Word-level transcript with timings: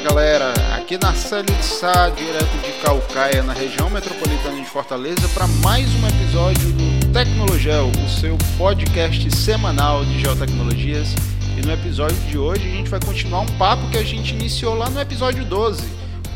Fala 0.00 0.14
galera, 0.14 0.54
aqui 0.74 0.96
na 0.96 1.12
Célio 1.12 1.54
de 1.54 1.62
Sá, 1.62 2.08
direto 2.08 2.58
de 2.64 2.72
Calcaia, 2.80 3.42
na 3.42 3.52
região 3.52 3.90
metropolitana 3.90 4.56
de 4.56 4.64
Fortaleza, 4.64 5.28
para 5.34 5.46
mais 5.46 5.90
um 5.94 6.08
episódio 6.08 6.72
do 6.72 7.12
Tecnologel, 7.12 7.90
o 8.02 8.08
seu 8.08 8.38
podcast 8.56 9.30
semanal 9.30 10.02
de 10.06 10.18
geotecnologias. 10.20 11.14
E 11.54 11.60
no 11.60 11.70
episódio 11.70 12.16
de 12.30 12.38
hoje 12.38 12.66
a 12.66 12.76
gente 12.76 12.88
vai 12.88 12.98
continuar 12.98 13.40
um 13.40 13.58
papo 13.58 13.90
que 13.90 13.98
a 13.98 14.02
gente 14.02 14.32
iniciou 14.32 14.74
lá 14.74 14.88
no 14.88 14.98
episódio 14.98 15.44
12, 15.44 15.86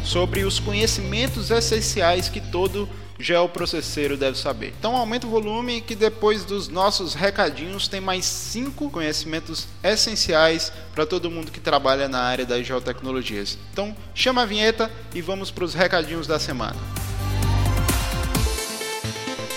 sobre 0.05 0.45
os 0.45 0.61
conhecimentos 0.61 1.51
essenciais 1.51 2.29
que 2.29 2.43
todo 2.43 2.87
geoprocesseiro 3.19 4.17
deve 4.17 4.37
saber. 4.37 4.75
Então 4.79 4.97
aumenta 4.97 5.27
o 5.27 5.31
volume 5.31 5.81
que 5.81 5.95
depois 5.95 6.45
dos 6.45 6.69
nossos 6.69 7.15
recadinhos 7.15 7.89
tem 7.89 8.01
mais 8.01 8.25
cinco 8.25 8.91
conhecimentos 8.91 9.67
essenciais 9.83 10.73
para 10.95 11.07
todo 11.07 11.31
mundo 11.31 11.53
que 11.53 11.61
trabalha 11.61 12.09
na 12.09 12.21
área 12.21 12.45
das 12.45 12.67
geotecnologias. 12.67 13.59
Então 13.73 13.97
chama 14.15 14.43
a 14.43 14.47
vinheta 14.47 14.91
e 15.15 15.21
vamos 15.21 15.51
para 15.51 15.65
os 15.65 15.75
recadinhos 15.75 16.27
da 16.27 16.39
semana. 16.39 16.77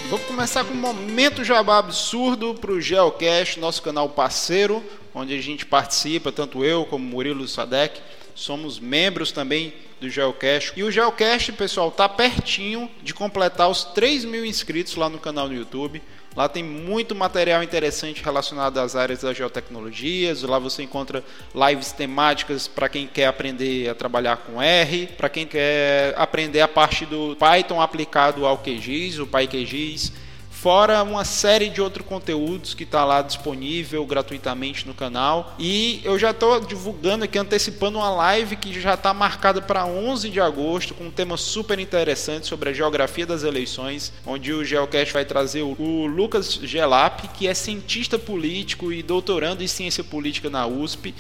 Vamos 0.10 0.26
começar 0.26 0.64
com 0.64 0.74
um 0.74 0.78
momento 0.78 1.44
jabá 1.44 1.80
absurdo 1.80 2.56
para 2.56 2.72
o 2.72 2.80
Geocast, 2.80 3.60
nosso 3.60 3.82
canal 3.82 4.08
parceiro, 4.08 4.82
onde 5.14 5.38
a 5.38 5.42
gente 5.42 5.66
participa, 5.66 6.32
tanto 6.32 6.64
eu 6.64 6.86
como 6.86 7.04
Murilo 7.04 7.46
Sadek, 7.46 8.00
somos 8.34 8.80
membros 8.80 9.34
também 9.34 9.74
do 10.00 10.10
Geocast. 10.10 10.74
E 10.76 10.84
o 10.84 10.92
Geocast, 10.92 11.52
pessoal, 11.54 11.92
tá 11.92 12.08
pertinho 12.08 12.90
de 13.02 13.14
completar 13.14 13.70
os 13.70 13.84
3 13.84 14.26
mil 14.26 14.46
inscritos 14.46 14.96
lá 14.96 15.10
no 15.10 15.20
canal 15.20 15.48
do 15.48 15.54
YouTube. 15.54 16.02
Lá 16.36 16.48
tem 16.48 16.64
muito 16.64 17.16
material 17.16 17.64
interessante 17.64 18.23
relacionado 18.23 18.78
às 18.78 18.95
áreas 18.95 19.22
das 19.22 19.36
geotecnologias. 19.36 20.44
Lá 20.44 20.59
você 20.59 20.84
encontra 20.84 21.23
lives 21.56 21.92
temáticas 21.92 22.68
para 22.68 22.88
quem 22.88 23.08
quer 23.08 23.25
aprender 23.25 23.90
a 23.90 23.95
trabalhar 23.95 24.38
com 24.38 24.62
R, 24.62 25.08
para 25.18 25.30
quem 25.30 25.48
quer 25.48 26.14
aprender 26.16 26.62
a 26.62 26.68
parte 26.68 27.08
do 27.08 27.36
Python 27.36 27.81
aplicado 27.81 28.45
ao 28.45 28.59
QGIS, 28.59 29.18
o 29.18 29.25
PyQGIS 29.25 30.27
fora 30.61 31.03
uma 31.03 31.23
série 31.23 31.69
de 31.69 31.80
outros 31.80 32.05
conteúdos 32.05 32.73
que 32.73 32.83
está 32.83 33.05
lá 33.05 33.22
disponível 33.22 34.03
gratuitamente 34.05 34.88
no 34.88 34.94
canal. 34.94 35.55
E 35.59 36.02
eu 36.03 36.17
já 36.17 36.31
estou 36.31 36.59
divulgando 36.59 37.25
aqui, 37.25 37.38
antecipando 37.38 38.00
uma 38.00 38.09
live 38.09 38.55
que 38.55 38.80
já 38.80 38.95
está 38.95 39.13
marcada 39.13 39.61
para 39.61 39.85
11 39.85 40.30
de 40.30 40.41
agosto, 40.41 40.95
com 40.95 41.05
um 41.05 41.11
tema 41.11 41.38
super 41.38 41.78
interessante 41.78 42.47
sobre 42.47 42.69
a 42.69 42.73
geografia 42.73 43.25
das 43.25 43.44
eleições, 43.44 44.11
onde 44.25 44.52
o 44.52 44.66
Geocast 44.66 45.13
vai 45.13 45.25
trazer 45.25 45.61
o 45.61 46.08
Lucas 46.08 46.59
Gelap, 46.63 47.28
que 47.30 47.47
é 47.47 47.53
cientista 47.53 48.17
político 48.17 48.91
e 48.91 49.03
doutorando 49.03 49.63
em 49.63 49.67
ciência 49.67 50.03
política 50.03 50.50
na 50.50 50.66
USP 50.66 51.13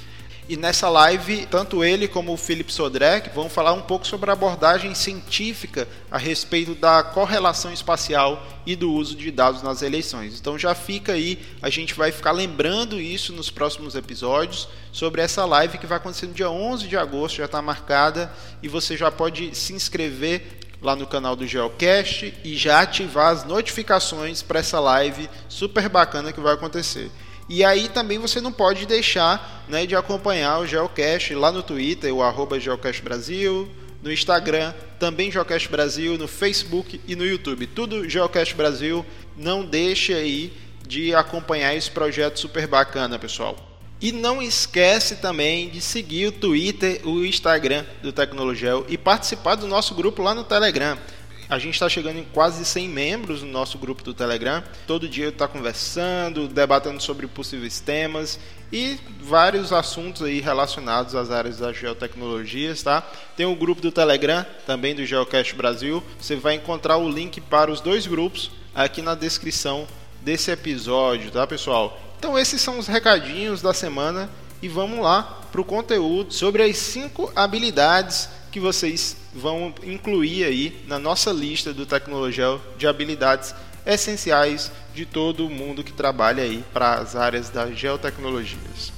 e 0.49 0.55
nessa 0.55 0.87
live, 0.89 1.45
tanto 1.47 1.83
ele 1.83 2.07
como 2.07 2.31
o 2.31 2.37
Philip 2.37 2.71
Sodrek 2.71 3.29
vão 3.35 3.49
falar 3.49 3.73
um 3.73 3.81
pouco 3.81 4.07
sobre 4.07 4.29
a 4.29 4.33
abordagem 4.33 4.95
científica 4.95 5.87
a 6.09 6.17
respeito 6.17 6.73
da 6.73 7.03
correlação 7.03 7.73
espacial 7.73 8.45
e 8.65 8.75
do 8.75 8.91
uso 8.91 9.15
de 9.15 9.29
dados 9.29 9.61
nas 9.61 9.81
eleições. 9.81 10.39
Então 10.39 10.57
já 10.57 10.73
fica 10.73 11.13
aí, 11.13 11.39
a 11.61 11.69
gente 11.69 11.93
vai 11.93 12.11
ficar 12.11 12.31
lembrando 12.31 12.99
isso 12.99 13.33
nos 13.33 13.49
próximos 13.49 13.95
episódios 13.95 14.69
sobre 14.91 15.21
essa 15.21 15.45
live 15.45 15.77
que 15.77 15.85
vai 15.85 15.97
acontecer 15.97 16.27
no 16.27 16.33
dia 16.33 16.49
11 16.49 16.87
de 16.87 16.95
agosto, 16.95 17.37
já 17.37 17.45
está 17.45 17.61
marcada 17.61 18.31
e 18.63 18.69
você 18.69 18.95
já 18.95 19.11
pode 19.11 19.53
se 19.53 19.73
inscrever 19.73 20.59
lá 20.81 20.95
no 20.95 21.07
canal 21.07 21.35
do 21.35 21.45
Geocast 21.45 22.33
e 22.43 22.55
já 22.55 22.81
ativar 22.81 23.33
as 23.33 23.43
notificações 23.43 24.41
para 24.41 24.59
essa 24.59 24.79
live 24.79 25.29
super 25.49 25.89
bacana 25.89 26.31
que 26.31 26.39
vai 26.39 26.53
acontecer. 26.53 27.11
E 27.49 27.63
aí 27.63 27.87
também 27.87 28.19
você 28.19 28.41
não 28.41 28.51
pode 28.51 28.85
deixar 28.85 29.65
né, 29.67 29.85
de 29.85 29.95
acompanhar 29.95 30.59
o 30.59 30.67
Geocast 30.67 31.33
lá 31.33 31.51
no 31.51 31.63
Twitter, 31.63 32.13
o 32.13 32.21
arroba 32.21 32.59
Geocast 32.59 33.01
Brasil, 33.01 33.69
no 34.01 34.11
Instagram, 34.11 34.73
também 34.99 35.31
Geocast 35.31 35.69
Brasil, 35.69 36.17
no 36.17 36.27
Facebook 36.27 36.99
e 37.07 37.15
no 37.15 37.25
YouTube. 37.25 37.67
Tudo 37.67 38.07
Geocast 38.07 38.53
Brasil. 38.55 39.05
Não 39.35 39.63
deixe 39.65 40.13
aí 40.13 40.53
de 40.85 41.13
acompanhar 41.13 41.75
esse 41.75 41.91
projeto 41.91 42.39
super 42.39 42.67
bacana, 42.67 43.19
pessoal. 43.19 43.55
E 43.99 44.11
não 44.11 44.41
esquece 44.41 45.15
também 45.15 45.69
de 45.69 45.81
seguir 45.81 46.27
o 46.27 46.31
Twitter, 46.31 47.01
o 47.07 47.25
Instagram 47.25 47.83
do 48.01 48.11
Tecnologel 48.11 48.85
e 48.87 48.97
participar 48.97 49.55
do 49.55 49.67
nosso 49.67 49.95
grupo 49.95 50.21
lá 50.21 50.35
no 50.35 50.43
Telegram. 50.43 50.97
A 51.49 51.57
gente 51.57 51.75
está 51.75 51.87
chegando 51.87 52.19
em 52.19 52.25
quase 52.25 52.65
100 52.65 52.89
membros 52.89 53.41
no 53.41 53.49
nosso 53.49 53.77
grupo 53.77 54.03
do 54.03 54.13
Telegram. 54.13 54.61
Todo 54.85 55.07
dia 55.07 55.29
está 55.29 55.47
conversando, 55.47 56.45
debatendo 56.45 57.01
sobre 57.01 57.25
possíveis 57.25 57.79
temas 57.79 58.37
e 58.69 58.99
vários 59.21 59.71
assuntos 59.71 60.23
aí 60.23 60.41
relacionados 60.41 61.15
às 61.15 61.31
áreas 61.31 61.57
das 61.57 61.77
geotecnologias, 61.77 62.83
tá? 62.83 63.01
Tem 63.37 63.45
o 63.45 63.55
grupo 63.55 63.81
do 63.81 63.93
Telegram, 63.93 64.45
também 64.65 64.93
do 64.93 65.05
Geocast 65.05 65.55
Brasil. 65.55 66.03
Você 66.19 66.35
vai 66.35 66.55
encontrar 66.55 66.97
o 66.97 67.09
link 67.09 67.39
para 67.39 67.71
os 67.71 67.79
dois 67.79 68.05
grupos 68.05 68.51
aqui 68.75 69.01
na 69.01 69.15
descrição 69.15 69.87
desse 70.21 70.51
episódio, 70.51 71.31
tá, 71.31 71.47
pessoal? 71.47 71.97
Então 72.19 72.37
esses 72.37 72.61
são 72.61 72.77
os 72.77 72.87
recadinhos 72.87 73.61
da 73.61 73.73
semana 73.73 74.29
e 74.61 74.67
vamos 74.67 74.99
lá 74.99 75.43
para 75.49 75.61
o 75.61 75.65
conteúdo 75.65 76.33
sobre 76.33 76.61
as 76.61 76.75
cinco 76.75 77.31
habilidades 77.33 78.27
que 78.51 78.59
vocês 78.59 79.15
vão 79.37 79.73
incluir 79.83 80.43
aí 80.43 80.83
na 80.87 80.99
nossa 80.99 81.31
lista 81.31 81.73
do 81.73 81.85
Tecnologel 81.85 82.59
de 82.77 82.87
habilidades 82.87 83.53
essenciais 83.85 84.71
de 84.93 85.05
todo 85.05 85.49
mundo 85.49 85.83
que 85.83 85.93
trabalha 85.93 86.43
aí 86.43 86.63
para 86.73 86.95
as 86.95 87.15
áreas 87.15 87.49
das 87.49 87.77
geotecnologias. 87.77 88.91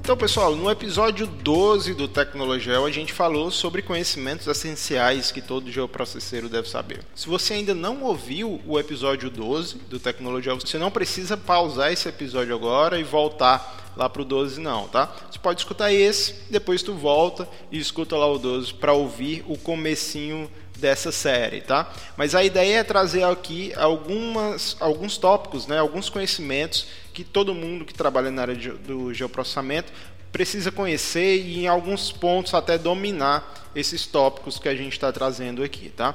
Então, 0.00 0.18
pessoal, 0.18 0.54
no 0.54 0.70
episódio 0.70 1.26
12 1.26 1.94
do 1.94 2.06
Tecnologel, 2.06 2.84
a 2.84 2.90
gente 2.90 3.10
falou 3.10 3.50
sobre 3.50 3.80
conhecimentos 3.80 4.46
essenciais 4.46 5.32
que 5.32 5.40
todo 5.40 5.70
geoprocesseiro 5.70 6.46
deve 6.46 6.68
saber. 6.68 7.00
Se 7.14 7.26
você 7.26 7.54
ainda 7.54 7.74
não 7.74 8.02
ouviu 8.02 8.60
o 8.66 8.78
episódio 8.78 9.30
12 9.30 9.76
do 9.88 9.98
Tecnologel, 9.98 10.60
você 10.60 10.76
não 10.76 10.90
precisa 10.90 11.38
pausar 11.38 11.90
esse 11.90 12.06
episódio 12.06 12.54
agora 12.54 13.00
e 13.00 13.02
voltar 13.02 13.83
lá 13.96 14.08
pro 14.08 14.24
12 14.24 14.60
não, 14.60 14.88
tá? 14.88 15.14
Você 15.30 15.38
pode 15.38 15.60
escutar 15.60 15.92
esse, 15.92 16.34
depois 16.50 16.82
tu 16.82 16.94
volta 16.94 17.48
e 17.70 17.78
escuta 17.78 18.16
lá 18.16 18.26
o 18.26 18.38
12 18.38 18.74
para 18.74 18.92
ouvir 18.92 19.44
o 19.46 19.56
comecinho 19.56 20.50
dessa 20.78 21.12
série, 21.12 21.60
tá? 21.60 21.92
Mas 22.16 22.34
a 22.34 22.42
ideia 22.42 22.78
é 22.78 22.84
trazer 22.84 23.22
aqui 23.24 23.72
algumas, 23.76 24.76
alguns 24.80 25.16
tópicos, 25.16 25.66
né? 25.66 25.78
Alguns 25.78 26.08
conhecimentos 26.08 26.86
que 27.12 27.22
todo 27.22 27.54
mundo 27.54 27.84
que 27.84 27.94
trabalha 27.94 28.30
na 28.30 28.42
área 28.42 28.56
de, 28.56 28.70
do 28.70 29.14
geoprocessamento 29.14 29.92
precisa 30.32 30.72
conhecer 30.72 31.36
e 31.36 31.60
em 31.60 31.68
alguns 31.68 32.10
pontos 32.10 32.54
até 32.54 32.76
dominar 32.76 33.70
esses 33.74 34.04
tópicos 34.04 34.58
que 34.58 34.68
a 34.68 34.74
gente 34.74 34.92
está 34.92 35.12
trazendo 35.12 35.62
aqui, 35.62 35.90
tá? 35.90 36.14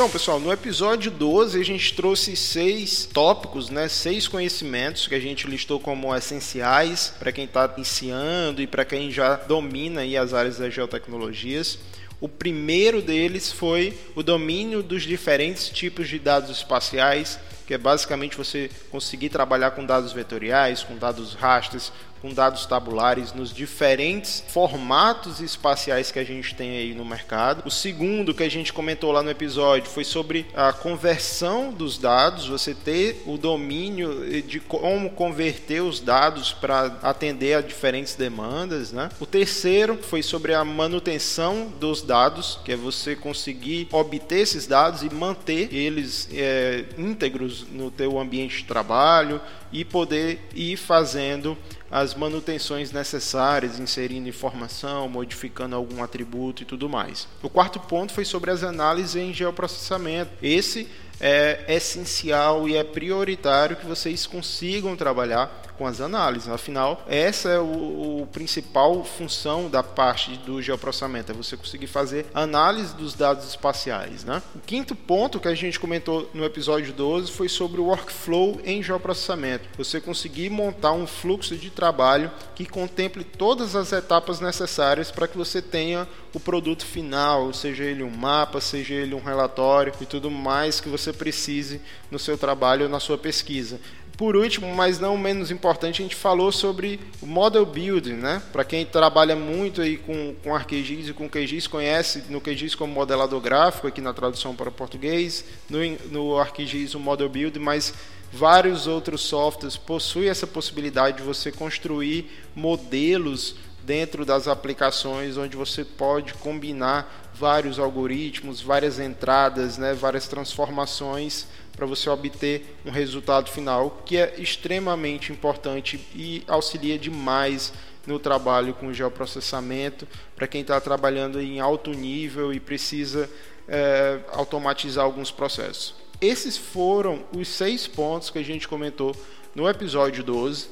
Então, 0.00 0.08
pessoal, 0.08 0.40
no 0.40 0.50
episódio 0.50 1.10
12 1.10 1.60
a 1.60 1.62
gente 1.62 1.92
trouxe 1.92 2.34
seis 2.34 3.04
tópicos, 3.04 3.68
né, 3.68 3.86
seis 3.86 4.26
conhecimentos 4.26 5.06
que 5.06 5.14
a 5.14 5.20
gente 5.20 5.46
listou 5.46 5.78
como 5.78 6.16
essenciais 6.16 7.12
para 7.18 7.30
quem 7.30 7.44
está 7.44 7.70
iniciando 7.76 8.62
e 8.62 8.66
para 8.66 8.82
quem 8.82 9.10
já 9.10 9.36
domina 9.36 10.00
aí 10.00 10.16
as 10.16 10.32
áreas 10.32 10.56
das 10.56 10.72
geotecnologias. 10.72 11.78
O 12.18 12.30
primeiro 12.30 13.02
deles 13.02 13.52
foi 13.52 13.94
o 14.14 14.22
domínio 14.22 14.82
dos 14.82 15.02
diferentes 15.02 15.68
tipos 15.68 16.08
de 16.08 16.18
dados 16.18 16.48
espaciais, 16.48 17.38
que 17.66 17.74
é 17.74 17.78
basicamente 17.78 18.38
você 18.38 18.70
conseguir 18.90 19.28
trabalhar 19.28 19.72
com 19.72 19.84
dados 19.84 20.14
vetoriais, 20.14 20.82
com 20.82 20.96
dados 20.96 21.34
rasters, 21.34 21.92
com 22.20 22.32
dados 22.32 22.66
tabulares 22.66 23.32
nos 23.32 23.52
diferentes 23.52 24.44
formatos 24.48 25.40
espaciais 25.40 26.10
que 26.10 26.18
a 26.18 26.24
gente 26.24 26.54
tem 26.54 26.76
aí 26.76 26.94
no 26.94 27.04
mercado. 27.04 27.62
O 27.66 27.70
segundo 27.70 28.34
que 28.34 28.42
a 28.42 28.50
gente 28.50 28.72
comentou 28.72 29.12
lá 29.12 29.22
no 29.22 29.30
episódio 29.30 29.90
foi 29.90 30.04
sobre 30.04 30.46
a 30.54 30.72
conversão 30.72 31.72
dos 31.72 31.98
dados, 31.98 32.46
você 32.46 32.74
ter 32.74 33.22
o 33.26 33.38
domínio 33.38 34.42
de 34.42 34.60
como 34.60 35.10
converter 35.10 35.82
os 35.82 36.00
dados 36.00 36.52
para 36.52 36.98
atender 37.02 37.54
a 37.54 37.60
diferentes 37.60 38.14
demandas. 38.14 38.92
Né? 38.92 39.08
O 39.18 39.26
terceiro 39.26 39.98
foi 40.02 40.22
sobre 40.22 40.54
a 40.54 40.64
manutenção 40.64 41.72
dos 41.80 42.02
dados, 42.02 42.58
que 42.64 42.72
é 42.72 42.76
você 42.76 43.16
conseguir 43.16 43.88
obter 43.90 44.40
esses 44.40 44.66
dados 44.66 45.02
e 45.02 45.10
manter 45.10 45.72
eles 45.74 46.28
é, 46.32 46.84
íntegros 46.98 47.66
no 47.70 47.90
teu 47.90 48.18
ambiente 48.18 48.58
de 48.58 48.64
trabalho 48.64 49.40
e 49.72 49.84
poder 49.84 50.40
ir 50.54 50.76
fazendo 50.76 51.56
as 51.90 52.14
manutenções 52.14 52.92
necessárias, 52.92 53.80
inserindo 53.80 54.28
informação, 54.28 55.08
modificando 55.08 55.74
algum 55.74 56.02
atributo 56.02 56.62
e 56.62 56.66
tudo 56.66 56.88
mais. 56.88 57.26
O 57.42 57.48
quarto 57.48 57.80
ponto 57.80 58.12
foi 58.12 58.24
sobre 58.24 58.50
as 58.50 58.62
análises 58.62 59.16
em 59.16 59.34
geoprocessamento. 59.34 60.30
Esse 60.40 60.88
é 61.20 61.64
essencial 61.68 62.68
e 62.68 62.76
é 62.76 62.82
prioritário 62.82 63.76
que 63.76 63.86
vocês 63.86 64.26
consigam 64.26 64.96
trabalhar 64.96 65.60
com 65.80 65.86
as 65.86 65.98
análises. 65.98 66.46
Afinal, 66.46 67.02
essa 67.08 67.48
é 67.48 67.58
o, 67.58 68.20
o 68.20 68.28
principal 68.30 69.02
função 69.02 69.70
da 69.70 69.82
parte 69.82 70.36
do 70.44 70.60
geoprocessamento, 70.60 71.32
é 71.32 71.34
você 71.34 71.56
conseguir 71.56 71.86
fazer 71.86 72.26
análise 72.34 72.94
dos 72.94 73.14
dados 73.14 73.48
espaciais. 73.48 74.22
Né? 74.22 74.42
O 74.54 74.58
quinto 74.58 74.94
ponto 74.94 75.40
que 75.40 75.48
a 75.48 75.54
gente 75.54 75.80
comentou 75.80 76.28
no 76.34 76.44
episódio 76.44 76.92
12 76.92 77.32
foi 77.32 77.48
sobre 77.48 77.80
o 77.80 77.84
workflow 77.84 78.60
em 78.62 78.82
geoprocessamento. 78.82 79.70
Você 79.78 80.02
conseguir 80.02 80.50
montar 80.50 80.92
um 80.92 81.06
fluxo 81.06 81.56
de 81.56 81.70
trabalho 81.70 82.30
que 82.54 82.66
contemple 82.66 83.24
todas 83.24 83.74
as 83.74 83.90
etapas 83.90 84.38
necessárias 84.38 85.10
para 85.10 85.26
que 85.26 85.38
você 85.38 85.62
tenha 85.62 86.06
o 86.32 86.40
produto 86.40 86.86
final, 86.86 87.52
seja 87.52 87.84
ele 87.84 88.02
um 88.02 88.10
mapa, 88.10 88.60
seja 88.60 88.94
ele 88.94 89.14
um 89.14 89.22
relatório 89.22 89.92
e 90.00 90.06
tudo 90.06 90.30
mais 90.30 90.80
que 90.80 90.88
você 90.88 91.12
precise 91.12 91.80
no 92.10 92.18
seu 92.18 92.38
trabalho 92.38 92.84
ou 92.84 92.88
na 92.88 93.00
sua 93.00 93.18
pesquisa. 93.18 93.80
Por 94.20 94.36
último, 94.36 94.74
mas 94.74 94.98
não 95.00 95.16
menos 95.16 95.50
importante, 95.50 96.02
a 96.02 96.04
gente 96.04 96.14
falou 96.14 96.52
sobre 96.52 97.00
o 97.22 97.26
model 97.26 97.64
building, 97.64 98.16
né? 98.16 98.42
Para 98.52 98.64
quem 98.64 98.84
trabalha 98.84 99.34
muito 99.34 99.80
aí 99.80 99.96
com, 99.96 100.34
com 100.44 100.54
ArcGIS 100.54 101.08
e 101.08 101.12
com 101.14 101.26
QGIS, 101.26 101.66
conhece 101.66 102.24
no 102.28 102.38
QGIS 102.38 102.74
como 102.74 102.92
modelador 102.92 103.40
gráfico, 103.40 103.86
aqui 103.86 104.02
na 104.02 104.12
tradução 104.12 104.54
para 104.54 104.70
português, 104.70 105.42
no, 105.70 105.78
no 106.10 106.38
ArcGIS 106.38 106.94
o 106.94 107.00
model 107.00 107.30
building, 107.30 107.60
mas 107.60 107.94
vários 108.30 108.86
outros 108.86 109.22
softwares 109.22 109.78
possuem 109.78 110.28
essa 110.28 110.46
possibilidade 110.46 111.16
de 111.16 111.22
você 111.22 111.50
construir 111.50 112.30
modelos 112.54 113.56
dentro 113.90 114.24
das 114.24 114.46
aplicações 114.46 115.36
onde 115.36 115.56
você 115.56 115.84
pode 115.84 116.34
combinar 116.34 117.28
vários 117.34 117.76
algoritmos, 117.76 118.60
várias 118.62 119.00
entradas, 119.00 119.78
né, 119.78 119.94
várias 119.94 120.28
transformações 120.28 121.48
para 121.72 121.86
você 121.86 122.08
obter 122.08 122.78
um 122.86 122.90
resultado 122.92 123.50
final 123.50 124.00
que 124.06 124.16
é 124.16 124.36
extremamente 124.38 125.32
importante 125.32 125.98
e 126.14 126.44
auxilia 126.46 126.96
demais 126.96 127.72
no 128.06 128.20
trabalho 128.20 128.74
com 128.74 128.92
geoprocessamento 128.92 130.06
para 130.36 130.46
quem 130.46 130.60
está 130.60 130.80
trabalhando 130.80 131.40
em 131.40 131.58
alto 131.58 131.90
nível 131.90 132.52
e 132.52 132.60
precisa 132.60 133.28
é, 133.66 134.20
automatizar 134.30 135.04
alguns 135.04 135.32
processos. 135.32 135.96
Esses 136.20 136.56
foram 136.56 137.24
os 137.36 137.48
seis 137.48 137.88
pontos 137.88 138.30
que 138.30 138.38
a 138.38 138.44
gente 138.44 138.68
comentou 138.68 139.16
no 139.52 139.68
episódio 139.68 140.22
12 140.22 140.68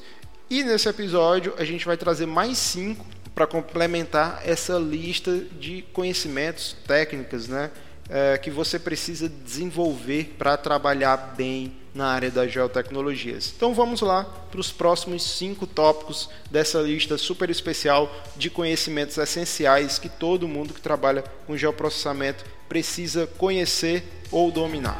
e 0.49 0.63
nesse 0.63 0.89
episódio 0.89 1.53
a 1.57 1.63
gente 1.63 1.85
vai 1.85 1.97
trazer 1.97 2.25
mais 2.25 2.57
cinco 2.57 3.05
para 3.33 3.47
complementar 3.47 4.41
essa 4.43 4.77
lista 4.77 5.37
de 5.59 5.83
conhecimentos, 5.93 6.75
técnicas, 6.85 7.47
né? 7.47 7.71
é, 8.09 8.37
que 8.37 8.49
você 8.49 8.79
precisa 8.79 9.29
desenvolver 9.29 10.35
para 10.37 10.57
trabalhar 10.57 11.35
bem 11.37 11.73
na 11.93 12.07
área 12.07 12.31
das 12.31 12.51
geotecnologias. 12.51 13.53
Então 13.55 13.73
vamos 13.73 14.01
lá 14.01 14.23
para 14.23 14.59
os 14.59 14.71
próximos 14.71 15.23
cinco 15.23 15.67
tópicos 15.67 16.29
dessa 16.49 16.79
lista 16.79 17.17
super 17.17 17.49
especial 17.49 18.11
de 18.35 18.49
conhecimentos 18.49 19.17
essenciais 19.17 19.99
que 19.99 20.09
todo 20.09 20.47
mundo 20.47 20.73
que 20.73 20.81
trabalha 20.81 21.23
com 21.45 21.55
geoprocessamento 21.55 22.43
precisa 22.67 23.27
conhecer 23.37 24.03
ou 24.31 24.51
dominar. 24.51 24.97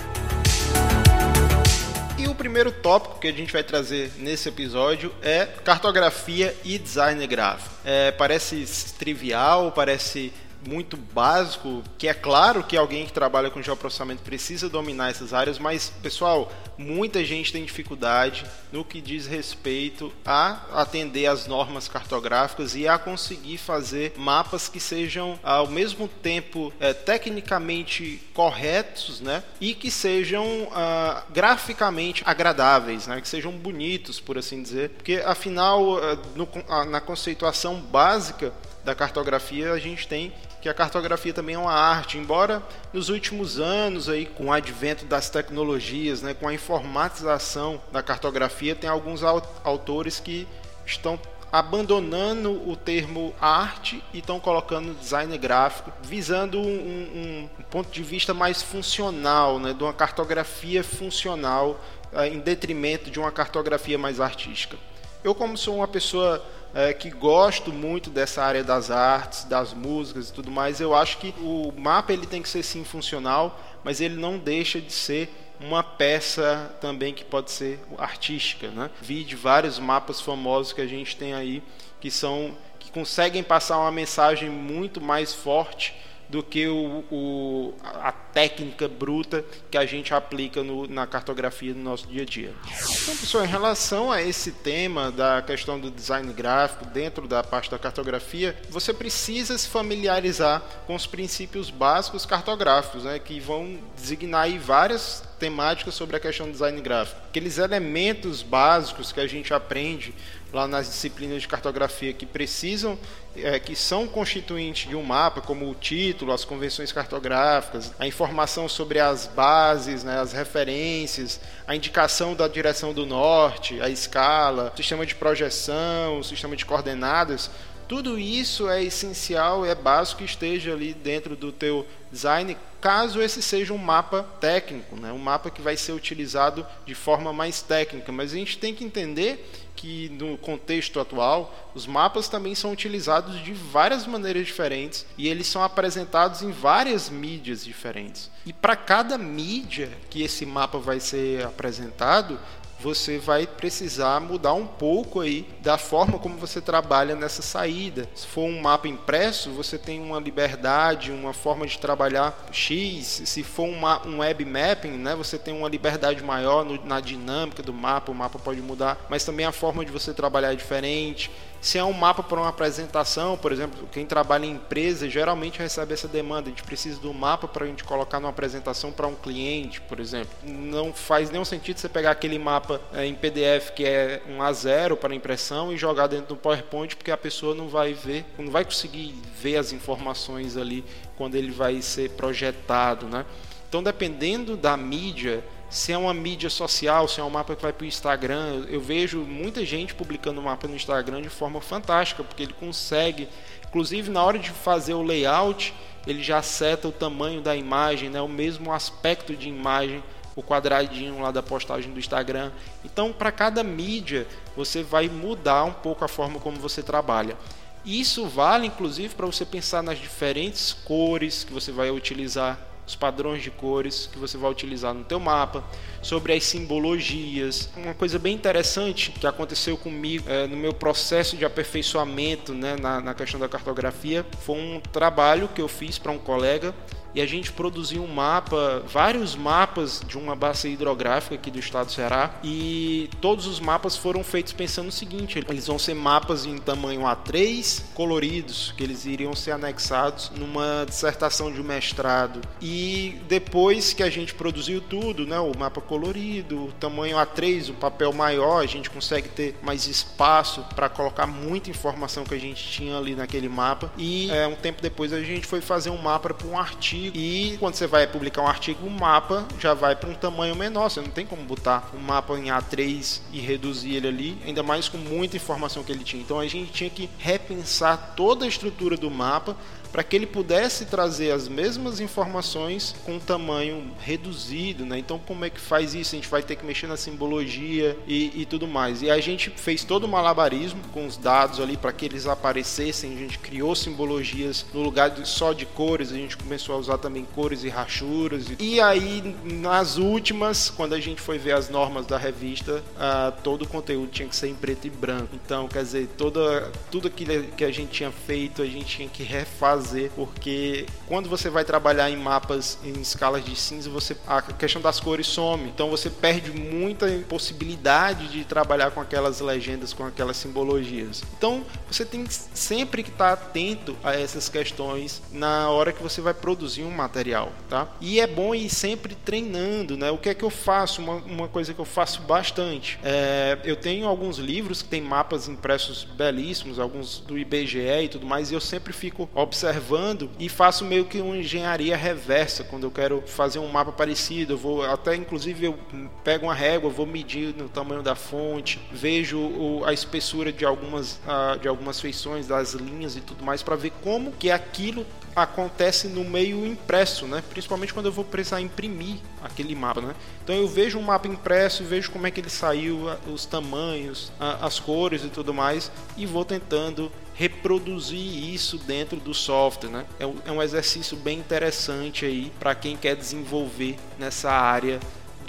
Primeiro 2.39 2.71
tópico 2.71 3.19
que 3.19 3.27
a 3.27 3.33
gente 3.33 3.51
vai 3.51 3.63
trazer 3.63 4.13
nesse 4.15 4.47
episódio 4.47 5.13
é 5.21 5.45
cartografia 5.45 6.55
e 6.63 6.77
design 6.77 7.27
gráfico. 7.27 7.75
É, 7.83 8.11
parece 8.11 8.65
trivial, 8.97 9.73
parece 9.73 10.31
muito 10.67 10.97
básico, 10.97 11.83
que 11.97 12.07
é 12.07 12.13
claro 12.13 12.63
que 12.63 12.77
alguém 12.77 13.05
que 13.05 13.13
trabalha 13.13 13.49
com 13.49 13.61
geoprocessamento 13.61 14.23
precisa 14.23 14.69
dominar 14.69 15.09
essas 15.09 15.33
áreas, 15.33 15.57
mas 15.57 15.91
pessoal, 16.01 16.51
muita 16.77 17.23
gente 17.23 17.51
tem 17.51 17.63
dificuldade 17.63 18.45
no 18.71 18.83
que 18.83 19.01
diz 19.01 19.27
respeito 19.27 20.11
a 20.25 20.61
atender 20.73 21.27
às 21.27 21.47
normas 21.47 21.87
cartográficas 21.87 22.75
e 22.75 22.87
a 22.87 22.97
conseguir 22.97 23.57
fazer 23.57 24.13
mapas 24.17 24.67
que 24.67 24.79
sejam 24.79 25.39
ao 25.43 25.67
mesmo 25.67 26.07
tempo 26.07 26.73
é, 26.79 26.93
tecnicamente 26.93 28.21
corretos, 28.33 29.19
né, 29.21 29.43
e 29.59 29.73
que 29.73 29.91
sejam 29.91 30.69
ah, 30.71 31.23
graficamente 31.29 32.23
agradáveis, 32.25 33.07
né, 33.07 33.19
que 33.19 33.27
sejam 33.27 33.51
bonitos, 33.51 34.19
por 34.19 34.37
assim 34.37 34.61
dizer, 34.61 34.89
porque 34.89 35.15
afinal 35.25 35.97
ah, 35.97 36.17
no, 36.35 36.47
ah, 36.67 36.85
na 36.85 37.01
conceituação 37.01 37.79
básica 37.79 38.53
da 38.83 38.95
cartografia 38.95 39.73
a 39.73 39.79
gente 39.79 40.07
tem 40.07 40.33
que 40.61 40.67
a 40.67 40.73
cartografia 40.73 41.33
também 41.33 41.55
é 41.55 41.59
uma 41.59 41.73
arte, 41.73 42.17
embora 42.17 42.61
nos 42.91 43.09
últimos 43.09 43.59
anos 43.59 44.09
aí 44.09 44.25
com 44.25 44.47
o 44.47 44.51
advento 44.51 45.05
das 45.05 45.29
tecnologias, 45.29 46.21
né, 46.21 46.33
com 46.33 46.47
a 46.47 46.53
informatização 46.53 47.81
da 47.91 48.03
cartografia, 48.03 48.75
tem 48.75 48.89
alguns 48.89 49.23
autores 49.23 50.19
que 50.19 50.47
estão 50.85 51.19
abandonando 51.51 52.51
o 52.69 52.75
termo 52.75 53.33
arte 53.41 54.03
e 54.13 54.19
estão 54.19 54.39
colocando 54.39 54.93
design 54.93 55.35
gráfico, 55.37 55.91
visando 56.03 56.59
um, 56.59 56.63
um, 56.63 57.49
um 57.59 57.63
ponto 57.63 57.89
de 57.89 58.03
vista 58.03 58.33
mais 58.33 58.61
funcional, 58.61 59.59
né, 59.59 59.73
de 59.73 59.83
uma 59.83 59.93
cartografia 59.93 60.83
funcional 60.83 61.79
eh, 62.11 62.27
em 62.27 62.39
detrimento 62.39 63.09
de 63.09 63.19
uma 63.19 63.31
cartografia 63.31 63.97
mais 63.97 64.19
artística. 64.19 64.77
Eu, 65.23 65.33
como 65.33 65.57
sou 65.57 65.77
uma 65.77 65.87
pessoa 65.87 66.43
é, 66.73 66.93
que 66.93 67.09
gosto 67.09 67.71
muito 67.71 68.09
dessa 68.09 68.43
área 68.43 68.63
das 68.63 68.91
artes, 68.91 69.43
das 69.45 69.73
músicas 69.73 70.29
e 70.29 70.33
tudo 70.33 70.51
mais. 70.51 70.79
Eu 70.79 70.95
acho 70.95 71.17
que 71.17 71.33
o 71.39 71.73
mapa 71.75 72.13
ele 72.13 72.25
tem 72.25 72.41
que 72.41 72.49
ser 72.49 72.63
sim 72.63 72.83
funcional, 72.83 73.59
mas 73.83 74.01
ele 74.01 74.15
não 74.15 74.37
deixa 74.37 74.79
de 74.79 74.91
ser 74.91 75.29
uma 75.59 75.83
peça 75.83 76.73
também 76.79 77.13
que 77.13 77.25
pode 77.25 77.51
ser 77.51 77.79
artística, 77.97 78.69
né? 78.69 78.89
Vi 79.01 79.23
de 79.23 79.35
vários 79.35 79.77
mapas 79.77 80.21
famosos 80.21 80.71
que 80.71 80.81
a 80.81 80.87
gente 80.87 81.17
tem 81.17 81.33
aí 81.33 81.61
que 81.99 82.09
são 82.09 82.55
que 82.79 82.91
conseguem 82.91 83.43
passar 83.43 83.77
uma 83.77 83.91
mensagem 83.91 84.49
muito 84.49 85.01
mais 85.01 85.33
forte 85.33 85.93
do 86.29 86.43
que 86.43 86.67
o, 86.67 87.03
o, 87.11 87.73
a 87.83 88.11
técnica 88.11 88.87
bruta 88.87 89.43
que 89.71 89.77
a 89.77 89.85
gente 89.85 90.13
aplica 90.13 90.63
no, 90.63 90.87
na 90.87 91.07
cartografia 91.07 91.73
do 91.73 91.79
nosso 91.79 92.07
dia 92.07 92.21
a 92.21 92.25
dia. 92.25 92.53
Então, 92.67 93.17
pessoal, 93.17 93.43
em 93.43 93.47
relação 93.47 94.11
a 94.11 94.21
esse 94.21 94.51
tema 94.51 95.11
da 95.11 95.41
questão 95.41 95.79
do 95.79 95.89
design 95.89 96.31
gráfico 96.31 96.85
dentro 96.85 97.27
da 97.27 97.43
parte 97.43 97.71
da 97.71 97.79
cartografia, 97.79 98.55
você 98.69 98.93
precisa 98.93 99.57
se 99.57 99.67
familiarizar 99.67 100.61
com 100.85 100.93
os 100.93 101.07
princípios 101.07 101.71
básicos 101.71 102.25
cartográficos, 102.25 103.03
né, 103.03 103.17
que 103.17 103.39
vão 103.39 103.79
designar 103.97 104.43
aí 104.43 104.59
várias 104.59 105.23
temáticas 105.39 105.95
sobre 105.95 106.15
a 106.15 106.19
questão 106.19 106.45
do 106.45 106.51
design 106.51 106.79
gráfico. 106.81 107.19
Aqueles 107.29 107.57
elementos 107.57 108.43
básicos 108.43 109.11
que 109.11 109.19
a 109.19 109.27
gente 109.27 109.53
aprende 109.53 110.13
lá 110.51 110.67
nas 110.67 110.87
disciplinas 110.87 111.41
de 111.41 111.47
cartografia 111.47 112.11
que 112.13 112.25
precisam, 112.25 112.97
é, 113.35 113.59
que 113.59 113.75
são 113.75 114.07
constituintes 114.07 114.89
de 114.89 114.95
um 114.95 115.03
mapa, 115.03 115.41
como 115.41 115.69
o 115.69 115.75
título, 115.75 116.31
as 116.31 116.43
convenções 116.43 116.91
cartográficas, 116.91 117.93
a 117.99 118.07
informação 118.07 118.67
sobre 118.67 118.99
as 118.99 119.27
bases, 119.27 120.03
né, 120.03 120.19
as 120.19 120.33
referências, 120.33 121.39
a 121.67 121.75
indicação 121.75 122.33
da 122.33 122.47
direção 122.47 122.93
do 122.93 123.05
norte, 123.05 123.79
a 123.81 123.89
escala, 123.89 124.71
o 124.73 124.77
sistema 124.77 125.05
de 125.05 125.15
projeção, 125.15 126.19
o 126.19 126.23
sistema 126.23 126.55
de 126.55 126.65
coordenadas, 126.65 127.49
tudo 127.87 128.19
isso 128.19 128.69
é 128.69 128.83
essencial, 128.83 129.65
é 129.65 129.73
básico 129.73 130.19
que 130.19 130.25
esteja 130.25 130.73
ali 130.73 130.93
dentro 130.93 131.35
do 131.35 131.51
teu 131.51 131.87
design, 132.11 132.55
caso 132.81 133.21
esse 133.21 133.41
seja 133.41 133.73
um 133.73 133.77
mapa 133.77 134.23
técnico, 134.39 134.95
né? 134.95 135.11
um 135.11 135.17
mapa 135.17 135.49
que 135.49 135.61
vai 135.61 135.75
ser 135.77 135.91
utilizado 135.91 136.65
de 136.85 136.95
forma 136.95 137.31
mais 137.33 137.61
técnica. 137.61 138.11
Mas 138.11 138.31
a 138.31 138.35
gente 138.35 138.57
tem 138.57 138.73
que 138.73 138.83
entender 138.83 139.49
que 139.79 140.09
no 140.09 140.37
contexto 140.37 140.99
atual, 140.99 141.71
os 141.73 141.87
mapas 141.87 142.27
também 142.27 142.53
são 142.53 142.73
utilizados 142.73 143.41
de 143.41 143.53
várias 143.53 144.05
maneiras 144.05 144.45
diferentes 144.45 145.05
e 145.17 145.29
eles 145.29 145.47
são 145.47 145.63
apresentados 145.63 146.41
em 146.41 146.51
várias 146.51 147.09
mídias 147.09 147.63
diferentes. 147.63 148.29
E 148.45 148.51
para 148.51 148.75
cada 148.75 149.17
mídia 149.17 149.89
que 150.09 150.21
esse 150.21 150.45
mapa 150.45 150.77
vai 150.77 150.99
ser 150.99 151.45
apresentado, 151.45 152.37
você 152.79 153.17
vai 153.17 153.45
precisar 153.45 154.19
mudar 154.21 154.53
um 154.53 154.65
pouco 154.65 155.19
aí 155.19 155.47
da 155.61 155.77
forma 155.77 156.17
como 156.17 156.37
você 156.37 156.61
trabalha 156.61 157.15
nessa 157.15 157.41
saída. 157.41 158.07
Se 158.15 158.25
for 158.25 158.43
um 158.43 158.61
mapa 158.61 158.87
impresso, 158.87 159.51
você 159.51 159.77
tem 159.77 159.99
uma 159.99 160.19
liberdade, 160.19 161.11
uma 161.11 161.33
forma 161.33 161.67
de 161.67 161.77
trabalhar 161.77 162.47
X. 162.51 163.23
Se 163.25 163.43
for 163.43 163.67
uma, 163.67 164.05
um 164.07 164.19
web 164.19 164.45
mapping, 164.45 164.91
né, 164.91 165.15
você 165.15 165.37
tem 165.37 165.53
uma 165.53 165.67
liberdade 165.67 166.23
maior 166.23 166.63
no, 166.63 166.83
na 166.85 166.99
dinâmica 166.99 167.61
do 167.61 167.73
mapa, 167.73 168.11
o 168.11 168.15
mapa 168.15 168.39
pode 168.39 168.61
mudar, 168.61 169.05
mas 169.09 169.25
também 169.25 169.45
a 169.45 169.51
forma 169.51 169.83
de 169.83 169.91
você 169.91 170.13
trabalhar 170.13 170.53
é 170.53 170.55
diferente. 170.55 171.29
Se 171.61 171.77
é 171.77 171.83
um 171.83 171.91
mapa 171.91 172.23
para 172.23 172.39
uma 172.39 172.49
apresentação, 172.49 173.37
por 173.37 173.51
exemplo, 173.51 173.87
quem 173.91 174.05
trabalha 174.05 174.45
em 174.45 174.51
empresa 174.51 175.09
geralmente 175.09 175.59
recebe 175.59 175.93
essa 175.93 176.07
demanda. 176.07 176.47
A 176.47 176.49
gente 176.49 176.63
precisa 176.63 176.99
do 177.01 177.13
mapa 177.13 177.47
para 177.49 177.65
a 177.65 177.67
gente 177.67 177.83
colocar 177.83 178.19
numa 178.19 178.29
apresentação 178.29 178.91
para 178.93 179.07
um 179.07 179.15
cliente, 179.15 179.81
por 179.81 179.99
exemplo. 179.99 180.29
Não 180.43 180.93
faz 180.93 181.29
nenhum 181.29 181.43
sentido 181.43 181.77
você 181.77 181.89
pegar 181.89 182.11
aquele 182.11 182.39
mapa 182.39 182.79
é, 182.93 183.05
em 183.05 183.13
PDF 183.13 183.71
que 183.71 183.83
é 183.83 184.21
um 184.29 184.37
A0 184.37 184.95
para 184.95 185.13
impressão 185.13 185.73
e 185.73 185.77
jogar 185.77 186.07
dentro 186.07 186.27
do 186.27 186.37
PowerPoint, 186.37 186.95
porque 186.95 187.11
a 187.11 187.17
pessoa 187.17 187.53
não 187.53 187.67
vai 187.67 187.93
ver, 187.93 188.25
não 188.37 188.51
vai 188.51 188.63
conseguir 188.63 189.13
ver 189.41 189.57
as 189.57 189.73
informações 189.73 190.55
ali 190.55 190.85
quando 191.17 191.35
ele 191.35 191.51
vai 191.51 191.81
ser 191.81 192.11
projetado, 192.11 193.05
né? 193.07 193.25
Então, 193.67 193.83
dependendo 193.83 194.57
da 194.57 194.75
mídia 194.75 195.43
se 195.69 195.91
é 195.91 195.97
uma 195.97 196.13
mídia 196.13 196.49
social, 196.49 197.07
se 197.07 197.19
é 197.21 197.23
um 197.23 197.29
mapa 197.29 197.55
que 197.55 197.61
vai 197.61 197.71
para 197.71 197.83
o 197.83 197.87
Instagram. 197.87 198.65
Eu 198.69 198.81
vejo 198.81 199.19
muita 199.19 199.63
gente 199.63 199.93
publicando 199.93 200.41
mapa 200.41 200.67
no 200.67 200.75
Instagram 200.75 201.21
de 201.21 201.29
forma 201.29 201.61
fantástica, 201.61 202.23
porque 202.23 202.43
ele 202.43 202.53
consegue, 202.53 203.29
inclusive 203.67 204.09
na 204.09 204.23
hora 204.23 204.39
de 204.39 204.49
fazer 204.49 204.95
o 204.95 205.03
layout, 205.03 205.73
ele 206.07 206.23
já 206.23 206.41
seta 206.41 206.87
o 206.87 206.91
tamanho 206.91 207.41
da 207.41 207.55
imagem, 207.55 208.09
né, 208.09 208.19
o 208.19 208.27
mesmo 208.27 208.73
aspecto 208.73 209.35
de 209.35 209.47
imagem, 209.47 210.03
o 210.35 210.41
quadradinho 210.41 211.21
lá 211.21 211.31
da 211.31 211.43
postagem 211.43 211.91
do 211.91 211.99
Instagram. 211.99 212.51
Então, 212.83 213.13
para 213.13 213.31
cada 213.31 213.61
mídia, 213.63 214.25
você 214.55 214.81
vai 214.81 215.07
mudar 215.07 215.65
um 215.65 215.73
pouco 215.73 216.03
a 216.03 216.07
forma 216.07 216.39
como 216.39 216.57
você 216.57 216.81
trabalha. 216.81 217.37
Isso 217.85 218.25
vale 218.25 218.67
inclusive 218.67 219.13
para 219.15 219.25
você 219.25 219.45
pensar 219.45 219.81
nas 219.83 219.99
diferentes 219.99 220.73
cores 220.73 221.43
que 221.43 221.53
você 221.53 221.71
vai 221.71 221.89
utilizar 221.91 222.68
os 222.89 222.95
padrões 222.95 223.43
de 223.43 223.51
cores 223.51 224.09
que 224.11 224.17
você 224.17 224.35
vai 224.35 224.49
utilizar 224.49 224.95
no 224.95 225.03
teu 225.03 225.19
mapa, 225.19 225.63
sobre 226.01 226.33
as 226.33 226.43
simbologias. 226.43 227.69
Uma 227.77 227.93
coisa 227.93 228.17
bem 228.17 228.33
interessante 228.33 229.11
que 229.11 229.27
aconteceu 229.27 229.77
comigo 229.77 230.27
é, 230.27 230.47
no 230.47 230.57
meu 230.57 230.73
processo 230.73 231.37
de 231.37 231.45
aperfeiçoamento 231.45 232.51
né, 232.51 232.75
na, 232.81 232.99
na 232.99 233.13
questão 233.13 233.39
da 233.39 233.47
cartografia 233.47 234.25
foi 234.39 234.55
um 234.57 234.79
trabalho 234.79 235.47
que 235.49 235.61
eu 235.61 235.67
fiz 235.67 235.99
para 235.99 236.11
um 236.11 236.17
colega 236.17 236.73
e 237.19 237.21
a 237.21 237.25
gente 237.25 237.51
produziu 237.51 238.01
um 238.01 238.07
mapa, 238.07 238.81
vários 238.87 239.35
mapas 239.35 240.01
de 240.07 240.17
uma 240.17 240.37
bacia 240.37 240.71
hidrográfica 240.71 241.35
aqui 241.35 241.51
do 241.51 241.59
estado 241.59 241.87
do 241.87 241.91
Ceará 241.91 242.39
e 242.41 243.09
todos 243.19 243.45
os 243.45 243.59
mapas 243.59 243.97
foram 243.97 244.23
feitos 244.23 244.53
pensando 244.53 244.85
no 244.85 244.91
seguinte, 244.91 245.37
eles 245.49 245.67
vão 245.67 245.77
ser 245.77 245.93
mapas 245.93 246.45
em 246.45 246.57
tamanho 246.57 247.01
A3, 247.01 247.83
coloridos, 247.93 248.73
que 248.77 248.81
eles 248.81 249.05
iriam 249.05 249.35
ser 249.35 249.51
anexados 249.51 250.31
numa 250.33 250.85
dissertação 250.87 251.51
de 251.51 251.61
mestrado. 251.61 252.39
E 252.61 253.17
depois 253.27 253.91
que 253.91 254.01
a 254.01 254.09
gente 254.09 254.33
produziu 254.33 254.79
tudo, 254.79 255.27
né, 255.27 255.39
o 255.39 255.51
mapa 255.57 255.81
colorido, 255.81 256.67
o 256.67 256.71
tamanho 256.71 257.17
A3, 257.17 257.71
o 257.71 257.73
papel 257.73 258.13
maior, 258.13 258.63
a 258.63 258.65
gente 258.65 258.89
consegue 258.89 259.27
ter 259.27 259.57
mais 259.61 259.87
espaço 259.87 260.65
para 260.73 260.87
colocar 260.87 261.27
muita 261.27 261.69
informação 261.69 262.23
que 262.23 262.33
a 262.33 262.39
gente 262.39 262.63
tinha 262.63 262.97
ali 262.97 263.13
naquele 263.13 263.49
mapa. 263.49 263.91
E 263.97 264.31
é, 264.31 264.47
um 264.47 264.55
tempo 264.55 264.81
depois 264.81 265.11
a 265.11 265.21
gente 265.21 265.45
foi 265.45 265.59
fazer 265.59 265.89
um 265.89 266.01
mapa 266.01 266.33
para 266.33 266.47
um 266.47 266.57
artigo 266.57 267.08
artigo 267.09 267.17
e 267.17 267.57
quando 267.57 267.75
você 267.75 267.87
vai 267.87 268.07
publicar 268.07 268.41
um 268.41 268.47
artigo, 268.47 268.85
o 268.85 268.89
mapa 268.89 269.45
já 269.59 269.73
vai 269.73 269.95
para 269.95 270.09
um 270.09 270.13
tamanho 270.13 270.55
menor. 270.55 270.89
Você 270.89 271.01
não 271.01 271.09
tem 271.09 271.25
como 271.25 271.43
botar 271.43 271.89
um 271.93 271.99
mapa 271.99 272.37
em 272.37 272.45
A3 272.45 273.21
e 273.33 273.39
reduzir 273.39 273.95
ele 273.95 274.07
ali, 274.07 274.37
ainda 274.45 274.63
mais 274.63 274.87
com 274.87 274.97
muita 274.97 275.35
informação 275.35 275.83
que 275.83 275.91
ele 275.91 276.03
tinha. 276.03 276.21
Então 276.21 276.39
a 276.39 276.47
gente 276.47 276.71
tinha 276.71 276.89
que 276.89 277.09
repensar 277.17 278.13
toda 278.15 278.45
a 278.45 278.47
estrutura 278.47 278.95
do 278.95 279.09
mapa 279.09 279.55
para 279.91 280.03
que 280.03 280.15
ele 280.15 280.27
pudesse 280.27 280.85
trazer 280.85 281.31
as 281.31 281.47
mesmas 281.47 281.99
informações 281.99 282.95
com 283.05 283.19
tamanho 283.19 283.91
reduzido, 283.99 284.85
né? 284.85 284.99
Então 284.99 285.19
como 285.19 285.45
é 285.45 285.49
que 285.49 285.59
faz 285.59 285.93
isso? 285.95 286.15
A 286.15 286.17
gente 286.17 286.29
vai 286.29 286.43
ter 286.43 286.55
que 286.55 286.65
mexer 286.65 286.87
na 286.87 286.97
simbologia 286.97 287.97
e, 288.07 288.41
e 288.41 288.45
tudo 288.45 288.67
mais. 288.67 289.01
E 289.01 289.09
a 289.09 289.19
gente 289.19 289.49
fez 289.49 289.83
todo 289.83 290.03
o 290.03 290.07
malabarismo 290.07 290.79
com 290.93 291.05
os 291.05 291.17
dados 291.17 291.59
ali 291.59 291.77
para 291.77 291.91
que 291.91 292.05
eles 292.05 292.27
aparecessem. 292.27 293.13
A 293.13 293.17
gente 293.17 293.39
criou 293.39 293.75
simbologias 293.75 294.65
no 294.73 294.81
lugar 294.81 295.09
de, 295.09 295.27
só 295.27 295.53
de 295.53 295.65
cores. 295.65 296.11
A 296.11 296.15
gente 296.15 296.37
começou 296.37 296.75
a 296.75 296.77
usar 296.77 296.97
também 296.97 297.25
cores 297.35 297.63
e 297.63 297.69
rachuras. 297.69 298.45
E 298.59 298.79
aí 298.79 299.35
nas 299.43 299.97
últimas, 299.97 300.69
quando 300.69 300.93
a 300.93 300.99
gente 300.99 301.21
foi 301.21 301.37
ver 301.37 301.53
as 301.53 301.69
normas 301.69 302.05
da 302.05 302.17
revista, 302.17 302.83
uh, 302.95 303.41
todo 303.43 303.63
o 303.63 303.67
conteúdo 303.67 304.09
tinha 304.11 304.27
que 304.27 304.35
ser 304.35 304.47
em 304.47 304.55
preto 304.55 304.87
e 304.87 304.89
branco. 304.89 305.35
Então 305.43 305.67
quer 305.67 305.83
dizer 305.83 306.07
toda 306.17 306.71
tudo 306.91 307.07
aquilo 307.07 307.43
que 307.55 307.63
a 307.63 307.71
gente 307.71 307.91
tinha 307.91 308.11
feito 308.11 308.61
a 308.61 308.65
gente 308.65 308.85
tinha 308.85 309.09
que 309.09 309.23
refazer 309.23 309.78
fazer, 309.79 310.11
porque 310.15 310.85
quando 311.07 311.29
você 311.29 311.49
vai 311.49 311.63
trabalhar 311.63 312.09
em 312.09 312.17
mapas 312.17 312.77
em 312.83 312.99
escalas 313.01 313.43
de 313.43 313.55
cinza, 313.55 313.89
você 313.89 314.15
a 314.27 314.41
questão 314.41 314.81
das 314.81 314.99
cores 314.99 315.27
some. 315.27 315.69
Então 315.69 315.89
você 315.89 316.09
perde 316.09 316.51
muita 316.51 317.07
possibilidade 317.27 318.27
de 318.27 318.43
trabalhar 318.43 318.91
com 318.91 318.99
aquelas 318.99 319.39
legendas, 319.39 319.93
com 319.93 320.05
aquelas 320.05 320.35
simbologias. 320.37 321.23
Então 321.37 321.63
você 321.89 322.03
tem 322.03 322.25
sempre 322.29 323.01
que 323.03 323.09
estar 323.09 323.33
atento 323.33 323.95
a 324.03 324.13
essas 324.13 324.49
questões 324.49 325.21
na 325.31 325.69
hora 325.69 325.93
que 325.93 326.03
você 326.03 326.19
vai 326.19 326.33
produzir 326.33 326.83
um 326.83 326.91
material, 326.91 327.51
tá? 327.69 327.87
E 328.01 328.19
é 328.19 328.27
bom 328.27 328.53
ir 328.53 328.69
sempre 328.69 329.15
treinando, 329.15 329.95
né? 329.95 330.11
O 330.11 330.17
que 330.17 330.29
é 330.29 330.33
que 330.33 330.43
eu 330.43 330.49
faço? 330.49 331.01
Uma, 331.01 331.15
uma 331.15 331.47
coisa 331.47 331.73
que 331.73 331.79
eu 331.79 331.85
faço 331.85 332.21
bastante. 332.23 332.99
É, 333.03 333.57
eu 333.63 333.75
tenho 333.75 334.07
alguns 334.07 334.37
livros 334.37 334.81
que 334.81 334.89
tem 334.89 335.01
mapas 335.01 335.47
impressos 335.47 336.03
belíssimos, 336.03 336.79
alguns 336.79 337.19
do 337.19 337.37
IBGE 337.37 338.03
e 338.03 338.07
tudo 338.09 338.25
mais, 338.25 338.51
e 338.51 338.53
eu 338.53 338.61
sempre 338.61 338.91
fico 338.91 339.29
observando 339.33 339.68
observando 339.69 340.29
e 340.39 340.49
faço 340.49 340.83
meio 340.83 341.05
que 341.05 341.21
uma 341.21 341.37
engenharia 341.37 341.95
reversa 341.95 342.63
quando 342.63 342.83
eu 342.83 342.91
quero 342.91 343.23
fazer 343.25 343.59
um 343.59 343.67
mapa 343.67 343.91
parecido. 343.91 344.53
Eu 344.53 344.57
vou 344.57 344.83
até 344.83 345.15
inclusive 345.15 345.65
eu 345.65 345.77
pego 346.23 346.47
uma 346.47 346.53
régua, 346.53 346.89
vou 346.89 347.05
medir 347.05 347.53
no 347.55 347.69
tamanho 347.69 348.01
da 348.01 348.15
fonte, 348.15 348.79
vejo 348.91 349.39
o, 349.39 349.83
a 349.85 349.93
espessura 349.93 350.51
de 350.51 350.65
algumas 350.65 351.13
uh, 351.25 351.59
de 351.59 351.67
algumas 351.67 351.99
feições 351.99 352.47
das 352.47 352.73
linhas 352.73 353.15
e 353.15 353.21
tudo 353.21 353.43
mais 353.43 353.63
para 353.63 353.75
ver 353.75 353.91
como 354.03 354.31
que 354.31 354.51
aquilo 354.51 355.05
acontece 355.35 356.07
no 356.07 356.23
meio 356.23 356.65
impresso, 356.65 357.25
né? 357.25 357.43
Principalmente 357.49 357.93
quando 357.93 358.07
eu 358.07 358.11
vou 358.11 358.25
precisar 358.25 358.61
imprimir 358.61 359.17
aquele 359.41 359.75
mapa, 359.75 360.01
né? 360.01 360.15
Então 360.43 360.55
eu 360.55 360.67
vejo 360.67 360.97
um 360.97 361.01
mapa 361.01 361.27
impresso 361.27 361.83
vejo 361.83 362.11
como 362.11 362.27
é 362.27 362.31
que 362.31 362.39
ele 362.39 362.49
saiu, 362.49 363.07
os 363.31 363.45
tamanhos, 363.45 364.31
as 364.39 364.79
cores 364.79 365.23
e 365.23 365.29
tudo 365.29 365.53
mais, 365.53 365.91
e 366.17 366.25
vou 366.25 366.45
tentando 366.45 367.11
reproduzir 367.33 368.53
isso 368.53 368.77
dentro 368.77 369.17
do 369.17 369.33
software, 369.33 369.89
né? 369.89 370.05
É 370.19 370.51
um 370.51 370.61
é 370.61 370.65
exercício 370.65 371.15
bem 371.15 371.39
interessante 371.39 372.25
aí 372.25 372.51
para 372.59 372.75
quem 372.75 372.97
quer 372.97 373.15
desenvolver 373.15 373.97
nessa 374.17 374.51
área 374.51 374.99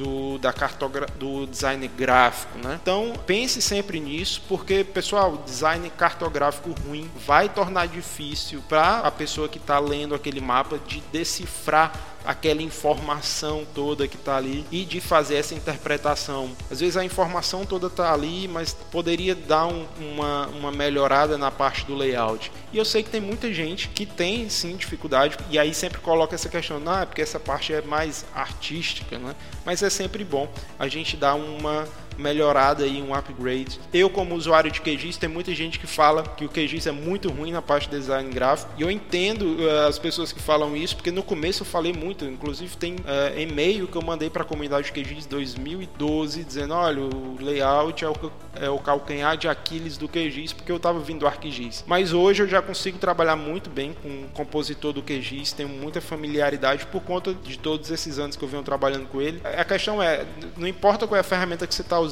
do, 0.00 0.38
da 0.38 0.50
cartogra 0.50 1.06
do 1.18 1.46
design 1.46 1.86
gráfico, 1.86 2.56
né? 2.58 2.78
Então 2.80 3.12
pense 3.26 3.60
sempre 3.60 4.00
nisso, 4.00 4.42
porque 4.48 4.82
pessoal, 4.82 5.36
design 5.44 5.90
cartográfico 5.90 6.74
ruim 6.86 7.10
vai 7.26 7.50
tornar 7.50 7.86
difícil 7.86 8.62
para 8.66 9.00
a 9.00 9.10
pessoa 9.10 9.46
que 9.46 9.58
está 9.58 9.78
lendo 9.78 10.14
aquele 10.14 10.40
mapa 10.40 10.78
de 10.78 11.02
decifrar 11.12 11.92
aquela 12.24 12.62
informação 12.62 13.66
toda 13.74 14.06
que 14.06 14.16
está 14.16 14.36
ali 14.36 14.64
e 14.70 14.84
de 14.84 15.00
fazer 15.00 15.36
essa 15.36 15.54
interpretação. 15.54 16.50
Às 16.70 16.80
vezes 16.80 16.96
a 16.96 17.04
informação 17.04 17.64
toda 17.64 17.86
está 17.86 18.12
ali, 18.12 18.48
mas 18.48 18.72
poderia 18.90 19.34
dar 19.34 19.66
um, 19.66 19.86
uma, 19.98 20.46
uma 20.48 20.72
melhorada 20.72 21.36
na 21.38 21.50
parte 21.50 21.84
do 21.84 21.94
layout. 21.94 22.50
E 22.72 22.78
eu 22.78 22.84
sei 22.84 23.02
que 23.02 23.10
tem 23.10 23.20
muita 23.20 23.52
gente 23.52 23.88
que 23.88 24.06
tem 24.06 24.48
sim 24.48 24.76
dificuldade 24.76 25.36
e 25.50 25.58
aí 25.58 25.74
sempre 25.74 26.00
coloca 26.00 26.34
essa 26.34 26.48
questão, 26.48 26.80
é 27.00 27.06
porque 27.06 27.22
essa 27.22 27.40
parte 27.40 27.72
é 27.72 27.82
mais 27.82 28.24
artística, 28.34 29.18
né? 29.18 29.34
Mas 29.64 29.82
é 29.82 29.90
sempre 29.90 30.24
bom 30.24 30.48
a 30.78 30.88
gente 30.88 31.16
dar 31.16 31.34
uma 31.34 31.88
melhorada 32.20 32.86
e 32.86 33.02
um 33.02 33.14
upgrade. 33.14 33.80
Eu, 33.92 34.10
como 34.10 34.34
usuário 34.34 34.70
de 34.70 34.80
QGIS, 34.80 35.16
tem 35.16 35.28
muita 35.28 35.54
gente 35.54 35.78
que 35.78 35.86
fala 35.86 36.22
que 36.22 36.44
o 36.44 36.48
QGIS 36.48 36.86
é 36.86 36.92
muito 36.92 37.30
ruim 37.30 37.52
na 37.52 37.62
parte 37.62 37.88
de 37.88 37.96
design 37.96 38.30
gráfico. 38.30 38.72
E 38.76 38.82
eu 38.82 38.90
entendo 38.90 39.42
uh, 39.42 39.88
as 39.88 39.98
pessoas 39.98 40.32
que 40.32 40.40
falam 40.40 40.76
isso, 40.76 40.96
porque 40.96 41.10
no 41.10 41.22
começo 41.22 41.62
eu 41.62 41.66
falei 41.66 41.92
muito. 41.92 42.24
Inclusive, 42.24 42.76
tem 42.76 42.94
uh, 42.94 43.38
e-mail 43.38 43.86
que 43.86 43.96
eu 43.96 44.02
mandei 44.02 44.28
para 44.28 44.42
a 44.42 44.44
comunidade 44.44 44.90
de 44.90 44.92
QGIS 44.92 45.26
2012 45.26 46.44
dizendo: 46.44 46.74
olha, 46.74 47.02
o 47.02 47.36
layout 47.40 48.04
é 48.04 48.08
o, 48.08 48.14
é 48.54 48.70
o 48.70 48.78
calcanhar 48.78 49.36
de 49.36 49.48
Aquiles 49.48 49.96
do 49.96 50.08
QGIS, 50.08 50.52
porque 50.52 50.70
eu 50.70 50.76
estava 50.76 50.98
vindo 50.98 51.20
do 51.20 51.26
ArcGIS. 51.26 51.84
Mas 51.86 52.12
hoje 52.12 52.42
eu 52.42 52.48
já 52.48 52.60
consigo 52.60 52.98
trabalhar 52.98 53.36
muito 53.36 53.70
bem 53.70 53.94
com 54.02 54.08
o 54.08 54.28
compositor 54.34 54.92
do 54.92 55.02
QGIS, 55.02 55.52
tenho 55.52 55.68
muita 55.68 56.00
familiaridade 56.00 56.86
por 56.86 57.02
conta 57.02 57.32
de 57.32 57.58
todos 57.58 57.90
esses 57.90 58.18
anos 58.18 58.36
que 58.36 58.44
eu 58.44 58.48
venho 58.48 58.62
trabalhando 58.62 59.06
com 59.06 59.20
ele. 59.20 59.40
A 59.44 59.64
questão 59.64 60.02
é: 60.02 60.26
não 60.56 60.66
importa 60.66 61.06
qual 61.06 61.16
é 61.16 61.20
a 61.20 61.24
ferramenta 61.24 61.66
que 61.66 61.74
você 61.74 61.82
está 61.82 61.98
usando, 61.98 62.09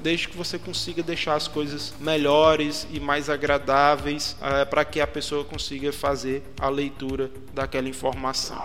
desde 0.00 0.28
que 0.28 0.36
você 0.36 0.58
consiga 0.58 1.02
deixar 1.02 1.34
as 1.34 1.48
coisas 1.48 1.94
melhores 2.00 2.86
e 2.90 2.98
mais 2.98 3.30
agradáveis 3.30 4.36
é, 4.40 4.64
para 4.64 4.84
que 4.84 5.00
a 5.00 5.06
pessoa 5.06 5.44
consiga 5.44 5.92
fazer 5.92 6.42
a 6.58 6.68
leitura 6.68 7.30
daquela 7.54 7.88
informação. 7.88 8.60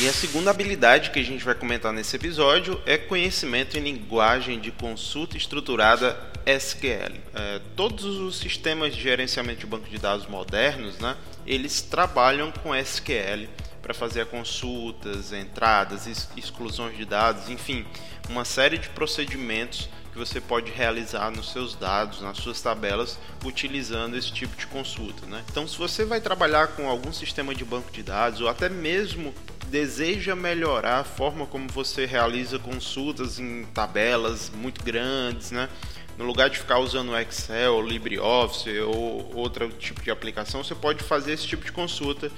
E 0.00 0.08
a 0.08 0.12
segunda 0.12 0.50
habilidade 0.50 1.10
que 1.10 1.18
a 1.18 1.24
gente 1.24 1.44
vai 1.44 1.54
comentar 1.54 1.92
nesse 1.92 2.14
episódio 2.14 2.80
é 2.86 2.96
conhecimento 2.96 3.76
em 3.76 3.80
linguagem 3.80 4.60
de 4.60 4.70
consulta 4.70 5.36
estruturada 5.36 6.16
SQL. 6.46 7.14
É, 7.34 7.60
todos 7.74 8.04
os 8.04 8.38
sistemas 8.38 8.94
de 8.94 9.02
gerenciamento 9.02 9.60
de 9.60 9.66
banco 9.66 9.88
de 9.88 9.98
dados 9.98 10.26
modernos, 10.26 10.98
né, 10.98 11.16
eles 11.44 11.82
trabalham 11.82 12.52
com 12.52 12.74
SQL 12.74 13.48
para 13.88 13.94
fazer 13.94 14.26
consultas, 14.26 15.32
entradas, 15.32 16.06
exclusões 16.36 16.94
de 16.94 17.06
dados, 17.06 17.48
enfim, 17.48 17.86
uma 18.28 18.44
série 18.44 18.76
de 18.76 18.90
procedimentos 18.90 19.88
que 20.12 20.18
você 20.18 20.42
pode 20.42 20.70
realizar 20.70 21.30
nos 21.30 21.52
seus 21.52 21.74
dados, 21.74 22.20
nas 22.20 22.36
suas 22.36 22.60
tabelas, 22.60 23.18
utilizando 23.42 24.14
esse 24.14 24.30
tipo 24.30 24.54
de 24.58 24.66
consulta. 24.66 25.24
Né? 25.24 25.42
Então, 25.50 25.66
se 25.66 25.78
você 25.78 26.04
vai 26.04 26.20
trabalhar 26.20 26.68
com 26.68 26.86
algum 26.86 27.10
sistema 27.14 27.54
de 27.54 27.64
banco 27.64 27.90
de 27.90 28.02
dados 28.02 28.42
ou 28.42 28.48
até 28.48 28.68
mesmo 28.68 29.32
deseja 29.68 30.36
melhorar 30.36 30.98
a 30.98 31.04
forma 31.04 31.46
como 31.46 31.66
você 31.68 32.04
realiza 32.04 32.58
consultas 32.58 33.38
em 33.38 33.64
tabelas 33.72 34.50
muito 34.54 34.84
grandes, 34.84 35.50
né? 35.50 35.66
No 36.18 36.24
lugar 36.24 36.50
de 36.50 36.58
ficar 36.58 36.80
usando 36.80 37.16
Excel, 37.16 37.80
LibreOffice 37.80 38.80
ou 38.80 39.30
outro 39.36 39.68
tipo 39.70 40.02
de 40.02 40.10
aplicação, 40.10 40.64
você 40.64 40.74
pode 40.74 41.04
fazer 41.04 41.32
esse 41.32 41.46
tipo 41.46 41.64
de 41.64 41.70
consulta 41.70 42.28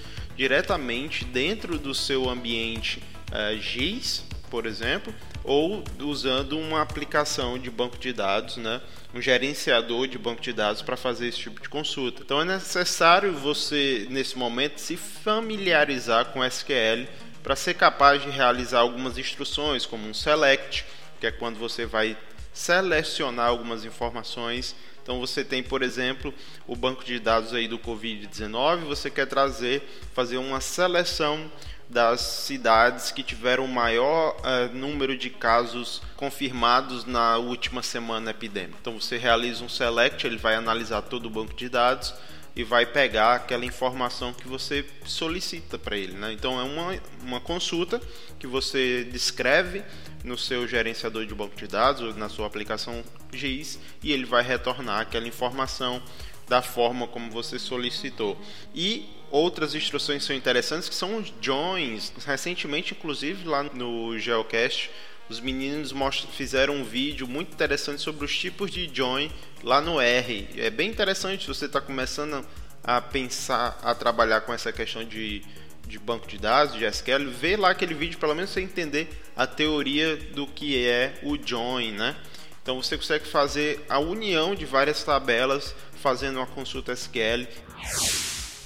diretamente 0.40 1.22
dentro 1.22 1.78
do 1.78 1.94
seu 1.94 2.26
ambiente 2.26 3.02
uh, 3.30 3.60
GIS 3.60 4.24
por 4.50 4.66
exemplo, 4.66 5.14
ou 5.44 5.84
usando 6.00 6.58
uma 6.58 6.82
aplicação 6.82 7.56
de 7.56 7.70
banco 7.70 7.96
de 7.96 8.12
dados, 8.12 8.56
né? 8.56 8.80
um 9.14 9.22
gerenciador 9.22 10.08
de 10.08 10.18
banco 10.18 10.40
de 10.40 10.52
dados 10.52 10.82
para 10.82 10.96
fazer 10.96 11.28
esse 11.28 11.38
tipo 11.38 11.62
de 11.62 11.68
consulta. 11.68 12.22
Então 12.22 12.40
é 12.40 12.44
necessário 12.44 13.32
você, 13.32 14.08
nesse 14.10 14.36
momento, 14.36 14.78
se 14.78 14.96
familiarizar 14.96 16.26
com 16.32 16.44
SQL 16.44 17.06
para 17.42 17.54
ser 17.54 17.74
capaz 17.74 18.20
de 18.22 18.28
realizar 18.28 18.80
algumas 18.80 19.16
instruções, 19.16 19.86
como 19.86 20.06
um 20.08 20.12
select, 20.12 20.84
que 21.20 21.28
é 21.28 21.30
quando 21.30 21.56
você 21.56 21.86
vai 21.86 22.16
selecionar 22.52 23.46
algumas 23.46 23.84
informações. 23.84 24.74
Então 25.02 25.18
você 25.18 25.44
tem, 25.44 25.62
por 25.62 25.82
exemplo, 25.82 26.32
o 26.66 26.76
banco 26.76 27.04
de 27.04 27.18
dados 27.18 27.52
aí 27.52 27.66
do 27.66 27.78
COVID-19, 27.78 28.84
você 28.84 29.10
quer 29.10 29.26
trazer, 29.26 29.82
fazer 30.14 30.38
uma 30.38 30.60
seleção 30.60 31.50
das 31.88 32.20
cidades 32.20 33.10
que 33.10 33.22
tiveram 33.22 33.64
o 33.64 33.68
maior 33.68 34.36
uh, 34.38 34.74
número 34.76 35.16
de 35.16 35.28
casos 35.28 36.00
confirmados 36.16 37.04
na 37.04 37.36
última 37.36 37.82
semana 37.82 38.30
epidêmica. 38.30 38.78
Então 38.80 39.00
você 39.00 39.16
realiza 39.16 39.64
um 39.64 39.68
select, 39.68 40.24
ele 40.24 40.36
vai 40.36 40.54
analisar 40.54 41.02
todo 41.02 41.26
o 41.26 41.30
banco 41.30 41.54
de 41.54 41.68
dados 41.68 42.14
e 42.54 42.64
vai 42.64 42.84
pegar 42.84 43.34
aquela 43.34 43.64
informação 43.64 44.32
que 44.32 44.48
você 44.48 44.84
solicita 45.04 45.78
para 45.78 45.96
ele. 45.96 46.12
Né? 46.14 46.32
Então 46.32 46.58
é 46.58 46.64
uma, 46.64 47.00
uma 47.22 47.40
consulta 47.40 48.00
que 48.38 48.46
você 48.46 49.04
descreve 49.04 49.82
no 50.24 50.36
seu 50.36 50.66
gerenciador 50.66 51.24
de 51.24 51.34
banco 51.34 51.56
de 51.56 51.66
dados 51.66 52.02
ou 52.02 52.14
na 52.14 52.28
sua 52.28 52.46
aplicação 52.46 53.02
GIS 53.32 53.78
e 54.02 54.12
ele 54.12 54.24
vai 54.24 54.42
retornar 54.42 55.00
aquela 55.00 55.26
informação 55.26 56.02
da 56.48 56.60
forma 56.60 57.06
como 57.06 57.30
você 57.30 57.58
solicitou. 57.58 58.36
E 58.74 59.08
outras 59.30 59.74
instruções 59.74 60.24
são 60.24 60.34
interessantes 60.34 60.88
que 60.88 60.94
são 60.94 61.18
os 61.18 61.32
joins. 61.40 62.12
Recentemente, 62.26 62.92
inclusive, 62.92 63.46
lá 63.46 63.62
no 63.62 64.18
Geocast, 64.18 64.90
os 65.30 65.38
meninos 65.38 65.94
fizeram 66.36 66.74
um 66.74 66.84
vídeo 66.84 67.26
muito 67.28 67.52
interessante 67.52 68.02
sobre 68.02 68.24
os 68.24 68.36
tipos 68.36 68.68
de 68.68 68.90
join 68.92 69.30
lá 69.62 69.80
no 69.80 70.00
R. 70.00 70.48
É 70.56 70.68
bem 70.70 70.90
interessante 70.90 71.42
se 71.42 71.48
você 71.48 71.66
está 71.66 71.80
começando 71.80 72.44
a 72.82 73.00
pensar, 73.00 73.78
a 73.80 73.94
trabalhar 73.94 74.40
com 74.40 74.52
essa 74.52 74.72
questão 74.72 75.04
de, 75.04 75.42
de 75.86 75.98
banco 76.00 76.26
de 76.26 76.36
dados, 76.36 76.74
de 76.74 76.84
SQL, 76.84 77.30
vê 77.30 77.56
lá 77.56 77.70
aquele 77.70 77.94
vídeo, 77.94 78.18
pelo 78.18 78.34
menos 78.34 78.50
você 78.50 78.60
entender 78.60 79.08
a 79.36 79.46
teoria 79.46 80.16
do 80.16 80.48
que 80.48 80.84
é 80.84 81.20
o 81.22 81.38
join, 81.38 81.92
né? 81.92 82.16
Então 82.60 82.82
você 82.82 82.96
consegue 82.96 83.26
fazer 83.26 83.84
a 83.88 84.00
união 84.00 84.54
de 84.54 84.64
várias 84.64 85.04
tabelas 85.04 85.74
fazendo 85.94 86.38
uma 86.38 86.46
consulta 86.46 86.92
SQL. 86.92 87.46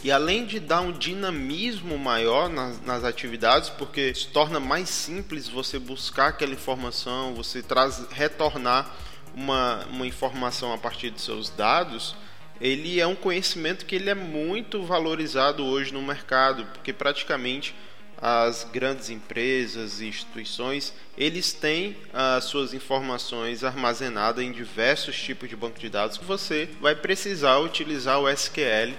E 0.05 0.13
além 0.13 0.45
de 0.45 0.61
dar 0.61 0.83
um 0.83 0.93
dinamismo 0.93 1.97
maior 1.97 2.51
nas, 2.51 2.79
nas, 2.83 3.05
atividades, 3.05 3.71
porque 3.71 4.15
se 4.15 4.27
torna 4.27 4.61
mais 4.61 4.91
simples 4.91 5.49
você 5.49 5.79
buscar 5.79 6.29
aquela 6.29 6.53
informação, 6.53 7.35
você 7.35 7.63
traz, 7.63 8.07
retornar 8.11 8.95
uma, 9.35 9.83
uma 9.87 10.07
informação 10.07 10.75
a 10.75 10.77
partir 10.77 11.11
de 11.11 11.23
seus 11.23 11.49
dados, 11.49 12.15
ele 12.61 13.01
é 13.01 13.07
um 13.07 13.15
conhecimento 13.15 13.87
que 13.87 13.95
ele 13.95 14.11
é 14.11 14.15
muito 14.15 14.83
valorizado 14.83 15.65
hoje 15.65 15.91
no 15.91 16.03
mercado, 16.03 16.67
porque 16.67 16.93
praticamente 16.93 17.75
as 18.21 18.65
grandes 18.71 19.09
empresas 19.09 20.03
e 20.03 20.07
instituições, 20.07 20.93
eles 21.17 21.55
têm 21.55 21.97
as 22.13 22.45
suas 22.45 22.75
informações 22.75 23.65
armazenadas 23.65 24.45
em 24.45 24.53
diversos 24.53 25.17
tipos 25.19 25.49
de 25.49 25.57
banco 25.57 25.79
de 25.79 25.89
dados 25.89 26.19
que 26.19 26.27
você 26.27 26.69
vai 26.79 26.95
precisar 26.95 27.59
utilizar 27.59 28.21
o 28.21 28.29
SQL 28.29 28.95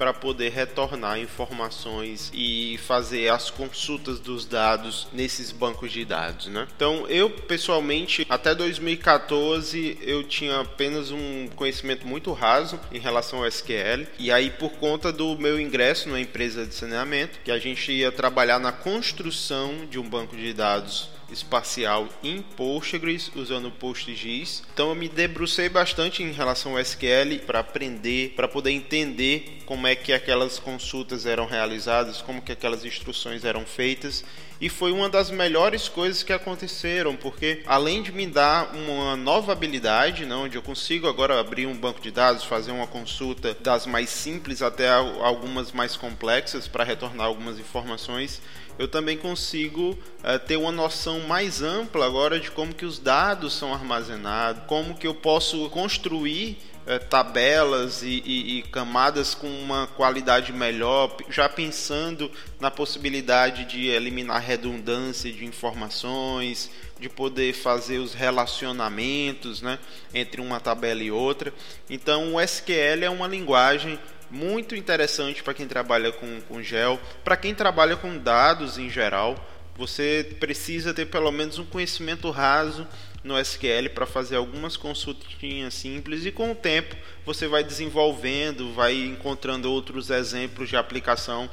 para 0.00 0.14
poder 0.14 0.48
retornar 0.48 1.20
informações 1.20 2.32
e 2.32 2.78
fazer 2.86 3.28
as 3.28 3.50
consultas 3.50 4.18
dos 4.18 4.46
dados 4.46 5.06
nesses 5.12 5.52
bancos 5.52 5.92
de 5.92 6.06
dados, 6.06 6.46
né? 6.46 6.66
Então, 6.74 7.06
eu 7.06 7.28
pessoalmente 7.28 8.26
até 8.30 8.54
2014 8.54 9.98
eu 10.00 10.24
tinha 10.24 10.60
apenas 10.60 11.10
um 11.10 11.48
conhecimento 11.54 12.06
muito 12.06 12.32
raso 12.32 12.80
em 12.90 12.98
relação 12.98 13.40
ao 13.40 13.46
SQL 13.46 14.06
e 14.18 14.32
aí 14.32 14.48
por 14.48 14.70
conta 14.70 15.12
do 15.12 15.36
meu 15.36 15.60
ingresso 15.60 16.08
na 16.08 16.18
empresa 16.18 16.64
de 16.64 16.74
saneamento, 16.74 17.38
que 17.44 17.50
a 17.50 17.58
gente 17.58 17.92
ia 17.92 18.10
trabalhar 18.10 18.58
na 18.58 18.72
construção 18.72 19.84
de 19.90 19.98
um 19.98 20.08
banco 20.08 20.34
de 20.34 20.54
dados 20.54 21.10
espacial 21.32 22.08
em 22.22 22.42
Postgres 22.42 23.30
usando 23.34 23.70
PostGIS. 23.70 24.62
Então 24.72 24.90
eu 24.90 24.94
me 24.94 25.08
debrucei 25.08 25.68
bastante 25.68 26.22
em 26.22 26.32
relação 26.32 26.72
ao 26.72 26.80
SQL 26.80 27.40
para 27.46 27.60
aprender, 27.60 28.34
para 28.36 28.48
poder 28.48 28.70
entender 28.70 29.62
como 29.66 29.86
é 29.86 29.94
que 29.94 30.12
aquelas 30.12 30.58
consultas 30.58 31.26
eram 31.26 31.46
realizadas, 31.46 32.20
como 32.22 32.42
que 32.42 32.52
aquelas 32.52 32.84
instruções 32.84 33.44
eram 33.44 33.64
feitas 33.64 34.24
e 34.60 34.68
foi 34.68 34.92
uma 34.92 35.08
das 35.08 35.30
melhores 35.30 35.88
coisas 35.88 36.22
que 36.22 36.34
aconteceram, 36.34 37.16
porque 37.16 37.62
além 37.66 38.02
de 38.02 38.12
me 38.12 38.26
dar 38.26 38.74
uma 38.74 39.16
nova 39.16 39.52
habilidade, 39.52 40.26
né, 40.26 40.34
onde 40.34 40.56
eu 40.56 40.62
consigo 40.62 41.08
agora 41.08 41.40
abrir 41.40 41.66
um 41.66 41.74
banco 41.74 41.98
de 41.98 42.10
dados, 42.10 42.44
fazer 42.44 42.70
uma 42.70 42.86
consulta 42.86 43.56
das 43.58 43.86
mais 43.86 44.10
simples 44.10 44.60
até 44.60 44.90
algumas 44.90 45.72
mais 45.72 45.96
complexas 45.96 46.68
para 46.68 46.84
retornar 46.84 47.26
algumas 47.26 47.58
informações, 47.58 48.42
eu 48.80 48.88
também 48.88 49.14
consigo 49.14 49.90
uh, 49.90 50.38
ter 50.46 50.56
uma 50.56 50.72
noção 50.72 51.20
mais 51.20 51.60
ampla 51.60 52.06
agora 52.06 52.40
de 52.40 52.50
como 52.50 52.74
que 52.74 52.86
os 52.86 52.98
dados 52.98 53.52
são 53.52 53.74
armazenados, 53.74 54.62
como 54.66 54.94
que 54.94 55.06
eu 55.06 55.14
posso 55.14 55.68
construir 55.68 56.56
uh, 56.86 56.98
tabelas 57.10 58.02
e, 58.02 58.22
e, 58.24 58.58
e, 58.58 58.62
camadas 58.62 59.34
com 59.34 59.48
uma 59.48 59.86
qualidade 59.86 60.50
melhor, 60.50 61.14
já 61.28 61.46
pensando 61.46 62.30
na 62.58 62.70
possibilidade 62.70 63.66
de 63.66 63.86
eliminar 63.86 64.40
redundância 64.40 65.30
de 65.30 65.44
informações, 65.44 66.70
de 66.98 67.10
poder 67.10 67.52
fazer 67.52 67.98
os 67.98 68.14
relacionamentos 68.14 69.60
né, 69.60 69.78
entre 70.14 70.40
uma 70.40 70.58
tabela 70.58 71.02
e 71.02 71.10
outra. 71.10 71.52
Então, 71.90 72.34
o 72.34 72.40
SQL 72.40 73.04
é 73.04 73.10
uma 73.10 73.28
linguagem 73.28 73.98
muito 74.30 74.76
interessante 74.76 75.42
para 75.42 75.54
quem 75.54 75.66
trabalha 75.66 76.12
com, 76.12 76.40
com 76.42 76.62
gel, 76.62 77.00
para 77.24 77.36
quem 77.36 77.54
trabalha 77.54 77.96
com 77.96 78.16
dados 78.16 78.78
em 78.78 78.88
geral. 78.88 79.36
Você 79.76 80.36
precisa 80.38 80.92
ter 80.92 81.06
pelo 81.06 81.32
menos 81.32 81.58
um 81.58 81.64
conhecimento 81.64 82.30
raso 82.30 82.86
no 83.24 83.38
SQL 83.38 83.90
para 83.94 84.06
fazer 84.06 84.36
algumas 84.36 84.76
consultinhas 84.76 85.74
simples 85.74 86.24
e 86.24 86.32
com 86.32 86.52
o 86.52 86.54
tempo 86.54 86.96
você 87.24 87.46
vai 87.46 87.62
desenvolvendo, 87.62 88.72
vai 88.72 88.94
encontrando 88.94 89.70
outros 89.70 90.10
exemplos 90.10 90.68
de 90.68 90.76
aplicação 90.76 91.50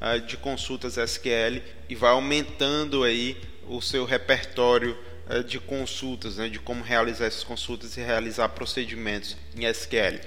uh, 0.00 0.20
de 0.20 0.36
consultas 0.36 0.96
SQL 0.96 1.62
e 1.88 1.94
vai 1.94 2.10
aumentando 2.10 3.04
aí 3.04 3.36
o 3.66 3.80
seu 3.80 4.04
repertório 4.04 4.96
uh, 5.28 5.44
de 5.44 5.58
consultas, 5.58 6.36
né, 6.36 6.48
de 6.48 6.58
como 6.58 6.82
realizar 6.82 7.26
essas 7.26 7.44
consultas 7.44 7.96
e 7.96 8.00
realizar 8.00 8.48
procedimentos 8.50 9.36
em 9.56 9.66
SQL 9.66 10.20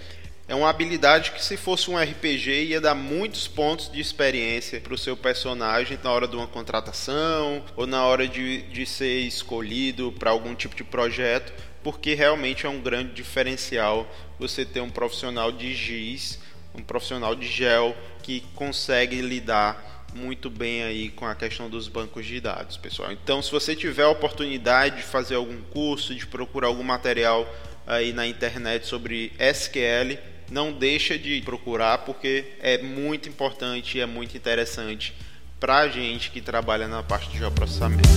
é 0.47 0.53
uma 0.53 0.69
habilidade 0.69 1.31
que, 1.31 1.43
se 1.43 1.55
fosse 1.55 1.89
um 1.89 1.97
RPG, 1.97 2.65
ia 2.65 2.81
dar 2.81 2.93
muitos 2.93 3.47
pontos 3.47 3.89
de 3.89 4.01
experiência 4.01 4.81
para 4.81 4.93
o 4.93 4.97
seu 4.97 5.15
personagem 5.15 5.97
na 6.03 6.11
hora 6.11 6.27
de 6.27 6.35
uma 6.35 6.47
contratação 6.47 7.63
ou 7.77 7.87
na 7.87 8.05
hora 8.05 8.27
de, 8.27 8.63
de 8.63 8.85
ser 8.85 9.21
escolhido 9.21 10.11
para 10.11 10.31
algum 10.31 10.53
tipo 10.53 10.75
de 10.75 10.83
projeto, 10.83 11.53
porque 11.81 12.13
realmente 12.13 12.65
é 12.65 12.69
um 12.69 12.81
grande 12.81 13.13
diferencial 13.13 14.07
você 14.37 14.65
ter 14.65 14.81
um 14.81 14.89
profissional 14.89 15.49
de 15.49 15.73
giz, 15.73 16.39
um 16.75 16.83
profissional 16.83 17.35
de 17.35 17.47
gel 17.47 17.95
que 18.21 18.41
consegue 18.53 19.21
lidar 19.21 19.91
muito 20.13 20.49
bem 20.49 20.83
aí 20.83 21.09
com 21.09 21.25
a 21.25 21.33
questão 21.33 21.69
dos 21.69 21.87
bancos 21.87 22.25
de 22.25 22.39
dados, 22.39 22.77
pessoal. 22.77 23.11
Então, 23.11 23.41
se 23.41 23.49
você 23.49 23.75
tiver 23.75 24.03
a 24.03 24.09
oportunidade 24.09 24.97
de 24.97 25.03
fazer 25.03 25.35
algum 25.35 25.61
curso, 25.61 26.13
de 26.13 26.27
procurar 26.27 26.67
algum 26.67 26.83
material 26.83 27.47
aí 27.87 28.13
na 28.13 28.27
internet 28.27 28.85
sobre 28.85 29.31
SQL, 29.39 30.17
não 30.53 30.71
deixa 30.71 31.17
de 31.17 31.41
procurar 31.41 31.99
porque 31.99 32.45
é 32.59 32.77
muito 32.77 33.27
importante 33.27 33.97
e 33.97 34.01
é 34.01 34.05
muito 34.05 34.37
interessante 34.37 35.11
para 35.59 35.79
a 35.79 35.87
gente 35.87 36.29
que 36.29 36.41
trabalha 36.41 36.87
na 36.87 37.01
parte 37.01 37.27
de 37.31 37.39
geoprocessamento. 37.39 38.07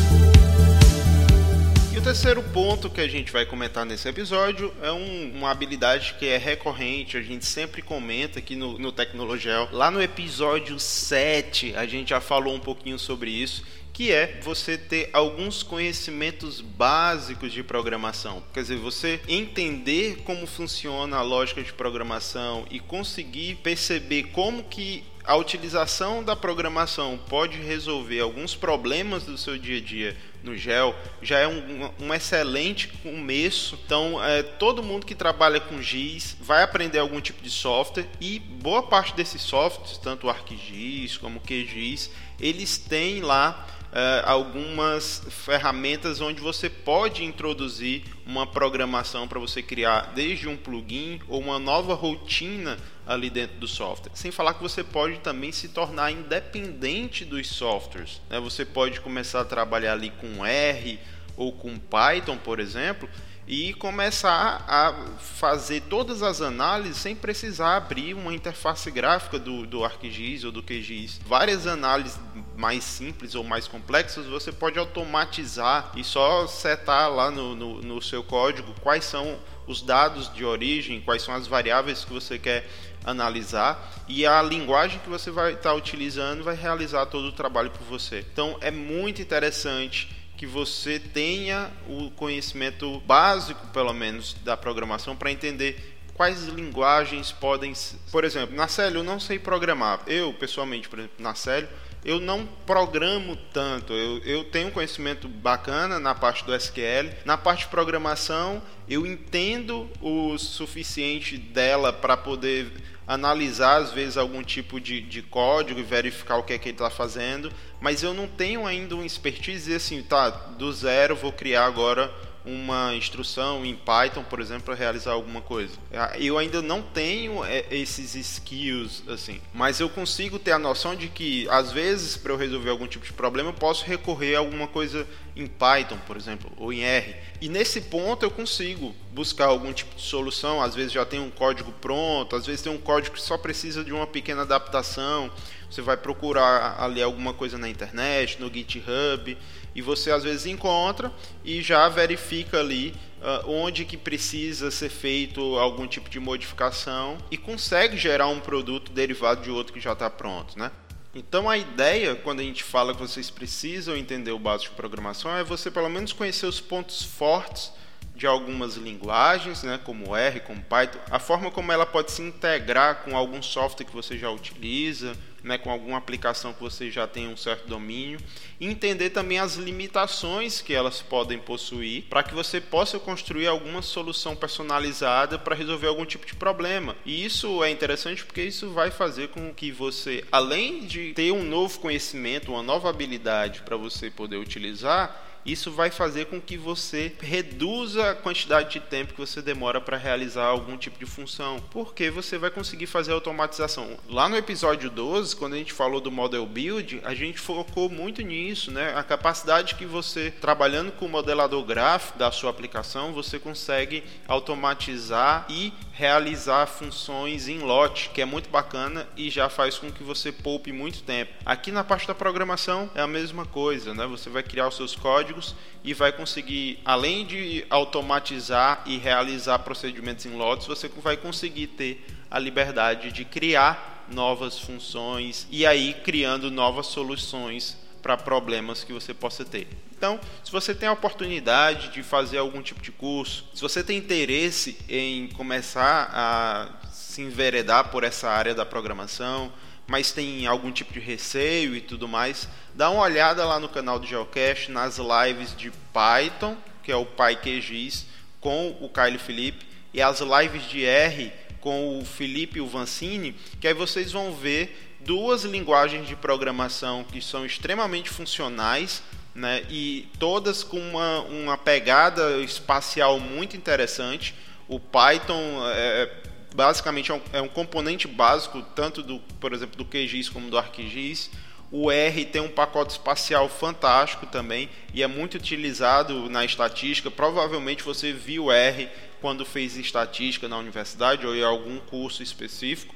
E 1.97 1.99
o 1.99 2.03
terceiro 2.03 2.43
ponto 2.43 2.91
que 2.91 3.01
a 3.01 3.09
gente 3.09 3.33
vai 3.33 3.47
comentar 3.47 3.87
nesse 3.87 4.07
episódio 4.07 4.71
é 4.83 4.93
um, 4.93 5.33
uma 5.35 5.51
habilidade 5.51 6.15
que 6.19 6.27
é 6.27 6.37
recorrente, 6.37 7.17
a 7.17 7.23
gente 7.23 7.47
sempre 7.47 7.81
comenta 7.81 8.39
aqui 8.39 8.55
no, 8.55 8.79
no 8.79 8.93
Tecnologel. 8.93 9.67
Lá 9.73 9.91
no 9.91 10.03
episódio 10.03 10.79
7 10.79 11.75
a 11.75 11.87
gente 11.87 12.11
já 12.11 12.21
falou 12.21 12.55
um 12.55 12.61
pouquinho 12.61 12.99
sobre 12.99 13.31
isso, 13.31 13.65
que 13.95 14.13
é 14.13 14.39
você 14.43 14.77
ter 14.77 15.09
alguns 15.11 15.63
conhecimentos 15.63 16.61
básicos 16.61 17.51
de 17.51 17.63
programação. 17.63 18.43
Quer 18.53 18.61
dizer, 18.61 18.77
você 18.77 19.19
entender 19.27 20.19
como 20.23 20.47
funciona 20.47 21.17
a 21.17 21.23
lógica 21.23 21.63
de 21.63 21.73
programação 21.73 22.67
e 22.71 22.79
conseguir 22.79 23.55
perceber 23.63 24.25
como 24.25 24.65
que 24.65 25.03
a 25.25 25.35
utilização 25.35 26.23
da 26.23 26.37
programação 26.37 27.19
pode 27.29 27.59
resolver 27.59 28.21
alguns 28.21 28.55
problemas 28.55 29.25
do 29.25 29.37
seu 29.37 29.59
dia 29.59 29.79
a 29.79 29.81
dia 29.81 30.17
no 30.47 30.57
GEL 30.57 30.95
já 31.21 31.39
é 31.39 31.47
um, 31.47 31.91
um 32.01 32.15
excelente 32.15 32.89
começo. 32.89 33.79
Então, 33.85 34.23
é, 34.23 34.43
todo 34.43 34.83
mundo 34.83 35.05
que 35.05 35.15
trabalha 35.15 35.61
com 35.61 35.83
GIS 35.83 36.37
vai 36.41 36.63
aprender 36.63 36.99
algum 36.99 37.21
tipo 37.21 37.43
de 37.43 37.51
software 37.51 38.07
e 38.21 38.39
boa 38.39 38.83
parte 38.85 39.15
desses 39.15 39.43
softwares, 39.43 39.99
tanto 39.99 40.27
o 40.27 40.31
ArcGIS 40.31 41.19
como 41.19 41.39
o 41.39 41.41
QGIS, 41.41 42.11
eles 42.41 42.79
têm 42.79 43.21
lá 43.21 43.67
é, 43.93 44.23
algumas 44.25 45.23
ferramentas 45.31 46.21
onde 46.21 46.41
você 46.41 46.69
pode 46.69 47.25
introduzir 47.25 48.03
uma 48.27 48.47
programação 48.47 49.27
para 49.29 49.39
você 49.39 49.63
criar 49.63 50.13
desde 50.15 50.49
um 50.49 50.57
plugin 50.57 51.21
ou 51.29 51.41
uma 51.41 51.59
nova 51.59 51.95
rotina 51.95 52.77
ali 53.07 53.31
dentro 53.31 53.57
do 53.59 53.69
software. 53.69 54.11
Sem 54.15 54.31
falar 54.31 54.55
que 54.55 54.63
você 54.63 54.83
pode 54.83 55.19
também 55.19 55.53
se 55.53 55.69
tornar 55.69 56.11
independente 56.11 57.25
dos 57.25 57.47
softwares. 57.47 58.21
Né? 58.29 58.41
Você 58.41 58.65
pode 58.65 59.01
começar 59.01 59.41
a 59.41 59.45
trabalhar 59.45 59.93
ali 59.93 60.11
com 60.11 60.45
R 60.45 60.99
ou 61.37 61.53
com 61.53 61.79
Python, 61.79 62.37
por 62.37 62.59
exemplo, 62.59 63.09
e 63.47 63.73
começar 63.75 64.65
a 64.67 64.93
fazer 65.19 65.83
todas 65.83 66.23
as 66.23 66.41
análises 66.41 66.97
sem 66.97 67.15
precisar 67.15 67.77
abrir 67.77 68.15
uma 68.15 68.35
interface 68.35 68.91
gráfica 68.91 69.39
do, 69.39 69.67
do 69.67 69.85
ArcGIS 69.85 70.45
ou 70.45 70.51
do 70.51 70.63
QGIS. 70.63 71.21
Várias 71.25 71.67
análises 71.67 72.19
mais 72.57 72.83
simples 72.83 73.35
ou 73.35 73.45
mais 73.45 73.69
complexas 73.69 74.27
você 74.27 74.51
pode 74.51 74.79
automatizar 74.79 75.93
e 75.95 76.03
só 76.03 76.47
setar 76.47 77.11
lá 77.11 77.31
no, 77.31 77.55
no, 77.55 77.83
no 77.83 78.03
seu 78.03 78.25
código 78.25 78.75
quais 78.81 79.05
são 79.05 79.39
os 79.67 79.83
dados 79.83 80.33
de 80.33 80.45
origem, 80.45 81.01
quais 81.01 81.23
são 81.23 81.35
as 81.35 81.47
variáveis 81.47 82.05
que 82.05 82.13
você 82.13 82.39
quer 82.39 82.69
analisar 83.05 84.05
e 84.09 84.27
a 84.27 84.43
linguagem 84.43 84.99
que 84.99 85.09
você 85.09 85.31
vai 85.31 85.53
estar 85.53 85.75
utilizando 85.75 86.43
vai 86.43 86.57
realizar 86.57 87.07
todo 87.07 87.27
o 87.27 87.33
trabalho 87.33 87.71
por 87.71 87.85
você. 87.85 88.27
Então 88.33 88.57
é 88.61 88.71
muito 88.71 89.23
interessante 89.23 90.16
que 90.37 90.47
você 90.47 90.99
tenha 90.99 91.71
o 91.89 92.11
conhecimento 92.11 93.01
básico, 93.01 93.67
pelo 93.69 93.93
menos, 93.93 94.35
da 94.45 94.57
programação 94.57 95.17
para 95.17 95.33
entender 95.33 95.97
quais 96.15 96.45
linguagens 96.45 97.33
podem. 97.33 97.73
Por 98.11 98.25
exemplo, 98.25 98.55
na 98.57 98.69
Célio 98.69 99.01
eu 99.01 99.05
não 99.05 99.21
sei 99.21 99.39
programar. 99.39 100.01
Eu, 100.07 100.33
pessoalmente, 100.35 100.89
por 100.89 100.99
exemplo, 100.99 101.17
na 101.19 101.35
Célio, 101.35 101.69
eu 102.05 102.21
não 102.21 102.47
programo 102.65 103.37
tanto. 103.53 103.93
Eu, 103.93 104.19
eu 104.19 104.45
tenho 104.45 104.69
um 104.69 104.71
conhecimento 104.71 105.29
bacana 105.29 105.99
na 105.99 106.15
parte 106.15 106.45
do 106.45 106.55
SQL. 106.55 107.11
Na 107.25 107.37
parte 107.37 107.65
de 107.65 107.69
programação, 107.69 108.63
eu 108.89 109.07
entendo 109.07 109.91
o 110.01 110.39
suficiente 110.39 111.37
dela 111.37 111.93
para 111.93 112.17
poder 112.17 112.71
analisar 113.07 113.77
às 113.77 113.93
vezes 113.93 114.17
algum 114.17 114.43
tipo 114.43 114.81
de, 114.81 115.01
de 115.01 115.23
código 115.23 115.79
e 115.79 115.83
verificar 115.83 116.37
o 116.37 116.43
que 116.43 116.53
é 116.53 116.59
que 116.59 116.69
ele 116.69 116.75
está 116.75 116.91
fazendo, 116.91 117.53
mas 117.81 118.03
eu 118.03 118.13
não 118.13 118.27
tenho 118.27 118.67
ainda 118.67 118.97
um 118.97 119.05
expertise 119.05 119.75
assim, 119.75 120.03
tá, 120.03 120.29
do 120.31 120.73
zero 120.73 121.15
vou 121.15 121.33
criar 121.33 121.67
agora 121.67 122.13
uma 122.47 122.95
instrução 122.95 123.67
em 123.67 123.75
Python, 123.75 124.23
por 124.23 124.41
exemplo, 124.41 124.65
para 124.65 124.75
realizar 124.75 125.13
alguma 125.13 125.41
coisa. 125.41 125.75
Ah, 125.93 126.17
eu 126.19 126.39
ainda 126.39 126.63
não 126.63 126.81
tenho 126.81 127.45
é, 127.45 127.65
esses 127.71 128.15
skills 128.15 129.03
assim, 129.09 129.41
mas 129.53 129.81
eu 129.81 129.89
consigo 129.89 130.39
ter 130.39 130.53
a 130.53 130.59
noção 130.59 130.95
de 130.95 131.09
que 131.09 131.49
às 131.51 131.73
vezes 131.73 132.17
para 132.17 132.33
eu 132.33 132.37
resolver 132.37 132.71
algum 132.71 132.87
tipo 132.87 133.05
de 133.05 133.13
problema 133.13 133.51
eu 133.51 133.55
posso 133.55 133.85
recorrer 133.85 134.37
a 134.37 134.39
alguma 134.39 134.69
coisa 134.69 135.07
em 135.35 135.47
Python, 135.47 135.99
por 136.07 136.17
exemplo, 136.17 136.51
ou 136.57 136.73
em 136.73 136.83
R. 136.83 137.17
E 137.41 137.49
nesse 137.49 137.83
ponto 137.83 138.25
eu 138.25 138.31
consigo 138.31 138.95
buscar 139.13 139.47
algum 139.47 139.73
tipo 139.73 139.95
de 139.95 140.03
solução, 140.03 140.63
às 140.63 140.75
vezes 140.75 140.93
já 140.93 141.05
tem 141.05 141.21
um 141.21 141.31
código 141.31 141.73
pronto, 141.73 142.37
às 142.37 142.47
vezes 142.47 142.63
tem 142.63 142.73
um 142.73 142.79
código 142.79 143.17
que 143.17 143.21
só 143.21 143.37
precisa 143.37 143.85
de 143.85 143.93
uma 143.93 144.07
pequena 144.07 144.43
adaptação. 144.43 145.31
Você 145.71 145.83
vai 145.83 145.97
procurar 145.97 146.77
ali 146.81 147.03
alguma 147.03 147.35
coisa 147.35 147.59
na 147.59 147.69
internet, 147.69 148.41
no 148.41 148.53
GitHub, 148.53 149.37
e 149.77 149.83
você 149.83 150.11
às 150.11 150.25
vezes 150.25 150.47
encontra 150.47 151.13
e 151.45 151.61
já 151.61 151.87
verifica 151.91 152.59
ali 152.59 152.95
uh, 153.21 153.51
onde 153.51 153.85
que 153.85 153.99
precisa 153.99 154.71
ser 154.71 154.89
feito 154.89 155.41
algum 155.59 155.87
tipo 155.87 156.09
de 156.09 156.19
modificação 156.19 157.19
e 157.31 157.37
consegue 157.37 157.95
gerar 157.99 158.29
um 158.29 158.41
produto 158.41 158.91
derivado 158.91 159.43
de 159.43 159.51
outro 159.51 159.75
que 159.75 159.81
já 159.81 159.93
está 159.93 160.09
pronto, 160.09 160.59
né? 160.59 160.73
Então 161.15 161.49
a 161.49 161.59
ideia, 161.59 162.15
quando 162.15 162.41
a 162.41 162.43
gente 162.43 162.65
fala 162.65 162.95
que 162.95 163.01
vocês 163.01 163.29
precisam 163.29 163.95
entender 163.95 164.31
o 164.31 164.39
básico 164.39 164.71
de 164.71 164.77
programação, 164.77 165.37
é 165.37 165.45
você 165.45 165.71
pelo 165.71 165.91
menos 165.91 166.11
conhecer 166.13 166.47
os 166.47 166.61
pontos 166.61 167.03
fortes 167.03 167.71
de 168.15 168.27
algumas 168.27 168.77
linguagens, 168.77 169.63
né, 169.63 169.79
como 169.85 170.17
R, 170.17 170.41
como 170.41 170.63
Python, 170.63 170.99
a 171.11 171.19
forma 171.19 171.51
como 171.51 171.71
ela 171.71 171.85
pode 171.85 172.13
se 172.13 172.23
integrar 172.23 173.03
com 173.03 173.15
algum 173.15 173.43
software 173.43 173.85
que 173.85 173.93
você 173.93 174.17
já 174.17 174.31
utiliza, 174.31 175.15
né, 175.47 175.57
com 175.57 175.71
alguma 175.71 175.97
aplicação 175.97 176.53
que 176.53 176.61
você 176.61 176.91
já 176.91 177.07
tem 177.07 177.29
um 177.29 177.37
certo 177.37 177.69
domínio, 177.69 178.19
e 178.61 178.67
entender 178.67 179.11
também 179.11 179.39
as 179.39 179.55
limitações 179.55 180.61
que 180.61 180.75
elas 180.75 181.01
podem 181.01 181.39
possuir, 181.39 182.05
para 182.11 182.23
que 182.23 182.35
você 182.35 182.61
possa 182.61 182.99
construir 182.99 183.47
alguma 183.47 183.81
solução 183.81 184.35
personalizada 184.35 185.39
para 185.39 185.55
resolver 185.55 185.87
algum 185.87 186.05
tipo 186.05 186.27
de 186.27 186.35
problema. 186.35 186.97
E 187.07 187.25
isso 187.25 187.63
é 187.63 187.71
interessante 187.71 188.25
porque 188.25 188.43
isso 188.43 188.71
vai 188.71 188.91
fazer 188.91 189.29
com 189.29 189.55
que 189.55 189.71
você, 189.71 190.25
além 190.33 190.85
de 190.85 191.13
ter 191.13 191.31
um 191.33 191.45
novo 191.45 191.79
conhecimento, 191.79 192.51
uma 192.53 192.63
nova 192.63 192.91
habilidade 192.91 193.63
para 193.63 193.77
você 193.77 194.11
poder 194.11 194.37
utilizar, 194.37 195.26
isso 195.47 195.71
vai 195.71 195.91
fazer 195.91 196.27
com 196.27 196.41
que 196.41 196.57
você 196.59 197.13
reduza 197.21 198.11
a 198.11 198.15
quantidade 198.15 198.71
de 198.71 198.81
tempo 198.81 199.15
que 199.15 199.21
você 199.21 199.41
demora 199.41 199.81
para 199.81 199.97
realizar 199.97 200.47
algum 200.47 200.77
tipo 200.77 200.99
de 200.99 201.07
função, 201.07 201.63
porque 201.71 202.11
você 202.11 202.37
vai 202.37 202.51
conseguir 202.51 202.87
fazer 202.87 203.13
automatização. 203.13 203.97
Lá 204.09 204.29
no 204.29 204.37
episódio 204.37 204.91
12, 204.91 205.37
quando 205.37 205.55
a 205.55 205.59
gente 205.59 205.73
falou 205.73 206.01
do 206.01 206.11
model 206.11 206.45
build, 206.45 207.01
a 207.05 207.15
gente 207.15 207.39
focou 207.39 207.89
muito 207.89 208.23
nisso, 208.23 208.71
né? 208.71 208.93
A 208.97 209.03
capacidade 209.03 209.77
que 209.77 209.87
você 209.87 210.33
trabalhando 210.41 210.91
com 210.93 211.07
o 211.07 211.09
modelador 211.09 211.65
gráfico 211.65 212.19
da 212.19 212.33
sua 212.33 212.51
aplicação, 212.51 213.13
você 213.13 213.39
consegue 213.39 214.03
automatizar 214.27 215.47
e 215.49 215.73
realizar 215.93 216.67
funções 216.67 217.49
em 217.49 217.61
lote, 217.61 218.11
que 218.11 218.21
é 218.21 218.25
muito 218.25 218.51
bacana 218.51 219.09
e 219.17 219.31
já 219.31 219.49
faz 219.49 219.79
com 219.79 219.91
que 219.91 220.03
você 220.03 220.31
poupe 220.31 220.73
muito 220.73 221.03
tempo. 221.03 221.33
Aqui 221.45 221.71
na 221.71 221.85
parte 221.85 222.07
da 222.07 222.15
programação 222.15 222.91
é 222.95 223.01
a 223.01 223.07
mesma 223.07 223.47
coisa, 223.47 223.95
né? 223.95 224.07
Você 224.07 224.29
vai 224.29 224.43
criar 224.43 224.69
os 224.69 224.77
seus 224.77 224.95
códigos 224.95 225.36
e 225.83 225.95
vai 225.95 226.13
conseguir, 226.13 226.81
além 226.85 227.25
de 227.27 227.65
automatizar 227.71 228.83
e 228.87 228.97
realizar 228.97 229.59
procedimentos 229.61 230.27
em 230.27 230.37
lotes, 230.37 230.67
você 230.67 230.89
vai 230.89 231.17
conseguir 231.17 231.69
ter 231.69 232.07
a 232.31 232.39
liberdade 232.39 233.13
de 233.13 233.25
criar 233.25 234.07
novas 234.11 234.59
funções 234.59 235.47
e 235.51 235.67
aí 235.67 235.95
criando 236.05 236.51
novas 236.51 236.87
soluções 236.87 237.77
para 238.03 238.17
problemas 238.17 238.85
que 238.85 238.93
você 238.93 239.13
possa 239.13 239.45
ter. 239.45 239.67
Então, 239.97 240.21
se 240.45 240.53
você 240.53 240.75
tem 240.75 240.89
a 240.89 240.93
oportunidade 240.93 241.89
de 241.89 242.03
fazer 242.03 242.39
algum 242.39 242.61
tipo 242.61 242.83
de 242.83 242.93
curso, 242.93 243.47
se 243.55 243.63
você 243.63 243.83
tem 243.83 243.97
interesse 243.97 244.79
em 244.89 245.29
começar 245.29 246.11
a 246.13 246.91
se 246.93 247.23
enveredar 247.23 247.89
por 247.91 248.05
essa 248.05 248.29
área 248.29 248.55
da 248.55 248.67
programação, 248.67 249.51
mas 249.87 250.13
tem 250.13 250.47
algum 250.47 250.73
tipo 250.73 250.93
de 250.93 251.01
receio 251.01 251.77
e 251.77 251.81
tudo 251.81 252.09
mais, 252.09 252.49
dá 252.75 252.91
uma 252.91 253.03
olhada 253.03 253.45
lá 253.45 253.61
no 253.61 253.69
canal 253.69 253.99
do 253.99 254.07
Geocache, 254.07 254.71
nas 254.71 254.99
lives 254.99 255.57
de 255.57 255.71
Python, 255.93 256.57
que 256.83 256.91
é 256.91 256.97
o 256.97 257.07
PyQGIS, 257.07 258.07
com 258.41 258.77
o 258.81 258.89
Caio 258.89 259.19
Felipe, 259.19 259.67
e 259.93 260.03
as 260.03 260.21
lives 260.21 260.69
de 260.69 260.85
R 260.85 261.33
com 261.61 261.99
o 261.99 262.05
Felipe 262.05 262.59
e 262.59 262.61
o 262.61 262.67
Vancini, 262.67 263.35
que 263.61 263.67
aí 263.67 263.75
vocês 263.75 264.13
vão 264.13 264.33
ver 264.33 264.97
duas 265.01 265.45
linguagens 265.45 266.07
de 266.07 266.15
programação 266.15 267.05
que 267.05 267.21
são 267.21 267.47
extremamente 267.47 268.11
funcionais 268.11 269.03
né, 269.35 269.65
e 269.71 270.09
todas 270.19 270.65
com 270.65 270.79
uma, 270.79 271.21
uma 271.23 271.59
pegada 271.59 272.39
espacial 272.39 273.21
muito 273.21 273.57
interessante. 273.57 274.35
O 274.69 274.81
Python 274.81 275.61
é, 275.69 276.11
basicamente 276.57 277.13
é 277.13 277.15
um, 277.15 277.21
é 277.35 277.41
um, 277.43 277.49
componente 277.49 278.09
básico 278.09 278.63
tanto 278.75 279.03
do, 279.03 279.21
por 279.39 279.53
exemplo, 279.53 279.77
do 279.77 279.85
QGIS 279.85 280.31
como 280.31 280.49
do 280.49 280.57
ArcGIS. 280.57 281.31
O 281.71 281.91
R 281.91 282.25
tem 282.25 282.41
um 282.41 282.49
pacote 282.49 282.93
espacial 282.93 283.49
fantástico 283.49 284.25
também 284.25 284.71
e 284.95 285.03
é 285.03 285.07
muito 285.07 285.35
utilizado 285.35 286.31
na 286.31 286.45
estatística. 286.45 287.11
Provavelmente 287.11 287.83
você 287.83 288.13
viu 288.13 288.51
R 288.51 288.89
quando 289.21 289.45
fez 289.45 289.77
estatística 289.77 290.49
na 290.49 290.57
universidade 290.57 291.27
ou 291.27 291.37
em 291.37 291.43
algum 291.43 291.79
curso 291.79 292.23
específico. 292.23 292.95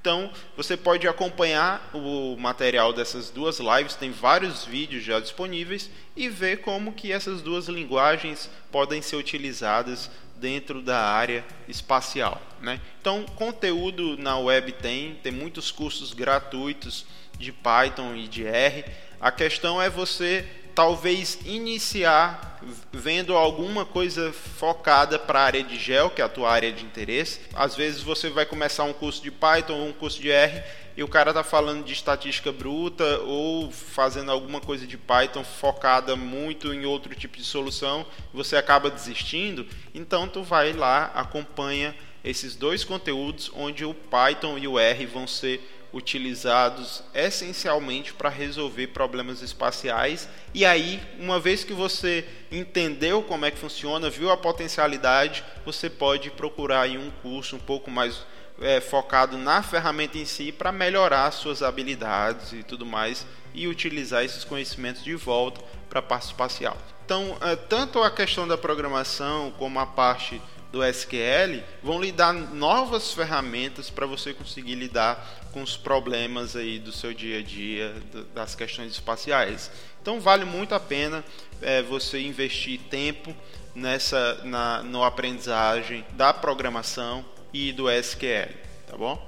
Então, 0.00 0.30
você 0.56 0.76
pode 0.76 1.08
acompanhar 1.08 1.90
o 1.92 2.36
material 2.36 2.92
dessas 2.92 3.30
duas 3.30 3.58
lives, 3.58 3.96
tem 3.96 4.12
vários 4.12 4.64
vídeos 4.64 5.02
já 5.02 5.18
disponíveis 5.18 5.90
e 6.16 6.28
ver 6.28 6.60
como 6.60 6.92
que 6.92 7.12
essas 7.12 7.42
duas 7.42 7.68
linguagens 7.68 8.48
podem 8.70 9.02
ser 9.02 9.16
utilizadas 9.16 10.08
dentro 10.40 10.82
da 10.82 10.98
área 10.98 11.44
espacial, 11.66 12.40
né? 12.60 12.80
Então, 13.00 13.24
conteúdo 13.36 14.16
na 14.16 14.38
web 14.38 14.72
tem, 14.72 15.14
tem 15.16 15.32
muitos 15.32 15.70
cursos 15.70 16.12
gratuitos 16.12 17.04
de 17.38 17.52
Python 17.52 18.14
e 18.14 18.28
de 18.28 18.46
R. 18.46 18.84
A 19.20 19.30
questão 19.30 19.80
é 19.80 19.90
você 19.90 20.46
talvez 20.78 21.40
iniciar 21.44 22.60
vendo 22.92 23.36
alguma 23.36 23.84
coisa 23.84 24.32
focada 24.32 25.18
para 25.18 25.40
a 25.40 25.42
área 25.42 25.64
de 25.64 25.76
gel, 25.76 26.08
que 26.08 26.22
é 26.22 26.24
a 26.24 26.28
tua 26.28 26.48
área 26.52 26.70
de 26.70 26.84
interesse. 26.84 27.40
Às 27.52 27.74
vezes 27.74 28.00
você 28.00 28.30
vai 28.30 28.46
começar 28.46 28.84
um 28.84 28.92
curso 28.92 29.20
de 29.20 29.28
Python 29.28 29.72
ou 29.72 29.88
um 29.88 29.92
curso 29.92 30.20
de 30.20 30.30
R 30.30 30.62
e 30.96 31.02
o 31.02 31.08
cara 31.08 31.30
está 31.30 31.42
falando 31.42 31.84
de 31.84 31.92
estatística 31.92 32.52
bruta 32.52 33.18
ou 33.24 33.72
fazendo 33.72 34.30
alguma 34.30 34.60
coisa 34.60 34.86
de 34.86 34.96
Python 34.96 35.42
focada 35.42 36.14
muito 36.14 36.72
em 36.72 36.86
outro 36.86 37.12
tipo 37.12 37.36
de 37.36 37.42
solução, 37.42 38.06
você 38.32 38.54
acaba 38.54 38.88
desistindo, 38.88 39.66
então 39.92 40.28
tu 40.28 40.44
vai 40.44 40.72
lá, 40.72 41.10
acompanha 41.12 41.92
esses 42.22 42.54
dois 42.54 42.84
conteúdos 42.84 43.50
onde 43.52 43.84
o 43.84 43.92
Python 43.92 44.56
e 44.56 44.68
o 44.68 44.78
R 44.78 45.06
vão 45.06 45.26
ser 45.26 45.60
utilizados 45.92 47.02
essencialmente 47.14 48.12
para 48.12 48.28
resolver 48.28 48.88
problemas 48.88 49.42
espaciais. 49.42 50.28
E 50.52 50.64
aí, 50.64 51.00
uma 51.18 51.40
vez 51.40 51.64
que 51.64 51.72
você 51.72 52.26
entendeu 52.50 53.22
como 53.22 53.44
é 53.44 53.50
que 53.50 53.58
funciona, 53.58 54.10
viu 54.10 54.30
a 54.30 54.36
potencialidade, 54.36 55.44
você 55.64 55.88
pode 55.88 56.30
procurar 56.30 56.82
aí 56.82 56.98
um 56.98 57.10
curso 57.22 57.56
um 57.56 57.60
pouco 57.60 57.90
mais 57.90 58.24
é, 58.60 58.80
focado 58.80 59.38
na 59.38 59.62
ferramenta 59.62 60.18
em 60.18 60.24
si 60.24 60.52
para 60.52 60.72
melhorar 60.72 61.30
suas 61.30 61.62
habilidades 61.62 62.52
e 62.52 62.62
tudo 62.62 62.84
mais 62.84 63.26
e 63.54 63.66
utilizar 63.66 64.24
esses 64.24 64.44
conhecimentos 64.44 65.02
de 65.02 65.14
volta 65.14 65.60
para 65.88 66.00
a 66.00 66.02
parte 66.02 66.26
espacial. 66.26 66.76
Então, 67.04 67.36
é, 67.40 67.56
tanto 67.56 68.02
a 68.02 68.10
questão 68.10 68.46
da 68.46 68.58
programação 68.58 69.50
como 69.52 69.78
a 69.80 69.86
parte 69.86 70.40
do 70.70 70.84
SQL 70.84 71.62
vão 71.82 72.00
lhe 72.00 72.12
dar 72.12 72.32
novas 72.32 73.12
ferramentas 73.12 73.88
para 73.90 74.06
você 74.06 74.34
conseguir 74.34 74.74
lidar 74.74 75.26
com 75.52 75.62
os 75.62 75.76
problemas 75.76 76.54
aí 76.54 76.78
do 76.78 76.92
seu 76.92 77.14
dia 77.14 77.38
a 77.38 77.42
dia, 77.42 77.94
das 78.34 78.54
questões 78.54 78.92
espaciais. 78.92 79.70
Então 80.00 80.20
vale 80.20 80.44
muito 80.44 80.74
a 80.74 80.80
pena 80.80 81.24
é, 81.62 81.82
você 81.82 82.20
investir 82.20 82.80
tempo 82.90 83.34
nessa 83.74 84.40
na 84.44 84.82
no 84.82 85.04
aprendizagem 85.04 86.04
da 86.12 86.32
programação 86.32 87.24
e 87.52 87.72
do 87.72 87.90
SQL, 87.90 88.54
tá 88.86 88.96
bom? 88.96 89.26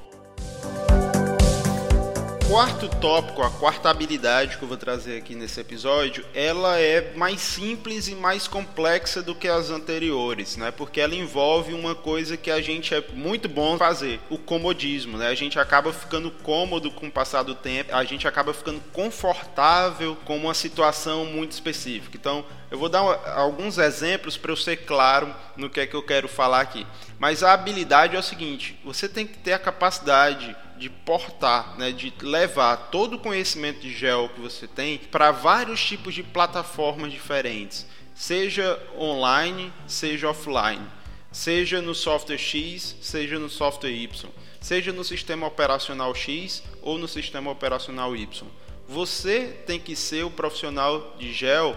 Quarto 2.50 2.88
tópico, 2.88 3.42
a 3.42 3.48
quarta 3.48 3.88
habilidade 3.88 4.58
que 4.58 4.64
eu 4.64 4.66
vou 4.66 4.76
trazer 4.76 5.16
aqui 5.16 5.36
nesse 5.36 5.60
episódio, 5.60 6.26
ela 6.34 6.80
é 6.80 7.12
mais 7.14 7.40
simples 7.40 8.08
e 8.08 8.14
mais 8.16 8.48
complexa 8.48 9.22
do 9.22 9.36
que 9.36 9.46
as 9.46 9.70
anteriores, 9.70 10.56
né? 10.56 10.72
Porque 10.72 11.00
ela 11.00 11.14
envolve 11.14 11.72
uma 11.72 11.94
coisa 11.94 12.36
que 12.36 12.50
a 12.50 12.60
gente 12.60 12.92
é 12.92 13.04
muito 13.14 13.48
bom 13.48 13.78
fazer, 13.78 14.18
o 14.28 14.36
comodismo, 14.36 15.16
né? 15.16 15.28
A 15.28 15.34
gente 15.36 15.60
acaba 15.60 15.92
ficando 15.92 16.28
cômodo 16.28 16.90
com 16.90 17.06
o 17.06 17.12
passar 17.12 17.44
do 17.44 17.54
tempo, 17.54 17.94
a 17.94 18.02
gente 18.02 18.26
acaba 18.26 18.52
ficando 18.52 18.80
confortável 18.92 20.16
com 20.24 20.36
uma 20.36 20.52
situação 20.52 21.24
muito 21.24 21.52
específica. 21.52 22.16
Então, 22.16 22.44
eu 22.68 22.76
vou 22.76 22.88
dar 22.88 22.98
alguns 23.36 23.78
exemplos 23.78 24.36
para 24.36 24.50
eu 24.50 24.56
ser 24.56 24.78
claro 24.78 25.32
no 25.56 25.70
que 25.70 25.78
é 25.78 25.86
que 25.86 25.94
eu 25.94 26.02
quero 26.02 26.26
falar 26.26 26.62
aqui. 26.62 26.84
Mas 27.16 27.44
a 27.44 27.52
habilidade 27.52 28.16
é 28.16 28.18
o 28.18 28.24
seguinte: 28.24 28.76
você 28.84 29.08
tem 29.08 29.24
que 29.24 29.38
ter 29.38 29.52
a 29.52 29.58
capacidade 29.58 30.56
de 30.80 30.88
portar, 30.88 31.76
né, 31.78 31.92
de 31.92 32.12
levar 32.22 32.88
todo 32.90 33.16
o 33.16 33.18
conhecimento 33.18 33.80
de 33.80 33.92
gel 33.92 34.30
que 34.34 34.40
você 34.40 34.66
tem 34.66 34.96
para 34.98 35.30
vários 35.30 35.84
tipos 35.84 36.14
de 36.14 36.22
plataformas 36.22 37.12
diferentes, 37.12 37.86
seja 38.14 38.82
online, 38.98 39.70
seja 39.86 40.30
offline, 40.30 40.82
seja 41.30 41.82
no 41.82 41.94
software 41.94 42.38
X, 42.38 42.96
seja 43.02 43.38
no 43.38 43.50
software 43.50 43.90
Y, 43.90 44.26
seja 44.58 44.90
no 44.90 45.04
sistema 45.04 45.46
operacional 45.46 46.14
X 46.14 46.62
ou 46.80 46.98
no 46.98 47.06
sistema 47.06 47.50
operacional 47.50 48.16
Y. 48.16 48.46
Você 48.88 49.62
tem 49.66 49.78
que 49.78 49.94
ser 49.94 50.24
o 50.24 50.30
profissional 50.30 51.14
de 51.18 51.32
gel 51.32 51.76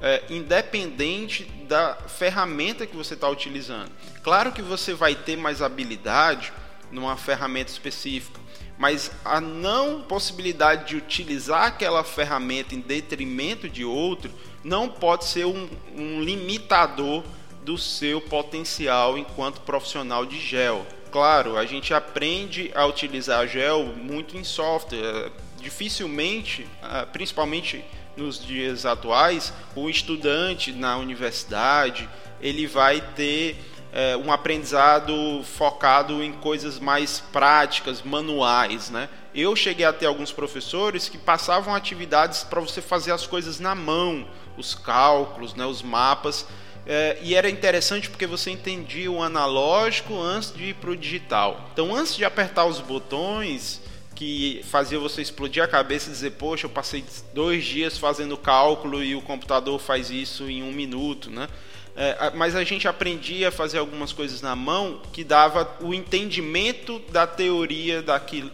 é, 0.00 0.22
independente 0.28 1.44
da 1.66 1.94
ferramenta 1.94 2.86
que 2.86 2.96
você 2.96 3.14
está 3.14 3.28
utilizando. 3.28 3.90
Claro 4.22 4.52
que 4.52 4.60
você 4.60 4.92
vai 4.92 5.14
ter 5.14 5.36
mais 5.36 5.62
habilidade 5.62 6.52
numa 6.90 7.16
ferramenta 7.16 7.70
específica, 7.70 8.38
mas 8.78 9.10
a 9.24 9.40
não 9.40 10.02
possibilidade 10.02 10.88
de 10.88 10.96
utilizar 10.96 11.64
aquela 11.64 12.02
ferramenta 12.02 12.74
em 12.74 12.80
detrimento 12.80 13.68
de 13.68 13.84
outro 13.84 14.30
não 14.64 14.88
pode 14.88 15.24
ser 15.24 15.44
um, 15.44 15.68
um 15.96 16.20
limitador 16.20 17.22
do 17.64 17.78
seu 17.78 18.20
potencial 18.20 19.16
enquanto 19.16 19.60
profissional 19.60 20.26
de 20.26 20.38
gel. 20.40 20.86
Claro, 21.10 21.56
a 21.56 21.66
gente 21.66 21.92
aprende 21.92 22.70
a 22.74 22.86
utilizar 22.86 23.46
gel 23.46 23.84
muito 23.84 24.36
em 24.36 24.44
software. 24.44 25.30
Dificilmente, 25.60 26.66
ah, 26.82 27.06
principalmente 27.12 27.84
nos 28.16 28.44
dias 28.44 28.84
atuais, 28.84 29.52
o 29.76 29.88
estudante 29.88 30.72
na 30.72 30.96
universidade 30.96 32.08
ele 32.40 32.66
vai 32.66 33.00
ter 33.14 33.56
é, 33.92 34.16
um 34.16 34.32
aprendizado 34.32 35.44
focado 35.44 36.22
em 36.22 36.32
coisas 36.32 36.78
mais 36.78 37.20
práticas, 37.20 38.02
manuais, 38.02 38.90
né? 38.90 39.08
Eu 39.34 39.54
cheguei 39.54 39.84
a 39.84 39.92
ter 39.92 40.06
alguns 40.06 40.32
professores 40.32 41.08
que 41.08 41.18
passavam 41.18 41.74
atividades 41.74 42.42
para 42.42 42.60
você 42.60 42.80
fazer 42.80 43.12
as 43.12 43.26
coisas 43.26 43.60
na 43.60 43.74
mão, 43.74 44.26
os 44.56 44.74
cálculos, 44.74 45.54
né, 45.54 45.64
os 45.64 45.82
mapas, 45.82 46.46
é, 46.86 47.18
e 47.22 47.34
era 47.34 47.48
interessante 47.48 48.10
porque 48.10 48.26
você 48.26 48.50
entendia 48.50 49.10
o 49.10 49.22
analógico 49.22 50.20
antes 50.20 50.52
de 50.52 50.70
ir 50.70 50.74
para 50.74 50.90
o 50.90 50.96
digital. 50.96 51.68
Então, 51.72 51.94
antes 51.94 52.16
de 52.16 52.24
apertar 52.24 52.64
os 52.64 52.80
botões 52.80 53.80
que 54.14 54.62
fazia 54.64 54.98
você 54.98 55.22
explodir 55.22 55.62
a 55.62 55.68
cabeça 55.68 56.08
e 56.08 56.12
dizer, 56.12 56.32
poxa, 56.32 56.66
eu 56.66 56.70
passei 56.70 57.04
dois 57.32 57.64
dias 57.64 57.96
fazendo 57.96 58.36
cálculo 58.36 59.02
e 59.02 59.14
o 59.14 59.22
computador 59.22 59.78
faz 59.78 60.10
isso 60.10 60.48
em 60.48 60.62
um 60.62 60.72
minuto, 60.72 61.30
né? 61.30 61.48
É, 61.94 62.30
mas 62.34 62.56
a 62.56 62.64
gente 62.64 62.88
aprendia 62.88 63.48
a 63.48 63.52
fazer 63.52 63.78
algumas 63.78 64.12
coisas 64.12 64.40
na 64.40 64.56
mão 64.56 65.02
que 65.12 65.22
dava 65.22 65.76
o 65.80 65.92
entendimento 65.92 66.98
da 67.10 67.26
teoria 67.26 68.02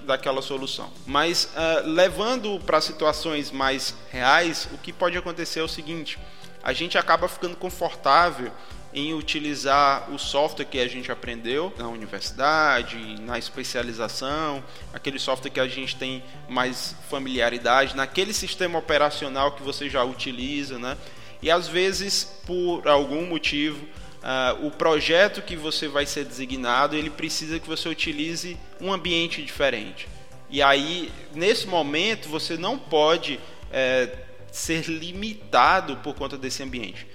daquela 0.04 0.42
solução. 0.42 0.92
Mas 1.06 1.44
uh, 1.44 1.88
levando 1.88 2.58
para 2.66 2.80
situações 2.80 3.52
mais 3.52 3.94
reais, 4.10 4.68
o 4.72 4.78
que 4.78 4.92
pode 4.92 5.16
acontecer 5.16 5.60
é 5.60 5.62
o 5.62 5.68
seguinte: 5.68 6.18
a 6.62 6.72
gente 6.72 6.98
acaba 6.98 7.28
ficando 7.28 7.56
confortável 7.56 8.50
em 8.92 9.14
utilizar 9.14 10.10
o 10.10 10.18
software 10.18 10.64
que 10.64 10.80
a 10.80 10.88
gente 10.88 11.12
aprendeu 11.12 11.72
na 11.78 11.86
universidade, 11.86 13.20
na 13.20 13.38
especialização, 13.38 14.64
aquele 14.92 15.18
software 15.18 15.50
que 15.50 15.60
a 15.60 15.68
gente 15.68 15.94
tem 15.94 16.24
mais 16.48 16.96
familiaridade, 17.08 17.94
naquele 17.94 18.32
sistema 18.32 18.78
operacional 18.78 19.52
que 19.52 19.62
você 19.62 19.88
já 19.88 20.02
utiliza, 20.02 20.78
né? 20.78 20.96
E 21.40 21.50
às 21.50 21.68
vezes, 21.68 22.24
por 22.46 22.86
algum 22.88 23.26
motivo, 23.26 23.84
uh, 23.84 24.66
o 24.66 24.70
projeto 24.70 25.42
que 25.42 25.56
você 25.56 25.88
vai 25.88 26.06
ser 26.06 26.24
designado, 26.24 26.96
ele 26.96 27.10
precisa 27.10 27.58
que 27.58 27.66
você 27.66 27.88
utilize 27.88 28.56
um 28.80 28.92
ambiente 28.92 29.42
diferente. 29.42 30.08
E 30.50 30.62
aí, 30.62 31.10
nesse 31.34 31.66
momento, 31.66 32.28
você 32.28 32.56
não 32.56 32.78
pode 32.78 33.38
é, 33.70 34.24
ser 34.50 34.88
limitado 34.88 35.96
por 35.98 36.14
conta 36.14 36.38
desse 36.38 36.62
ambiente. 36.62 37.06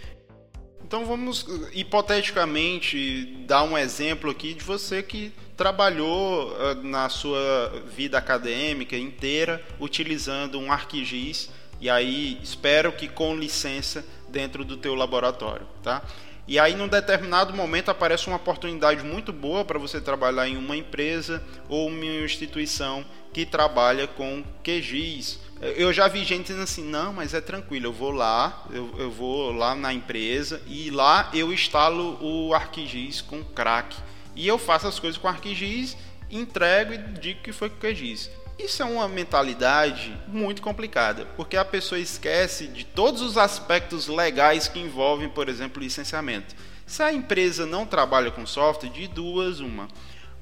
Então 0.86 1.06
vamos 1.06 1.48
hipoteticamente 1.74 3.26
dar 3.48 3.64
um 3.64 3.76
exemplo 3.76 4.30
aqui 4.30 4.54
de 4.54 4.64
você 4.64 5.02
que 5.02 5.32
trabalhou 5.58 6.56
na 6.84 7.10
sua 7.10 7.84
vida 7.96 8.18
acadêmica 8.18 8.96
inteira 8.96 9.64
utilizando 9.80 10.60
um 10.60 10.72
ArcGIS 10.72 11.50
e 11.84 11.90
aí 11.90 12.40
espero 12.42 12.94
que 12.94 13.10
com 13.10 13.36
licença 13.36 14.06
dentro 14.30 14.64
do 14.64 14.78
teu 14.78 14.96
laboratório, 14.96 15.68
tá? 15.84 16.02
E 16.48 16.58
aí, 16.58 16.76
num 16.76 16.88
determinado 16.88 17.54
momento, 17.54 17.92
aparece 17.92 18.28
uma 18.28 18.38
oportunidade 18.38 19.04
muito 19.04 19.34
boa 19.34 19.66
para 19.66 19.78
você 19.78 20.00
trabalhar 20.00 20.48
em 20.48 20.56
uma 20.56 20.78
empresa 20.78 21.44
ou 21.68 21.90
uma 21.90 22.06
instituição 22.06 23.04
que 23.34 23.46
trabalha 23.46 24.08
com 24.08 24.46
QGIS. 24.64 25.42
Eu 25.76 25.92
já 25.92 26.08
vi 26.08 26.24
gente 26.24 26.44
dizendo 26.44 26.64
assim: 26.64 26.86
não, 26.86 27.12
mas 27.12 27.34
é 27.34 27.42
tranquilo, 27.42 27.88
eu 27.88 27.94
vou 27.94 28.12
lá, 28.12 28.66
eu, 28.72 28.90
eu 28.98 29.12
vou 29.12 29.52
lá 29.52 29.76
na 29.76 29.94
empresa 29.94 30.62
e 30.66 30.90
lá 30.90 31.30
eu 31.34 31.52
instalo 31.52 32.18
o 32.22 32.54
ArcGIS 32.54 33.20
com 33.20 33.44
crack. 33.44 33.94
E 34.38 34.48
eu 34.48 34.58
faço 34.58 34.88
as 34.88 35.00
coisas 35.00 35.20
com 35.20 35.28
ArcGIS, 35.28 35.98
entrego 36.32 36.94
e 36.94 36.98
digo 37.20 37.42
que 37.42 37.52
foi 37.52 37.70
com 37.70 37.76
QGIS. 37.76 38.30
Isso 38.58 38.84
é 38.84 38.86
uma 38.86 39.08
mentalidade 39.08 40.16
muito 40.28 40.62
complicada, 40.62 41.26
porque 41.36 41.58
a 41.58 41.66
pessoa 41.66 42.00
esquece 42.00 42.68
de 42.68 42.86
todos 42.86 43.22
os 43.22 43.38
aspectos 43.38 44.08
legais 44.08 44.68
que 44.68 44.80
envolvem, 44.80 45.28
por 45.28 45.50
exemplo, 45.50 45.82
licenciamento. 45.82 46.56
Se 46.86 47.02
a 47.02 47.12
empresa 47.12 47.66
não 47.66 47.86
trabalha 47.86 48.30
com 48.30 48.46
software, 48.46 48.90
de 48.90 49.08
duas, 49.08 49.60
uma. 49.60 49.88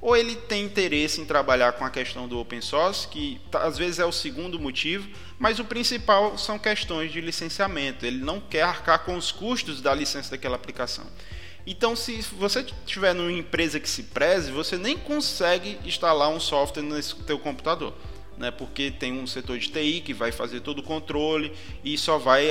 Ou 0.02 0.18
ele 0.18 0.36
tem 0.36 0.66
interesse 0.66 1.22
em 1.22 1.26
trabalhar 1.26 1.74
com 1.74 1.86
a 1.86 1.90
questão 1.90 2.28
do 2.28 2.40
open 2.40 2.60
source, 2.60 3.08
que 3.08 3.40
às 3.54 3.78
vezes 3.78 4.00
é 4.00 4.06
o 4.06 4.12
segundo 4.12 4.60
motivo, 4.60 5.08
mas 5.38 5.60
o 5.60 5.64
principal 5.64 6.38
são 6.38 6.58
questões 6.58 7.12
de 7.12 7.22
licenciamento. 7.22 8.06
Ele 8.06 8.18
não 8.18 8.40
quer 8.42 8.64
arcar 8.64 9.06
com 9.06 9.16
os 9.16 9.32
custos 9.32 9.80
da 9.80 9.94
licença 9.94 10.32
daquela 10.32 10.56
aplicação. 10.56 11.06
Então, 11.66 11.96
se 11.96 12.22
você 12.38 12.62
estiver 12.62 13.14
numa 13.14 13.32
empresa 13.32 13.80
que 13.80 13.90
se 13.90 14.04
preze, 14.04 14.52
você 14.52 14.78
nem 14.78 14.98
consegue 14.98 15.78
instalar 15.86 16.30
um 16.30 16.40
software 16.40 16.84
no 16.84 17.02
seu 17.02 17.40
computador. 17.40 17.94
Né, 18.38 18.50
porque 18.50 18.90
tem 18.90 19.14
um 19.14 19.28
setor 19.28 19.60
de 19.60 19.70
TI 19.70 20.02
que 20.02 20.16
vai 20.16 20.32
fazer 20.32 20.62
todo 20.62 20.80
o 20.80 20.84
controle 20.84 21.54
e 21.84 21.96
só 21.96 22.18
vai 22.18 22.48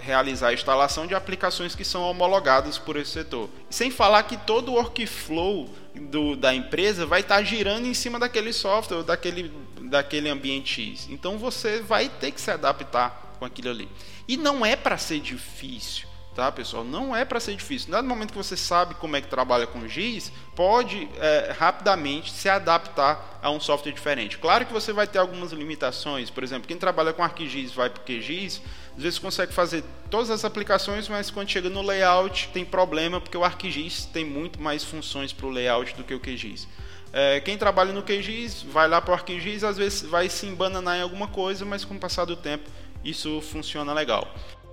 realizar 0.00 0.48
a 0.48 0.52
instalação 0.52 1.06
de 1.06 1.14
aplicações 1.14 1.76
que 1.76 1.84
são 1.84 2.02
homologadas 2.02 2.76
por 2.76 2.96
esse 2.96 3.12
setor. 3.12 3.48
Sem 3.70 3.88
falar 3.88 4.24
que 4.24 4.36
todo 4.36 4.72
o 4.72 4.74
workflow 4.74 5.70
do, 5.94 6.34
da 6.34 6.52
empresa 6.52 7.06
vai 7.06 7.20
estar 7.20 7.40
girando 7.44 7.86
em 7.86 7.94
cima 7.94 8.18
daquele 8.18 8.52
software, 8.52 9.04
daquele, 9.04 9.52
daquele 9.82 10.28
ambiente 10.28 10.82
X. 10.82 11.06
Então 11.08 11.38
você 11.38 11.78
vai 11.82 12.08
ter 12.08 12.32
que 12.32 12.40
se 12.40 12.50
adaptar 12.50 13.36
com 13.38 13.44
aquilo 13.44 13.70
ali. 13.70 13.88
E 14.26 14.36
não 14.36 14.66
é 14.66 14.74
para 14.74 14.98
ser 14.98 15.20
difícil 15.20 16.07
tá, 16.38 16.52
pessoal? 16.52 16.84
Não 16.84 17.16
é 17.16 17.24
para 17.24 17.40
ser 17.40 17.56
difícil. 17.56 17.90
No 17.90 18.00
momento 18.04 18.30
que 18.30 18.36
você 18.36 18.56
sabe 18.56 18.94
como 18.94 19.16
é 19.16 19.20
que 19.20 19.26
trabalha 19.26 19.66
com 19.66 19.88
GIS, 19.88 20.30
pode 20.54 21.08
é, 21.16 21.52
rapidamente 21.58 22.30
se 22.30 22.48
adaptar 22.48 23.40
a 23.42 23.50
um 23.50 23.58
software 23.58 23.90
diferente. 23.90 24.38
Claro 24.38 24.64
que 24.64 24.72
você 24.72 24.92
vai 24.92 25.08
ter 25.08 25.18
algumas 25.18 25.50
limitações. 25.50 26.30
Por 26.30 26.44
exemplo, 26.44 26.68
quem 26.68 26.76
trabalha 26.76 27.12
com 27.12 27.24
ArcGIS 27.24 27.72
vai 27.72 27.90
para 27.90 28.00
o 28.00 28.04
QGIS, 28.04 28.62
às 28.96 29.02
vezes 29.02 29.18
consegue 29.18 29.52
fazer 29.52 29.82
todas 30.08 30.30
as 30.30 30.44
aplicações, 30.44 31.08
mas 31.08 31.28
quando 31.28 31.48
chega 31.48 31.68
no 31.68 31.82
layout 31.82 32.50
tem 32.52 32.64
problema, 32.64 33.20
porque 33.20 33.36
o 33.36 33.42
ArcGIS 33.42 34.04
tem 34.04 34.24
muito 34.24 34.62
mais 34.62 34.84
funções 34.84 35.32
para 35.32 35.46
o 35.46 35.50
layout 35.50 35.96
do 35.96 36.04
que 36.04 36.14
o 36.14 36.20
QGIS. 36.20 36.68
É, 37.12 37.40
quem 37.40 37.58
trabalha 37.58 37.92
no 37.92 38.04
QGIS 38.04 38.62
vai 38.62 38.86
lá 38.86 39.00
para 39.00 39.10
o 39.10 39.14
ArcGIS, 39.14 39.64
às 39.64 39.76
vezes 39.76 40.02
vai 40.02 40.28
se 40.28 40.46
embananar 40.46 40.98
em 40.98 41.02
alguma 41.02 41.26
coisa, 41.26 41.64
mas 41.64 41.84
com 41.84 41.94
o 41.94 41.98
passar 41.98 42.26
do 42.26 42.36
tempo 42.36 42.70
isso 43.04 43.40
funciona 43.40 43.92
legal. 43.92 44.32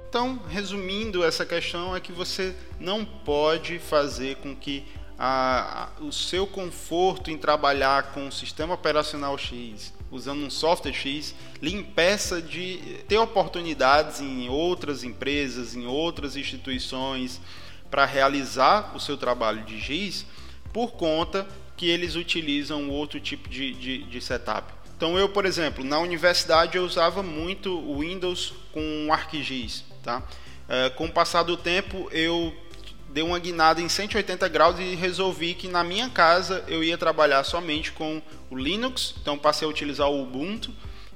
Então, 0.10 0.39
resumindo 0.48 1.24
essa 1.24 1.46
questão, 1.46 1.96
é 1.96 2.00
que 2.00 2.12
você 2.12 2.56
não 2.80 3.04
pode 3.04 3.80
fazer 3.80 4.38
com 4.38 4.56
que 4.56 4.84
a, 5.18 5.89
a, 6.00 6.04
o 6.04 6.12
seu 6.12 6.46
conforto 6.46 7.32
em 7.32 7.38
trabalhar 7.38 8.13
com 8.13 8.28
o 8.28 8.32
sistema 8.32 8.74
operacional 8.74 9.38
X, 9.38 9.94
usando 10.12 10.46
um 10.46 10.50
software 10.50 10.94
X, 10.94 11.34
lhe 11.62 11.74
impeça 11.74 12.41
de 12.41 12.78
ter 13.08 13.18
oportunidades 13.18 14.22
em 14.22 14.50
outras 14.50 15.04
empresas, 15.04 15.76
em 15.76 15.86
outras 15.86 16.36
instituições, 16.36 17.41
para 17.89 18.06
realizar 18.06 18.96
o 18.96 19.00
seu 19.00 19.18
trabalho 19.18 19.63
de 19.63 19.80
X, 19.80 20.26
por 20.74 20.91
conta 20.94 21.48
que 21.78 21.89
eles 21.89 22.15
utilizam 22.15 22.89
outro 22.89 23.20
tipo 23.20 23.50
de, 23.50 23.74
de, 23.74 24.04
de 24.04 24.22
setup. 24.22 24.74
Então 24.98 25.18
eu, 25.18 25.28
por 25.28 25.46
exemplo, 25.46 25.84
na 25.84 26.00
universidade 26.00 26.78
eu 26.78 26.86
usava 26.86 27.22
muito 27.22 27.78
o 27.78 28.00
Windows 28.00 28.54
com 28.72 29.08
ArcGIS, 29.12 29.84
tá? 30.06 30.24
É, 30.70 30.89
com 30.91 31.06
o 31.06 31.12
passar 31.12 31.44
do 31.44 31.58
tempo 31.58 32.08
eu 32.12 32.56
dei 33.10 33.24
uma 33.24 33.39
guinada 33.39 33.82
em 33.82 33.89
180 33.89 34.48
graus 34.50 34.80
e 34.80 34.96
resolvi 34.96 35.54
que 35.54 35.68
na 35.68 35.84
minha 35.84 36.10
casa 36.10 36.63
eu 36.68 36.84
ia 36.84 36.98
trabalhar 36.98 37.44
somente 37.44 37.91
com 37.91 38.22
o 38.50 38.56
Linux, 38.56 39.15
então 39.20 39.38
passei 39.38 39.68
a 39.68 39.70
utilizar 39.70 40.10
o 40.10 40.22
Ubuntu 40.22 40.72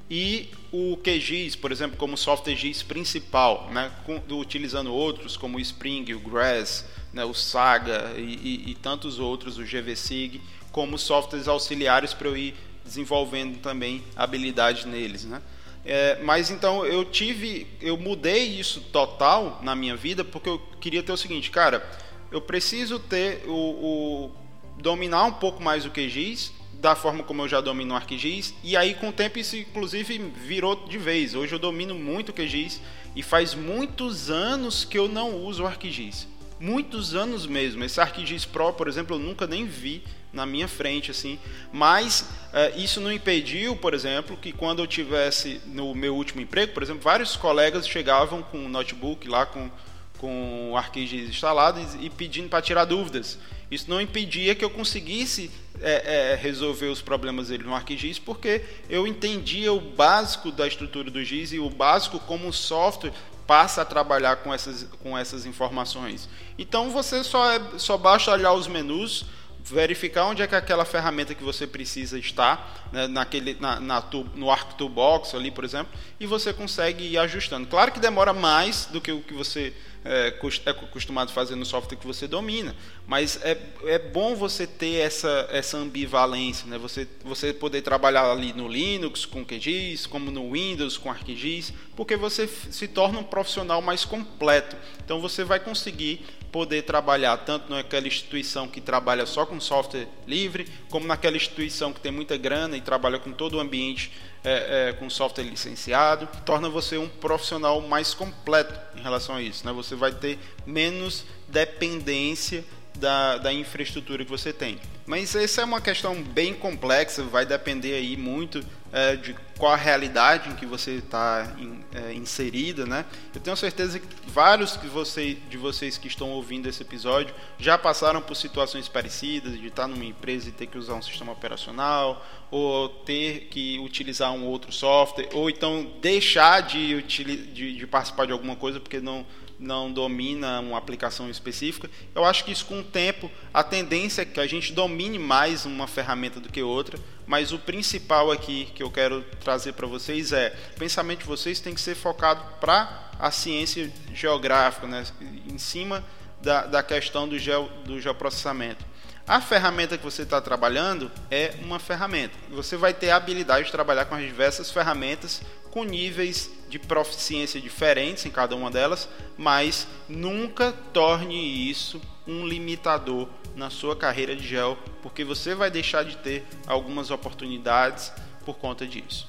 e 0.10 0.49
o 0.71 0.97
QGIS, 0.97 1.56
por 1.56 1.71
exemplo, 1.71 1.97
como 1.97 2.17
software 2.17 2.56
GIS 2.56 2.82
principal, 2.82 3.69
né, 3.71 3.91
utilizando 4.30 4.91
outros 4.91 5.38
como 5.38 5.58
o 5.58 5.62
Spring, 5.62 6.12
o 6.13 6.19
Grass, 6.19 6.86
né, 7.13 7.23
o 7.23 7.34
Saga 7.34 8.13
e, 8.17 8.21
e, 8.21 8.71
e 8.71 8.75
tantos 8.75 9.19
outros, 9.19 9.58
o 9.58 9.63
GVSig, 9.63 10.41
como 10.71 10.97
softwares 10.97 11.47
auxiliares 11.47 12.13
para 12.13 12.28
eu 12.28 12.38
ir 12.38 12.56
desenvolvendo 12.84 13.60
também 13.60 14.04
habilidade 14.15 14.88
neles, 14.88 15.25
né? 15.25 15.41
É, 15.85 16.19
mas 16.21 16.49
então 16.51 16.85
eu 16.85 17.05
tive, 17.05 17.65
eu 17.81 17.97
mudei 17.97 18.43
isso 18.43 18.81
total 18.91 19.59
na 19.63 19.75
minha 19.75 19.95
vida 19.95 20.23
porque 20.23 20.49
eu 20.49 20.59
queria 20.79 21.01
ter 21.01 21.11
o 21.11 21.17
seguinte, 21.17 21.49
cara, 21.49 21.87
eu 22.31 22.41
preciso 22.41 22.99
ter 22.99 23.43
o, 23.47 23.51
o 23.51 24.31
dominar 24.77 25.25
um 25.25 25.33
pouco 25.33 25.61
mais 25.61 25.85
o 25.85 25.89
QGIS 25.89 26.51
da 26.73 26.95
forma 26.95 27.23
como 27.23 27.41
eu 27.41 27.47
já 27.47 27.59
domino 27.59 27.93
o 27.93 27.97
ArcGIS 27.97 28.53
e 28.63 28.77
aí 28.77 28.93
com 28.93 29.09
o 29.09 29.13
tempo 29.13 29.37
isso 29.39 29.57
inclusive 29.57 30.17
virou 30.17 30.75
de 30.87 30.97
vez. 30.97 31.35
Hoje 31.35 31.53
eu 31.53 31.59
domino 31.59 31.93
muito 31.93 32.29
o 32.29 32.33
QGIS 32.33 32.81
e 33.15 33.23
faz 33.23 33.53
muitos 33.53 34.29
anos 34.29 34.85
que 34.85 34.97
eu 34.97 35.07
não 35.07 35.35
uso 35.43 35.63
o 35.63 35.67
ArcGIS. 35.67 36.27
Muitos 36.59 37.15
anos 37.15 37.45
mesmo. 37.45 37.83
Esse 37.83 37.99
ArcGIS 37.99 38.45
Pro, 38.45 38.73
por 38.73 38.87
exemplo, 38.87 39.15
eu 39.15 39.19
nunca 39.19 39.47
nem 39.47 39.65
vi 39.65 40.03
na 40.31 40.45
minha 40.45 40.67
frente 40.67 41.11
assim 41.11 41.39
mas 41.71 42.21
uh, 42.21 42.79
isso 42.79 42.99
não 43.01 43.11
impediu 43.11 43.75
por 43.75 43.93
exemplo 43.93 44.37
que 44.37 44.51
quando 44.51 44.79
eu 44.79 44.87
tivesse 44.87 45.61
no 45.65 45.93
meu 45.95 46.15
último 46.15 46.41
emprego 46.41 46.73
por 46.73 46.83
exemplo 46.83 47.01
vários 47.01 47.35
colegas 47.35 47.87
chegavam 47.87 48.41
com 48.41 48.59
um 48.59 48.69
notebook 48.69 49.27
lá 49.27 49.45
com 49.45 49.69
com 50.17 50.71
o 50.71 50.77
ArcGIS 50.77 51.29
instalado 51.29 51.79
e, 51.79 52.05
e 52.07 52.09
pedindo 52.09 52.49
para 52.49 52.61
tirar 52.61 52.85
dúvidas 52.85 53.37
isso 53.71 53.89
não 53.89 54.01
impedia 54.01 54.55
que 54.55 54.65
eu 54.65 54.69
conseguisse 54.69 55.51
é, 55.81 56.31
é, 56.31 56.35
resolver 56.35 56.87
os 56.87 57.01
problemas 57.01 57.49
dele 57.49 57.63
no 57.63 57.73
ArcGIS 57.73 58.19
porque 58.19 58.63
eu 58.89 59.07
entendia 59.07 59.71
o 59.71 59.79
básico 59.79 60.51
da 60.51 60.67
estrutura 60.67 61.09
do 61.11 61.23
GIS 61.23 61.53
e 61.53 61.59
o 61.59 61.69
básico 61.69 62.19
como 62.19 62.49
o 62.49 62.53
software 62.53 63.13
passa 63.49 63.81
a 63.81 63.85
trabalhar 63.85 64.37
com 64.37 64.53
essas, 64.53 64.83
com 65.01 65.17
essas 65.17 65.43
informações. 65.43 66.29
Então 66.55 66.91
você 66.91 67.23
só, 67.23 67.51
é, 67.51 67.59
só 67.77 67.97
basta 67.97 68.31
olhar 68.31 68.53
os 68.53 68.67
menus, 68.67 69.25
verificar 69.69 70.25
onde 70.25 70.41
é 70.41 70.47
que 70.47 70.55
aquela 70.55 70.86
ferramenta 70.86 71.36
que 71.36 71.43
você 71.43 71.67
precisa 71.67 72.17
está, 72.17 72.67
né, 72.91 73.08
naquele, 73.08 73.55
na, 73.60 73.79
na 73.79 74.03
no 74.36 74.49
Arc 74.49 74.75
Toolbox 74.75 75.36
ali, 75.36 75.51
por 75.51 75.63
exemplo, 75.63 75.91
e 76.19 76.25
você 76.25 76.53
consegue 76.53 77.05
ir 77.05 77.17
ajustando. 77.17 77.67
Claro 77.67 77.91
que 77.91 77.99
demora 77.99 78.34
mais 78.34 78.86
do 78.88 78.99
que 78.99 79.12
o 79.12 79.21
que 79.21 79.34
você 79.34 79.73
é, 80.03 80.34
é 80.65 80.69
acostumado 80.69 81.29
a 81.29 81.34
fazer 81.34 81.55
no 81.55 81.65
software 81.65 81.97
que 81.97 82.08
você 82.08 82.27
domina, 82.27 82.75
mas 83.09 83.39
é, 83.41 83.57
é 83.85 83.97
bom 83.97 84.35
você 84.35 84.67
ter 84.67 84.97
essa, 84.97 85.49
essa 85.51 85.75
ambivalência, 85.77 86.67
né? 86.67 86.77
você, 86.77 87.07
você 87.23 87.51
poder 87.51 87.81
trabalhar 87.81 88.29
ali 88.29 88.53
no 88.53 88.67
Linux 88.67 89.25
com 89.25 89.43
QGIS, 89.43 90.05
como 90.05 90.29
no 90.29 90.51
Windows 90.51 90.95
com 90.95 91.09
ArcGIS, 91.09 91.73
porque 91.95 92.15
você 92.15 92.47
se 92.47 92.87
torna 92.87 93.17
um 93.17 93.23
profissional 93.23 93.81
mais 93.81 94.05
completo. 94.05 94.77
Então 95.03 95.19
você 95.19 95.43
vai 95.43 95.59
conseguir 95.59 96.23
poder 96.51 96.83
trabalhar 96.83 97.35
tanto 97.37 97.71
naquela 97.71 98.07
instituição 98.07 98.67
que 98.67 98.79
trabalha 98.79 99.25
só 99.25 99.43
com 99.43 99.59
software 99.59 100.07
livre, 100.27 100.67
como 100.91 101.07
naquela 101.07 101.35
instituição 101.35 101.91
que 101.91 101.99
tem 101.99 102.11
muita 102.11 102.37
grana 102.37 102.77
e 102.77 102.81
trabalha 102.81 103.17
com 103.17 103.31
todo 103.31 103.57
o 103.57 103.59
ambiente 103.59 104.11
é, 104.43 104.89
é, 104.89 104.93
com 104.93 105.09
software 105.09 105.45
licenciado, 105.45 106.29
torna 106.45 106.69
você 106.69 106.95
um 106.97 107.09
profissional 107.09 107.81
mais 107.81 108.13
completo 108.13 108.79
em 108.95 109.01
relação 109.01 109.35
a 109.35 109.41
isso. 109.41 109.65
Né? 109.65 109.73
Você 109.73 109.95
vai 109.95 110.11
ter 110.11 110.37
menos 110.63 111.25
dependência 111.47 112.63
da, 112.99 113.38
da 113.38 113.53
infraestrutura 113.53 114.23
que 114.23 114.29
você 114.29 114.51
tem. 114.51 114.77
Mas 115.05 115.35
essa 115.35 115.62
é 115.62 115.65
uma 115.65 115.81
questão 115.81 116.21
bem 116.21 116.53
complexa, 116.53 117.23
vai 117.23 117.45
depender 117.45 117.93
aí 117.93 118.15
muito 118.15 118.63
é, 118.91 119.15
de 119.15 119.35
qual 119.57 119.71
a 119.71 119.75
realidade 119.75 120.49
em 120.49 120.55
que 120.55 120.65
você 120.65 120.91
está 120.91 121.55
in, 121.57 121.79
é, 121.93 122.13
inserida, 122.13 122.85
né? 122.85 123.05
Eu 123.33 123.41
tenho 123.41 123.55
certeza 123.57 123.99
que 123.99 124.07
vários 124.27 124.77
que 124.77 124.88
você, 124.88 125.38
de 125.49 125.57
vocês 125.57 125.97
que 125.97 126.07
estão 126.07 126.29
ouvindo 126.31 126.67
esse 126.67 126.81
episódio 126.81 127.33
já 127.57 127.77
passaram 127.77 128.21
por 128.21 128.35
situações 128.35 128.88
parecidas, 128.88 129.59
de 129.59 129.67
estar 129.67 129.88
numa 129.88 130.05
empresa 130.05 130.49
e 130.49 130.51
ter 130.51 130.67
que 130.67 130.77
usar 130.77 130.93
um 130.93 131.01
sistema 131.01 131.31
operacional, 131.31 132.25
ou 132.51 132.89
ter 132.89 133.47
que 133.51 133.79
utilizar 133.79 134.31
um 134.31 134.45
outro 134.45 134.71
software, 134.71 135.29
ou 135.33 135.49
então 135.49 135.91
deixar 136.01 136.62
de, 136.62 137.01
de, 137.03 137.75
de 137.75 137.88
participar 137.88 138.25
de 138.25 138.31
alguma 138.31 138.55
coisa 138.55 138.79
porque 138.79 138.99
não 138.99 139.25
não 139.59 139.91
domina 139.91 140.59
uma 140.61 140.77
aplicação 140.77 141.29
específica. 141.29 141.89
Eu 142.15 142.23
acho 142.23 142.45
que 142.45 142.51
isso 142.51 142.65
com 142.65 142.79
o 142.79 142.83
tempo, 142.83 143.29
a 143.53 143.61
tendência 143.61 144.21
é 144.21 144.25
que 144.25 144.39
a 144.39 144.47
gente 144.47 144.71
domine 144.71 145.19
mais 145.19 145.65
uma 145.65 145.85
ferramenta 145.85 146.39
do 146.39 146.49
que 146.49 146.63
outra, 146.63 146.97
mas 147.27 147.51
o 147.51 147.59
principal 147.59 148.31
aqui 148.31 148.69
que 148.73 148.81
eu 148.81 148.89
quero 148.89 149.21
trazer 149.43 149.73
para 149.73 149.85
vocês 149.85 150.31
é, 150.31 150.55
o 150.75 150.79
pensamento 150.79 151.19
de 151.19 151.25
vocês 151.25 151.59
tem 151.59 151.75
que 151.75 151.81
ser 151.81 151.95
focado 151.95 152.43
para 152.59 153.11
a 153.19 153.29
ciência 153.29 153.91
geográfica, 154.13 154.87
né? 154.87 155.05
em 155.47 155.57
cima 155.57 156.03
da, 156.41 156.65
da 156.65 156.81
questão 156.81 157.27
do, 157.27 157.37
geo, 157.37 157.69
do 157.85 157.99
geoprocessamento. 157.99 158.88
A 159.29 159.39
ferramenta 159.39 159.95
que 159.95 160.03
você 160.03 160.23
está 160.23 160.41
trabalhando 160.41 161.11
é 161.29 161.53
uma 161.61 161.77
ferramenta. 161.77 162.33
Você 162.49 162.75
vai 162.75 162.95
ter 162.95 163.11
a 163.11 163.15
habilidade 163.15 163.67
de 163.67 163.71
trabalhar 163.71 164.05
com 164.05 164.15
as 164.15 164.23
diversas 164.23 164.71
ferramentas 164.71 165.43
com 165.69 165.83
níveis 165.83 166.49
de 166.67 166.79
proficiência 166.79 167.61
diferentes 167.61 168.25
em 168.25 168.31
cada 168.31 168.55
uma 168.55 168.71
delas, 168.71 169.07
mas 169.37 169.87
nunca 170.07 170.71
torne 170.91 171.69
isso 171.69 172.01
um 172.25 172.43
limitador 172.43 173.29
na 173.55 173.69
sua 173.69 173.95
carreira 173.95 174.35
de 174.35 174.47
gel, 174.47 174.79
porque 175.03 175.23
você 175.23 175.53
vai 175.53 175.69
deixar 175.69 176.03
de 176.03 176.17
ter 176.17 176.43
algumas 176.65 177.11
oportunidades 177.11 178.11
por 178.43 178.55
conta 178.55 178.87
disso. 178.87 179.27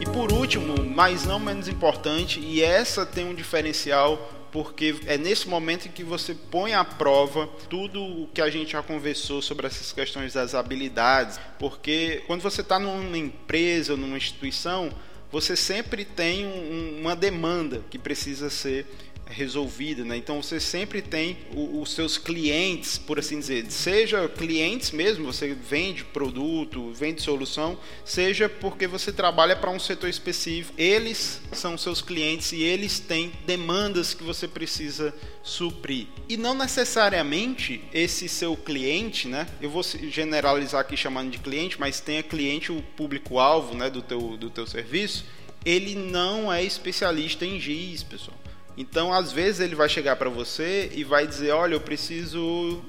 E 0.00 0.06
por 0.06 0.32
último, 0.32 0.82
mas 0.86 1.26
não 1.26 1.38
menos 1.38 1.68
importante, 1.68 2.40
e 2.40 2.62
essa 2.62 3.04
tem 3.04 3.26
um 3.26 3.34
diferencial 3.34 4.39
porque 4.52 4.96
é 5.06 5.16
nesse 5.16 5.48
momento 5.48 5.88
que 5.88 6.02
você 6.02 6.34
põe 6.34 6.74
à 6.74 6.84
prova 6.84 7.48
tudo 7.68 8.02
o 8.02 8.28
que 8.28 8.40
a 8.40 8.50
gente 8.50 8.72
já 8.72 8.82
conversou 8.82 9.40
sobre 9.40 9.66
essas 9.66 9.92
questões 9.92 10.32
das 10.32 10.54
habilidades, 10.54 11.38
porque 11.58 12.22
quando 12.26 12.40
você 12.42 12.60
está 12.60 12.78
numa 12.78 13.16
empresa 13.16 13.96
numa 13.96 14.16
instituição, 14.16 14.90
você 15.30 15.54
sempre 15.54 16.04
tem 16.04 16.44
um, 16.44 17.00
uma 17.00 17.14
demanda 17.14 17.84
que 17.88 17.98
precisa 17.98 18.50
ser 18.50 18.86
resolvida, 19.30 20.04
né? 20.04 20.16
Então 20.16 20.42
você 20.42 20.58
sempre 20.60 21.00
tem 21.00 21.38
o, 21.54 21.80
os 21.80 21.92
seus 21.92 22.18
clientes, 22.18 22.98
por 22.98 23.18
assim 23.18 23.38
dizer, 23.38 23.70
seja 23.70 24.28
clientes 24.28 24.90
mesmo, 24.90 25.24
você 25.24 25.54
vende 25.54 26.04
produto, 26.04 26.92
vende 26.92 27.22
solução, 27.22 27.78
seja 28.04 28.48
porque 28.48 28.86
você 28.86 29.12
trabalha 29.12 29.56
para 29.56 29.70
um 29.70 29.78
setor 29.78 30.08
específico, 30.08 30.74
eles 30.78 31.40
são 31.52 31.78
seus 31.78 32.02
clientes 32.02 32.52
e 32.52 32.62
eles 32.62 32.98
têm 32.98 33.32
demandas 33.46 34.12
que 34.14 34.22
você 34.22 34.46
precisa 34.46 35.14
suprir. 35.42 36.06
E 36.28 36.36
não 36.36 36.54
necessariamente 36.54 37.82
esse 37.92 38.28
seu 38.28 38.56
cliente, 38.56 39.28
né? 39.28 39.46
Eu 39.60 39.70
vou 39.70 39.82
generalizar 39.82 40.80
aqui 40.80 40.96
chamando 40.96 41.30
de 41.30 41.38
cliente, 41.38 41.78
mas 41.78 42.00
tenha 42.00 42.22
cliente 42.22 42.72
o 42.72 42.82
público-alvo, 42.96 43.74
né, 43.74 43.88
do 43.88 44.02
teu 44.02 44.36
do 44.36 44.50
teu 44.50 44.66
serviço 44.66 45.24
ele 45.64 45.94
não 45.94 46.52
é 46.52 46.62
especialista 46.62 47.44
em 47.44 47.60
GIS, 47.60 48.02
pessoal. 48.02 48.36
Então, 48.76 49.12
às 49.12 49.32
vezes 49.32 49.60
ele 49.60 49.74
vai 49.74 49.88
chegar 49.88 50.16
para 50.16 50.30
você 50.30 50.90
e 50.94 51.04
vai 51.04 51.26
dizer, 51.26 51.52
olha, 51.52 51.74
eu 51.74 51.80
preciso 51.80 52.82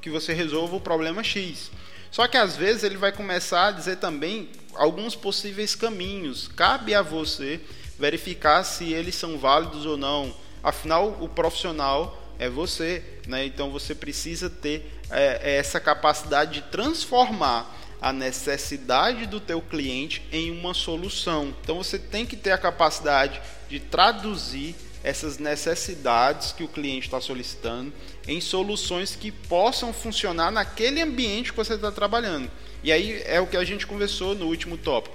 que 0.00 0.10
você 0.10 0.32
resolva 0.32 0.76
o 0.76 0.80
problema 0.80 1.22
X. 1.22 1.70
Só 2.10 2.26
que 2.26 2.36
às 2.36 2.56
vezes 2.56 2.82
ele 2.82 2.96
vai 2.96 3.12
começar 3.12 3.68
a 3.68 3.72
dizer 3.72 3.96
também 3.96 4.48
alguns 4.74 5.14
possíveis 5.14 5.74
caminhos. 5.74 6.48
Cabe 6.48 6.94
a 6.94 7.02
você 7.02 7.60
verificar 7.98 8.64
se 8.64 8.92
eles 8.92 9.14
são 9.14 9.38
válidos 9.38 9.84
ou 9.84 9.96
não. 9.96 10.34
Afinal, 10.62 11.18
o 11.20 11.28
profissional 11.28 12.22
é 12.38 12.48
você, 12.48 13.02
né? 13.26 13.44
Então 13.44 13.70
você 13.70 13.94
precisa 13.94 14.48
ter 14.48 15.00
é, 15.10 15.56
essa 15.58 15.80
capacidade 15.80 16.54
de 16.54 16.62
transformar 16.62 17.74
a 18.00 18.12
necessidade 18.12 19.26
do 19.26 19.40
teu 19.40 19.60
cliente 19.60 20.22
em 20.30 20.50
uma 20.50 20.74
solução. 20.74 21.54
Então 21.62 21.76
você 21.76 21.98
tem 21.98 22.26
que 22.26 22.36
ter 22.36 22.52
a 22.52 22.58
capacidade 22.58 23.40
de 23.68 23.80
traduzir 23.80 24.74
essas 25.02 25.38
necessidades 25.38 26.52
que 26.52 26.64
o 26.64 26.68
cliente 26.68 27.06
está 27.06 27.20
solicitando 27.20 27.92
em 28.26 28.40
soluções 28.40 29.14
que 29.14 29.30
possam 29.30 29.92
funcionar 29.92 30.50
naquele 30.50 31.00
ambiente 31.00 31.52
que 31.52 31.56
você 31.56 31.74
está 31.74 31.92
trabalhando. 31.92 32.50
E 32.82 32.92
aí 32.92 33.22
é 33.24 33.40
o 33.40 33.46
que 33.46 33.56
a 33.56 33.64
gente 33.64 33.86
conversou 33.86 34.34
no 34.34 34.46
último 34.46 34.76
tópico. 34.76 35.14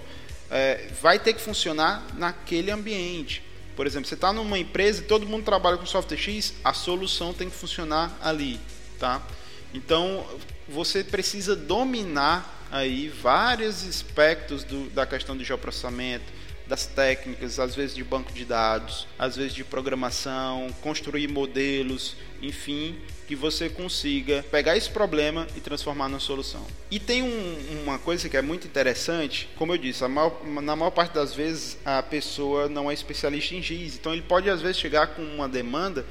É, 0.50 0.90
vai 1.02 1.20
ter 1.20 1.34
que 1.34 1.42
funcionar 1.42 2.06
naquele 2.18 2.72
ambiente. 2.72 3.44
Por 3.76 3.88
exemplo, 3.88 4.08
você 4.08 4.16
está 4.16 4.34
numa 4.34 4.60
empresa 4.60 5.02
e 5.02 5.06
todo 5.06 5.26
mundo 5.26 5.44
trabalha 5.44 5.78
com 5.78 5.86
software 5.86 6.18
X, 6.18 6.54
a 6.64 6.74
solução 6.74 7.34
tem 7.34 7.50
que 7.50 7.56
funcionar 7.56 8.18
ali, 8.22 8.60
tá? 9.00 9.26
Então 9.74 10.26
você 10.68 11.04
precisa 11.04 11.56
dominar 11.56 12.68
aí 12.72 13.10
vários 13.10 13.88
aspectos 13.88 14.64
do, 14.64 14.90
da 14.90 15.06
questão 15.06 15.36
do 15.36 15.44
geoprocessamento, 15.44 16.26
das 16.72 16.86
técnicas, 16.86 17.60
às 17.60 17.76
vezes 17.76 17.94
de 17.94 18.02
banco 18.02 18.32
de 18.32 18.46
dados, 18.46 19.06
às 19.20 19.36
vezes 19.36 19.54
de 19.54 19.62
programação, 19.62 20.70
construir 20.82 21.28
modelos, 21.28 22.16
enfim, 22.42 22.98
que 23.28 23.36
você 23.36 23.68
consiga 23.68 24.42
pegar 24.50 24.78
esse 24.78 24.90
problema 24.90 25.46
e 25.58 25.60
transformar 25.60 26.08
numa 26.08 26.22
solução. 26.22 26.66
E 26.90 26.98
tem 26.98 27.24
um, 27.24 27.82
uma 27.84 28.00
coisa 28.00 28.30
que 28.30 28.38
é 28.38 28.42
muito 28.42 28.66
interessante, 28.66 29.50
como 29.58 29.74
eu 29.74 29.78
disse, 29.78 30.08
maior, 30.08 30.42
na 30.46 30.74
maior 30.74 30.92
parte 30.92 31.14
das 31.14 31.36
vezes 31.36 31.78
a 31.84 32.02
pessoa 32.02 32.70
não 32.70 32.90
é 32.90 32.94
especialista 32.94 33.54
em 33.54 33.62
GIS, 33.62 33.96
então 33.96 34.14
ele 34.14 34.22
pode 34.22 34.50
às 34.50 34.62
vezes 34.62 34.78
chegar 34.78 35.08
com 35.08 35.22
uma 35.22 35.50
demanda 35.50 36.06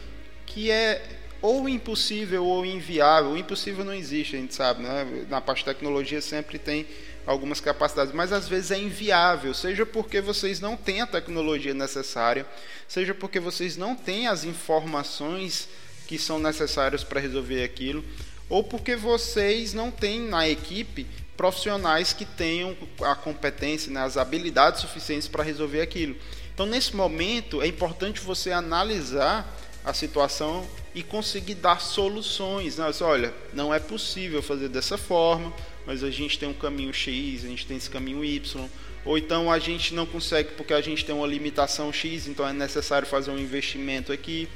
que 0.44 0.70
é 0.70 1.02
ou 1.40 1.70
impossível 1.70 2.44
ou 2.44 2.66
inviável. 2.66 3.30
O 3.30 3.38
impossível 3.38 3.82
não 3.82 3.94
existe, 3.94 4.36
a 4.36 4.38
gente 4.38 4.54
sabe, 4.54 4.82
né? 4.82 5.24
Na 5.30 5.40
parte 5.40 5.60
de 5.60 5.64
tecnologia 5.64 6.20
sempre 6.20 6.58
tem 6.58 6.86
algumas 7.30 7.60
capacidades, 7.60 8.12
mas 8.12 8.32
às 8.32 8.48
vezes 8.48 8.72
é 8.72 8.78
inviável, 8.78 9.54
seja 9.54 9.86
porque 9.86 10.20
vocês 10.20 10.58
não 10.58 10.76
têm 10.76 11.00
a 11.00 11.06
tecnologia 11.06 11.72
necessária, 11.72 12.44
seja 12.88 13.14
porque 13.14 13.38
vocês 13.38 13.76
não 13.76 13.94
têm 13.94 14.26
as 14.26 14.42
informações 14.42 15.68
que 16.08 16.18
são 16.18 16.40
necessárias 16.40 17.04
para 17.04 17.20
resolver 17.20 17.62
aquilo, 17.62 18.04
ou 18.48 18.64
porque 18.64 18.96
vocês 18.96 19.72
não 19.72 19.92
têm 19.92 20.22
na 20.22 20.48
equipe 20.48 21.06
profissionais 21.36 22.12
que 22.12 22.24
tenham 22.24 22.76
a 23.00 23.14
competência, 23.14 23.92
né, 23.92 24.00
as 24.00 24.16
habilidades 24.16 24.80
suficientes 24.80 25.28
para 25.28 25.44
resolver 25.44 25.82
aquilo. 25.82 26.16
Então, 26.52 26.66
nesse 26.66 26.96
momento, 26.96 27.62
é 27.62 27.66
importante 27.68 28.20
você 28.20 28.50
analisar 28.50 29.48
a 29.84 29.94
situação 29.94 30.68
e 30.94 31.02
conseguir 31.02 31.54
dar 31.54 31.80
soluções. 31.80 32.76
Né? 32.76 32.90
Olha, 33.00 33.34
não 33.52 33.72
é 33.72 33.78
possível 33.78 34.42
fazer 34.42 34.68
dessa 34.68 34.98
forma, 34.98 35.52
mas 35.86 36.02
a 36.02 36.10
gente 36.10 36.38
tem 36.38 36.48
um 36.48 36.54
caminho 36.54 36.92
X, 36.92 37.44
a 37.44 37.48
gente 37.48 37.66
tem 37.66 37.76
esse 37.76 37.90
caminho 37.90 38.24
Y. 38.24 38.68
Ou 39.04 39.16
então 39.16 39.50
a 39.50 39.58
gente 39.58 39.94
não 39.94 40.04
consegue 40.04 40.50
porque 40.52 40.74
a 40.74 40.80
gente 40.80 41.04
tem 41.04 41.14
uma 41.14 41.26
limitação 41.26 41.92
X, 41.92 42.26
então 42.26 42.46
é 42.46 42.52
necessário 42.52 43.06
fazer 43.06 43.30
um 43.30 43.38
investimento 43.38 44.12
aqui. 44.12 44.48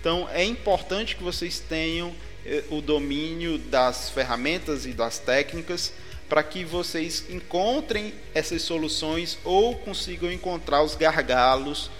Então 0.00 0.28
é 0.30 0.44
importante 0.44 1.16
que 1.16 1.22
vocês 1.22 1.60
tenham 1.60 2.12
eh, 2.44 2.64
o 2.70 2.80
domínio 2.80 3.56
das 3.56 4.10
ferramentas 4.10 4.84
e 4.84 4.92
das 4.92 5.18
técnicas 5.18 5.92
para 6.28 6.42
que 6.42 6.64
vocês 6.64 7.24
encontrem 7.30 8.12
essas 8.34 8.62
soluções 8.62 9.38
ou 9.44 9.76
consigam 9.76 10.32
encontrar 10.32 10.82
os 10.82 10.96
gargalos 10.96 11.90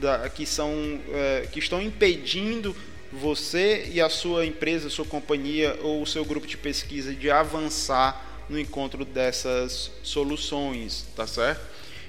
da, 0.00 0.28
que, 0.28 0.44
são, 0.46 1.00
é, 1.12 1.48
que 1.52 1.58
estão 1.58 1.80
impedindo 1.80 2.74
você 3.16 3.90
e 3.92 4.00
a 4.00 4.08
sua 4.08 4.46
empresa, 4.46 4.90
sua 4.90 5.04
companhia 5.04 5.78
ou 5.82 6.02
o 6.02 6.06
seu 6.06 6.24
grupo 6.24 6.46
de 6.46 6.56
pesquisa 6.56 7.14
de 7.14 7.30
avançar 7.30 8.44
no 8.48 8.58
encontro 8.58 9.04
dessas 9.04 9.90
soluções, 10.02 11.06
tá 11.16 11.26
certo? 11.26 11.60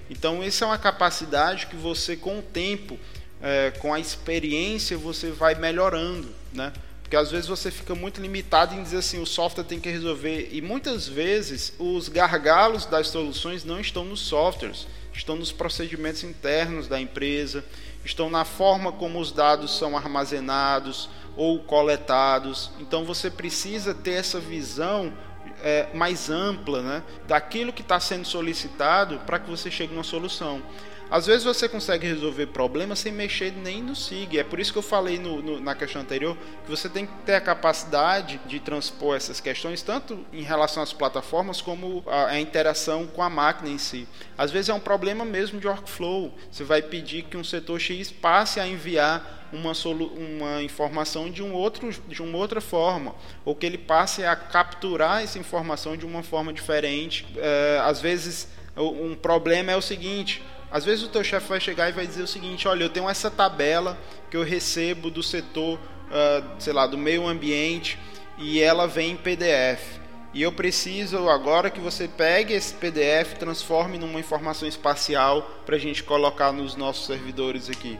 Então, 0.10 0.44
essa 0.44 0.66
é 0.66 0.68
uma 0.68 0.78
capacidade 0.78 1.68
que 1.68 1.76
você, 1.76 2.16
com 2.16 2.40
o 2.40 2.42
tempo, 2.42 2.98
é, 3.42 3.72
com 3.80 3.94
a 3.94 4.00
experiência, 4.00 4.98
você 4.98 5.32
vai 5.32 5.56
melhorando, 5.56 6.30
né? 6.54 6.72
Porque 7.02 7.16
às 7.16 7.32
vezes 7.32 7.48
você 7.48 7.72
fica 7.72 7.96
muito 7.96 8.20
limitado 8.20 8.76
em 8.76 8.84
dizer 8.84 8.98
assim, 8.98 9.22
o 9.22 9.26
software 9.26 9.64
tem 9.64 9.80
que 9.80 9.90
resolver. 9.90 10.50
E 10.52 10.62
muitas 10.62 11.08
vezes 11.08 11.74
os 11.80 12.10
gargalos 12.10 12.86
das 12.86 13.08
soluções 13.08 13.64
não 13.64 13.80
estão 13.80 14.04
nos 14.04 14.20
softwares, 14.20 14.86
estão 15.14 15.38
nos 15.38 15.52
procedimentos 15.52 16.24
internos 16.24 16.88
da 16.88 17.00
empresa, 17.00 17.64
estão 18.08 18.30
na 18.30 18.46
forma 18.46 18.92
como 18.92 19.20
os 19.20 19.32
dados 19.32 19.78
são 19.78 19.98
armazenados 19.98 21.10
ou 21.36 21.60
coletados. 21.60 22.72
Então 22.80 23.04
você 23.06 23.30
precisa 23.30 23.94
ter 23.94 24.14
essa 24.14 24.40
visão 24.40 25.14
é, 25.62 25.88
mais 25.94 26.30
ampla 26.30 26.82
né, 26.82 27.04
daquilo 27.28 27.74
que 27.74 27.82
está 27.82 28.00
sendo 28.00 28.26
solicitado 28.26 29.20
para 29.26 29.40
que 29.40 29.50
você 29.50 29.70
chegue 29.70 29.94
a 29.94 29.98
uma 29.98 30.04
solução. 30.04 30.62
Às 31.10 31.26
vezes 31.26 31.44
você 31.44 31.70
consegue 31.70 32.06
resolver 32.06 32.48
problemas 32.48 33.00
sem 33.00 33.12
mexer 33.12 33.52
nem 33.52 33.82
no 33.82 33.96
SIG. 33.96 34.40
É 34.40 34.44
por 34.44 34.60
isso 34.60 34.72
que 34.72 34.78
eu 34.78 34.84
falei 34.84 35.18
no, 35.18 35.42
no, 35.42 35.60
na 35.60 35.74
questão 35.74 36.02
anterior 36.02 36.38
que 36.66 36.70
você 36.70 36.90
tem 36.90 37.06
que 37.06 37.14
ter 37.26 37.36
a 37.36 37.42
capacidade 37.42 38.40
de 38.46 38.60
transpor 38.60 39.16
essas 39.16 39.40
questões, 39.40 39.82
tanto 39.82 40.26
em 40.34 40.42
relação 40.42 40.84
às 40.84 40.92
plataformas 40.92 41.62
como 41.62 42.04
a, 42.08 42.28
a 42.28 42.40
interação 42.40 43.08
com 43.08 43.24
a 43.24 43.30
máquina 43.30 43.70
em 43.70 43.78
si. 43.78 44.08
Às 44.38 44.52
vezes 44.52 44.70
é 44.70 44.74
um 44.74 44.80
problema 44.80 45.24
mesmo 45.24 45.60
de 45.60 45.68
workflow. 45.68 46.34
Você 46.52 46.64
vai 46.64 46.82
pedir 46.82 47.24
que 47.24 47.38
um 47.38 47.44
setor 47.44 47.80
X 47.80 48.12
passe 48.12 48.60
a 48.60 48.68
enviar 48.68 49.38
uma, 49.52 49.72
uma 49.72 50.62
informação 50.62 51.30
de, 51.30 51.42
um 51.42 51.54
outro, 51.54 51.90
de 52.08 52.22
uma 52.22 52.38
outra 52.38 52.60
forma, 52.60 53.16
ou 53.46 53.56
que 53.56 53.66
ele 53.66 53.78
passe 53.78 54.26
a 54.26 54.36
capturar 54.36 55.24
essa 55.24 55.40
informação 55.40 55.96
de 55.96 56.06
uma 56.06 56.24
forma 56.24 56.52
diferente. 56.52 57.26
É, 57.38 57.82
às 57.84 58.02
vezes, 58.02 58.50
um 58.76 59.16
problema 59.16 59.72
é 59.72 59.76
o 59.76 59.82
seguinte: 59.82 60.44
às 60.72 60.84
vezes 60.84 61.04
o 61.04 61.10
teu 61.10 61.24
chefe 61.24 61.48
vai 61.48 61.60
chegar 61.60 61.90
e 61.90 61.94
vai 61.94 62.06
dizer 62.06 62.24
o 62.24 62.28
seguinte: 62.28 62.68
olha, 62.68 62.84
eu 62.84 62.90
tenho 62.90 63.10
essa 63.10 63.32
tabela 63.32 63.98
que 64.30 64.38
eu 64.38 64.44
recebo 64.44 65.10
do 65.10 65.24
setor, 65.24 65.80
uh, 65.80 66.46
sei 66.60 66.74
lá, 66.74 66.86
do 66.86 66.98
meio 66.98 67.28
ambiente 67.28 67.98
e 68.38 68.60
ela 68.62 68.88
vem 68.88 69.12
em 69.12 69.18
PDF. 69.18 69.98
E 70.34 70.42
eu 70.42 70.52
preciso 70.52 71.30
agora 71.30 71.70
que 71.70 71.80
você 71.80 72.08
pegue 72.08 72.54
esse 72.54 72.74
PDF, 72.74 73.38
transforme 73.40 73.98
numa 73.98 74.20
informação 74.20 74.68
espacial 74.68 75.42
para 75.66 75.78
a 75.78 75.80
gente 75.80 76.04
colocar 76.04 76.52
nos 76.52 76.76
nossos 76.76 77.08
servidores 77.08 77.70
aqui. 77.70 77.98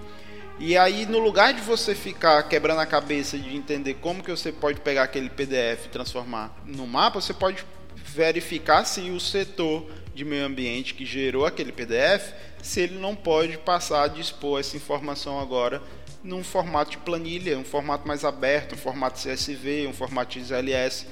E 0.60 0.78
aí, 0.78 1.06
no 1.06 1.20
lugar 1.20 1.54
de 1.54 1.62
você 1.62 1.96
ficar 1.96 2.42
quebrando 2.44 2.82
a 2.82 2.86
cabeça 2.86 3.38
de 3.38 3.56
entender 3.56 3.96
como 3.96 4.24
que 4.24 4.30
você 4.32 4.52
pode 4.52 4.80
pegar 4.82 5.04
aquele 5.04 5.30
PDF 5.30 5.86
e 5.86 5.90
transformar 5.90 6.56
no 6.66 6.86
mapa, 6.86 7.22
você 7.22 7.34
pode 7.34 7.64
verificar 7.96 8.84
se 8.84 9.02
o 9.10 9.20
setor 9.20 9.86
de 10.18 10.26
meio 10.26 10.46
ambiente 10.46 10.96
que 10.96 11.06
gerou 11.06 11.46
aquele 11.46 11.72
PDF 11.72 12.34
se 12.62 12.82
ele 12.82 12.98
não 12.98 13.16
pode 13.16 13.58
passar 13.60 14.04
a 14.04 14.08
dispor 14.08 14.60
essa 14.60 14.76
informação 14.76 15.40
agora 15.40 15.82
num 16.24 16.44
formato 16.44 16.92
de 16.92 16.98
planilha, 16.98 17.58
um 17.58 17.64
formato 17.64 18.08
mais 18.08 18.26
aberto, 18.26 18.74
um 18.74 18.78
formato 18.78 19.20
CSV, 19.20 19.88
um 19.88 19.94
formato 19.94 20.34
XLS. 20.34 21.06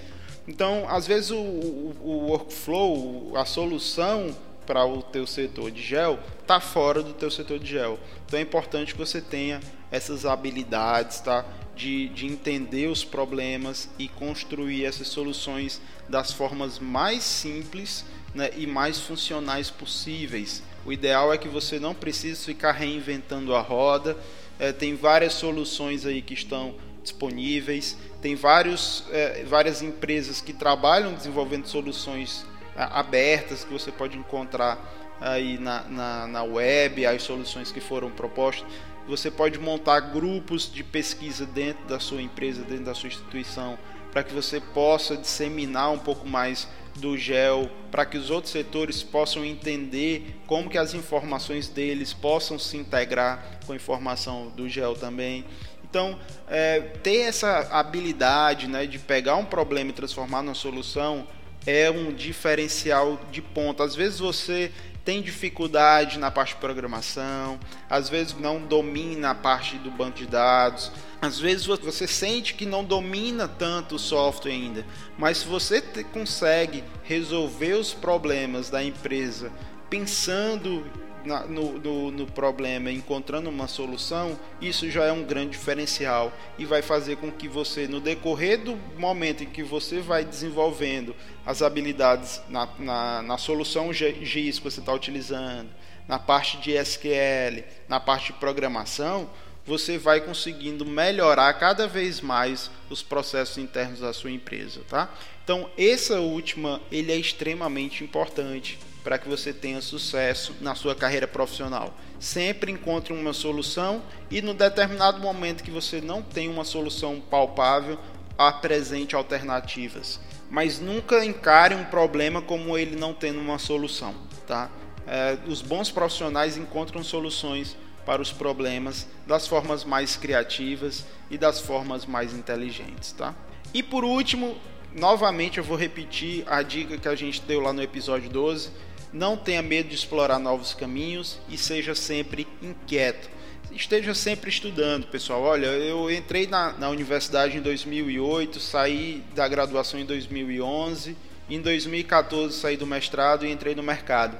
Então, 0.47 0.85
às 0.89 1.05
vezes 1.05 1.29
o, 1.29 1.37
o, 1.37 1.95
o 2.03 2.27
workflow, 2.29 3.37
a 3.37 3.45
solução 3.45 4.35
para 4.65 4.83
o 4.83 5.03
teu 5.03 5.27
setor 5.27 5.69
de 5.69 5.81
gel 5.81 6.19
está 6.41 6.59
fora 6.59 7.03
do 7.03 7.13
teu 7.13 7.29
setor 7.29 7.59
de 7.59 7.67
gel. 7.71 7.99
Então 8.25 8.39
é 8.39 8.41
importante 8.41 8.93
que 8.93 8.99
você 8.99 9.21
tenha 9.21 9.61
essas 9.91 10.25
habilidades, 10.25 11.19
tá? 11.19 11.45
De, 11.75 12.09
de 12.09 12.25
entender 12.25 12.87
os 12.87 13.03
problemas 13.03 13.89
e 13.99 14.07
construir 14.07 14.85
essas 14.85 15.07
soluções 15.07 15.79
das 16.09 16.31
formas 16.31 16.79
mais 16.79 17.21
simples 17.23 18.05
né, 18.35 18.51
e 18.55 18.67
mais 18.67 18.99
funcionais 18.99 19.71
possíveis. 19.71 20.61
O 20.85 20.91
ideal 20.91 21.33
é 21.33 21.37
que 21.37 21.47
você 21.47 21.79
não 21.79 21.95
precise 21.95 22.45
ficar 22.45 22.73
reinventando 22.73 23.55
a 23.55 23.61
roda. 23.61 24.15
É, 24.59 24.71
tem 24.71 24.95
várias 24.95 25.33
soluções 25.33 26.05
aí 26.05 26.21
que 26.21 26.33
estão 26.33 26.75
disponíveis. 27.01 27.97
Tem 28.21 28.35
vários, 28.35 29.05
é, 29.11 29.43
várias 29.45 29.81
empresas 29.81 30.41
que 30.41 30.53
trabalham 30.53 31.13
desenvolvendo 31.13 31.65
soluções 31.65 32.45
é, 32.75 32.83
abertas 32.91 33.63
que 33.63 33.71
você 33.71 33.91
pode 33.91 34.17
encontrar 34.17 34.93
aí 35.19 35.57
na, 35.57 35.83
na, 35.83 36.27
na 36.27 36.43
web, 36.43 37.05
as 37.05 37.23
soluções 37.23 37.71
que 37.71 37.79
foram 37.79 38.11
propostas. 38.11 38.67
Você 39.07 39.31
pode 39.31 39.57
montar 39.59 39.99
grupos 39.99 40.71
de 40.71 40.83
pesquisa 40.83 41.45
dentro 41.45 41.85
da 41.85 41.99
sua 41.99 42.21
empresa, 42.21 42.63
dentro 42.63 42.85
da 42.85 42.93
sua 42.93 43.07
instituição, 43.07 43.77
para 44.11 44.23
que 44.23 44.33
você 44.33 44.59
possa 44.59 45.15
disseminar 45.15 45.91
um 45.91 45.99
pouco 45.99 46.27
mais 46.27 46.67
do 46.95 47.17
GEL, 47.17 47.69
para 47.91 48.05
que 48.05 48.17
os 48.17 48.29
outros 48.29 48.51
setores 48.51 49.03
possam 49.03 49.43
entender 49.43 50.39
como 50.47 50.69
que 50.69 50.77
as 50.77 50.93
informações 50.93 51.67
deles 51.67 52.13
possam 52.13 52.57
se 52.57 52.77
integrar 52.77 53.59
com 53.65 53.73
a 53.73 53.75
informação 53.75 54.47
do 54.55 54.69
GEL 54.69 54.95
também. 54.95 55.45
Então, 55.83 56.17
é, 56.49 56.79
ter 56.79 57.19
essa 57.19 57.69
habilidade 57.71 58.67
né, 58.67 58.85
de 58.85 58.99
pegar 58.99 59.35
um 59.35 59.45
problema 59.45 59.91
e 59.91 59.93
transformar 59.93 60.41
numa 60.41 60.53
solução 60.53 61.27
é 61.65 61.89
um 61.89 62.13
diferencial 62.13 63.19
de 63.31 63.41
ponta. 63.41 63.83
Às 63.83 63.95
vezes 63.95 64.19
você 64.19 64.71
tem 65.05 65.21
dificuldade 65.21 66.17
na 66.17 66.31
parte 66.31 66.55
de 66.55 66.59
programação, 66.59 67.59
às 67.89 68.09
vezes 68.09 68.35
não 68.37 68.59
domina 68.59 69.29
a 69.29 69.35
parte 69.35 69.77
do 69.77 69.91
banco 69.91 70.17
de 70.17 70.25
dados, 70.25 70.91
às 71.25 71.39
vezes 71.39 71.65
você 71.65 72.07
sente 72.07 72.53
que 72.53 72.65
não 72.65 72.83
domina 72.83 73.47
tanto 73.47 73.95
o 73.95 73.99
software 73.99 74.51
ainda, 74.51 74.85
mas 75.17 75.39
se 75.39 75.47
você 75.47 75.81
consegue 76.13 76.83
resolver 77.03 77.73
os 77.73 77.93
problemas 77.93 78.69
da 78.69 78.83
empresa 78.83 79.51
pensando 79.89 80.85
na, 81.25 81.45
no, 81.45 81.79
no, 81.79 82.11
no, 82.11 82.27
problema, 82.27 82.91
encontrando 82.91 83.49
uma 83.49 83.67
solução, 83.67 84.39
isso 84.61 84.89
já 84.89 85.05
é 85.05 85.11
um 85.11 85.23
grande 85.23 85.51
diferencial 85.51 86.31
e 86.57 86.65
vai 86.65 86.81
fazer 86.81 87.17
com 87.17 87.31
que 87.31 87.47
você, 87.47 87.87
no 87.87 87.99
decorrer 87.99 88.63
do 88.63 88.77
momento 88.97 89.43
em 89.43 89.47
que 89.47 89.63
você 89.63 89.99
vai 89.99 90.23
desenvolvendo 90.23 91.15
as 91.45 91.61
habilidades 91.61 92.41
na, 92.47 92.69
na, 92.77 93.21
na 93.23 93.37
solução 93.37 93.91
GIS 93.91 94.59
que 94.59 94.63
você 94.63 94.79
está 94.79 94.93
utilizando, 94.93 95.69
na 96.07 96.19
parte 96.19 96.57
de 96.57 96.71
SQL, 96.73 97.63
na 97.89 97.99
parte 97.99 98.31
de 98.31 98.33
programação, 98.33 99.27
você 99.65 99.97
vai 99.97 100.21
conseguindo 100.21 100.85
melhorar 100.85 101.51
cada 101.53 101.87
vez 101.87 102.21
mais 102.21 102.69
os 102.89 103.01
processos 103.01 103.57
internos 103.57 103.99
da 103.99 104.13
sua 104.13 104.31
empresa, 104.31 104.81
tá? 104.87 105.09
Então, 105.43 105.69
essa 105.77 106.19
última, 106.19 106.81
ele 106.91 107.11
é 107.11 107.15
extremamente 107.15 108.03
importante 108.03 108.79
para 109.03 109.17
que 109.17 109.29
você 109.29 109.53
tenha 109.53 109.81
sucesso 109.81 110.55
na 110.59 110.73
sua 110.73 110.95
carreira 110.95 111.27
profissional. 111.27 111.93
Sempre 112.19 112.71
encontre 112.71 113.13
uma 113.13 113.33
solução 113.33 114.01
e 114.31 114.41
no 114.41 114.53
determinado 114.53 115.19
momento 115.19 115.63
que 115.63 115.69
você 115.69 116.01
não 116.01 116.23
tem 116.23 116.49
uma 116.49 116.63
solução 116.63 117.21
palpável, 117.21 117.99
apresente 118.37 119.15
alternativas. 119.15 120.19
Mas 120.49 120.79
nunca 120.79 121.23
encare 121.23 121.75
um 121.75 121.85
problema 121.85 122.41
como 122.41 122.77
ele 122.77 122.95
não 122.95 123.13
tendo 123.13 123.39
uma 123.39 123.59
solução. 123.59 124.15
Tá? 124.47 124.71
É, 125.07 125.37
os 125.47 125.61
bons 125.61 125.91
profissionais 125.91 126.57
encontram 126.57 127.03
soluções 127.03 127.77
para 128.05 128.21
os 128.21 128.31
problemas 128.31 129.07
das 129.25 129.47
formas 129.47 129.83
mais 129.83 130.15
criativas 130.15 131.05
e 131.29 131.37
das 131.37 131.59
formas 131.59 132.05
mais 132.05 132.33
inteligentes. 132.33 133.11
Tá? 133.11 133.33
E 133.73 133.81
por 133.81 134.03
último, 134.03 134.57
novamente 134.93 135.57
eu 135.57 135.63
vou 135.63 135.77
repetir 135.77 136.43
a 136.47 136.61
dica 136.61 136.97
que 136.97 137.07
a 137.07 137.15
gente 137.15 137.41
deu 137.41 137.59
lá 137.59 137.73
no 137.73 137.81
episódio 137.81 138.29
12 138.29 138.85
não 139.15 139.37
tenha 139.37 139.61
medo 139.61 139.87
de 139.87 139.95
explorar 139.95 140.37
novos 140.37 140.73
caminhos 140.73 141.39
e 141.49 141.57
seja 141.57 141.95
sempre 141.95 142.45
inquieto. 142.61 143.29
Esteja 143.71 144.13
sempre 144.13 144.49
estudando, 144.49 145.07
pessoal. 145.07 145.41
Olha, 145.41 145.67
eu 145.67 146.11
entrei 146.11 146.47
na, 146.47 146.73
na 146.73 146.89
universidade 146.89 147.57
em 147.57 147.61
2008, 147.61 148.59
saí 148.59 149.23
da 149.33 149.47
graduação 149.47 149.99
em 149.99 150.05
2011, 150.05 151.15
em 151.49 151.61
2014 151.61 152.57
saí 152.57 152.75
do 152.75 152.85
mestrado 152.85 153.45
e 153.45 153.51
entrei 153.51 153.73
no 153.73 153.81
mercado. 153.81 154.37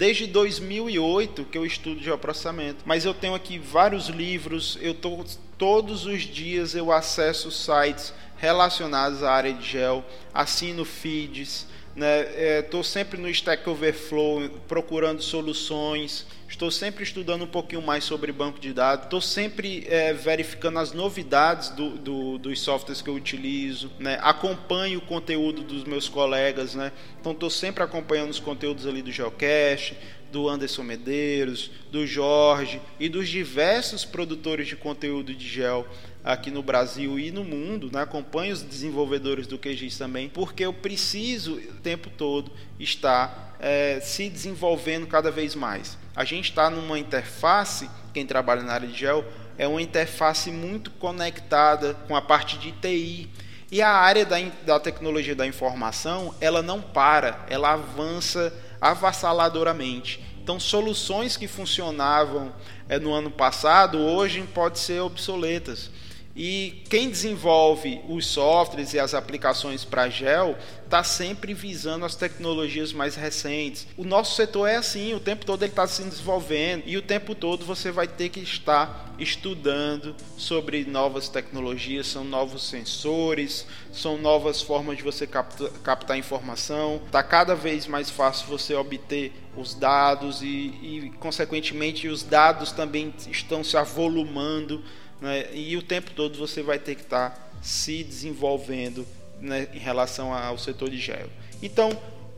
Desde 0.00 0.26
2008 0.26 1.44
que 1.44 1.58
eu 1.58 1.66
estudo 1.66 2.02
geoprocessamento, 2.02 2.78
mas 2.86 3.04
eu 3.04 3.12
tenho 3.12 3.34
aqui 3.34 3.58
vários 3.58 4.06
livros, 4.08 4.78
eu 4.80 4.94
tô, 4.94 5.22
todos 5.58 6.06
os 6.06 6.22
dias 6.22 6.74
eu 6.74 6.90
acesso 6.90 7.50
sites 7.50 8.14
relacionados 8.38 9.22
à 9.22 9.30
área 9.30 9.52
de 9.52 9.62
gel, 9.62 10.02
assino 10.32 10.86
feeds, 10.86 11.66
Estou 11.90 12.80
né? 12.80 12.80
é, 12.80 12.82
sempre 12.84 13.20
no 13.20 13.28
Stack 13.28 13.68
Overflow 13.68 14.48
procurando 14.68 15.20
soluções, 15.22 16.24
estou 16.48 16.70
sempre 16.70 17.02
estudando 17.02 17.42
um 17.42 17.48
pouquinho 17.48 17.82
mais 17.82 18.04
sobre 18.04 18.30
banco 18.30 18.60
de 18.60 18.72
dados, 18.72 19.06
estou 19.06 19.20
sempre 19.20 19.84
é, 19.88 20.12
verificando 20.12 20.78
as 20.78 20.92
novidades 20.92 21.70
do, 21.70 21.90
do, 21.98 22.38
dos 22.38 22.60
softwares 22.60 23.02
que 23.02 23.10
eu 23.10 23.14
utilizo, 23.14 23.90
né? 23.98 24.18
acompanho 24.22 25.00
o 25.00 25.02
conteúdo 25.02 25.62
dos 25.62 25.82
meus 25.82 26.08
colegas, 26.08 26.76
né? 26.76 26.92
então 27.20 27.32
estou 27.32 27.50
sempre 27.50 27.82
acompanhando 27.82 28.30
os 28.30 28.38
conteúdos 28.38 28.86
ali 28.86 29.02
do 29.02 29.10
Geocache, 29.10 29.96
do 30.30 30.48
Anderson 30.48 30.84
Medeiros, 30.84 31.72
do 31.90 32.06
Jorge 32.06 32.80
e 33.00 33.08
dos 33.08 33.28
diversos 33.28 34.04
produtores 34.04 34.68
de 34.68 34.76
conteúdo 34.76 35.34
de 35.34 35.48
gel 35.48 35.88
aqui 36.24 36.50
no 36.50 36.62
Brasil 36.62 37.18
e 37.18 37.30
no 37.30 37.44
mundo, 37.44 37.90
né? 37.92 38.02
acompanho 38.02 38.52
os 38.52 38.62
desenvolvedores 38.62 39.46
do 39.46 39.58
QGIS 39.58 39.96
também, 39.96 40.28
porque 40.28 40.64
eu 40.64 40.72
preciso 40.72 41.54
o 41.54 41.74
tempo 41.82 42.10
todo 42.10 42.52
estar 42.78 43.56
é, 43.58 44.00
se 44.00 44.28
desenvolvendo 44.28 45.06
cada 45.06 45.30
vez 45.30 45.54
mais. 45.54 45.98
A 46.14 46.24
gente 46.24 46.50
está 46.50 46.68
numa 46.68 46.98
interface, 46.98 47.88
quem 48.12 48.26
trabalha 48.26 48.62
na 48.62 48.72
área 48.72 48.88
de 48.88 48.98
gel, 48.98 49.24
é 49.56 49.66
uma 49.68 49.82
interface 49.82 50.50
muito 50.50 50.90
conectada 50.92 51.94
com 52.08 52.16
a 52.16 52.22
parte 52.22 52.58
de 52.58 52.72
TI. 52.72 53.30
E 53.70 53.80
a 53.80 53.90
área 53.90 54.24
da, 54.24 54.36
da 54.64 54.80
tecnologia 54.80 55.34
da 55.34 55.46
informação, 55.46 56.34
ela 56.40 56.62
não 56.62 56.80
para, 56.80 57.44
ela 57.48 57.74
avança 57.74 58.52
avassaladoramente. 58.80 60.24
Então, 60.42 60.58
soluções 60.58 61.36
que 61.36 61.46
funcionavam 61.46 62.52
é, 62.88 62.98
no 62.98 63.12
ano 63.12 63.30
passado, 63.30 63.98
hoje 63.98 64.42
podem 64.54 64.80
ser 64.80 65.00
obsoletas. 65.00 65.90
E 66.34 66.82
quem 66.88 67.10
desenvolve 67.10 68.00
os 68.08 68.26
softwares 68.26 68.94
e 68.94 68.98
as 68.98 69.14
aplicações 69.14 69.84
para 69.84 70.08
gel 70.08 70.56
está 70.84 71.02
sempre 71.02 71.54
visando 71.54 72.04
as 72.04 72.14
tecnologias 72.14 72.92
mais 72.92 73.14
recentes. 73.14 73.86
O 73.96 74.04
nosso 74.04 74.36
setor 74.36 74.66
é 74.66 74.76
assim, 74.76 75.14
o 75.14 75.20
tempo 75.20 75.44
todo 75.44 75.62
ele 75.62 75.72
está 75.72 75.86
se 75.86 76.02
desenvolvendo 76.02 76.84
e 76.86 76.96
o 76.96 77.02
tempo 77.02 77.34
todo 77.34 77.64
você 77.64 77.90
vai 77.90 78.08
ter 78.08 78.28
que 78.28 78.40
estar 78.40 79.14
estudando 79.18 80.16
sobre 80.36 80.84
novas 80.84 81.28
tecnologias, 81.28 82.06
são 82.06 82.24
novos 82.24 82.66
sensores, 82.68 83.66
são 83.92 84.16
novas 84.16 84.62
formas 84.62 84.96
de 84.96 85.02
você 85.02 85.26
captar, 85.26 85.70
captar 85.84 86.18
informação. 86.18 87.02
Está 87.06 87.22
cada 87.22 87.54
vez 87.54 87.86
mais 87.86 88.08
fácil 88.08 88.46
você 88.46 88.74
obter 88.74 89.32
os 89.56 89.74
dados 89.74 90.42
e, 90.42 90.46
e, 90.46 91.12
consequentemente, 91.20 92.08
os 92.08 92.22
dados 92.22 92.72
também 92.72 93.14
estão 93.30 93.62
se 93.62 93.76
avolumando 93.76 94.82
né? 95.20 95.46
e 95.52 95.76
o 95.76 95.82
tempo 95.82 96.10
todo 96.12 96.38
você 96.38 96.62
vai 96.62 96.78
ter 96.78 96.94
que 96.94 97.02
estar 97.02 97.30
tá 97.30 97.50
se 97.62 98.02
desenvolvendo 98.02 99.06
né, 99.40 99.68
em 99.72 99.78
relação 99.78 100.32
ao 100.32 100.58
setor 100.58 100.90
de 100.90 100.98
gel. 100.98 101.28
Então, 101.62 101.90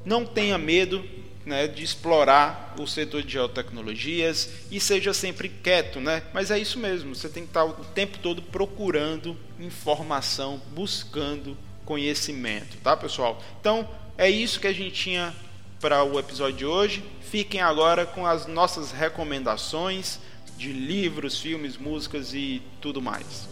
não 0.04 0.24
tenha 0.24 0.58
medo 0.58 1.04
né, 1.44 1.66
de 1.66 1.82
explorar 1.82 2.74
o 2.78 2.86
setor 2.86 3.22
de 3.22 3.32
geotecnologias 3.32 4.48
e 4.70 4.80
seja 4.80 5.12
sempre 5.12 5.48
quieto, 5.48 6.00
né? 6.00 6.22
Mas 6.32 6.50
é 6.50 6.58
isso 6.58 6.78
mesmo, 6.78 7.14
você 7.14 7.28
tem 7.28 7.42
que 7.42 7.50
estar 7.50 7.64
o 7.64 7.72
tempo 7.72 8.18
todo 8.18 8.40
procurando 8.42 9.36
informação, 9.58 10.60
buscando 10.70 11.56
conhecimento, 11.84 12.76
tá, 12.82 12.96
pessoal? 12.96 13.42
Então, 13.60 13.88
é 14.16 14.30
isso 14.30 14.60
que 14.60 14.66
a 14.66 14.72
gente 14.72 14.92
tinha 14.92 15.34
para 15.80 16.04
o 16.04 16.18
episódio 16.18 16.58
de 16.58 16.66
hoje. 16.66 17.04
Fiquem 17.20 17.60
agora 17.60 18.06
com 18.06 18.24
as 18.24 18.46
nossas 18.46 18.92
recomendações 18.92 20.20
de 20.56 20.72
livros, 20.72 21.40
filmes, 21.40 21.76
músicas 21.76 22.34
e 22.34 22.62
tudo 22.80 23.00
mais. 23.00 23.48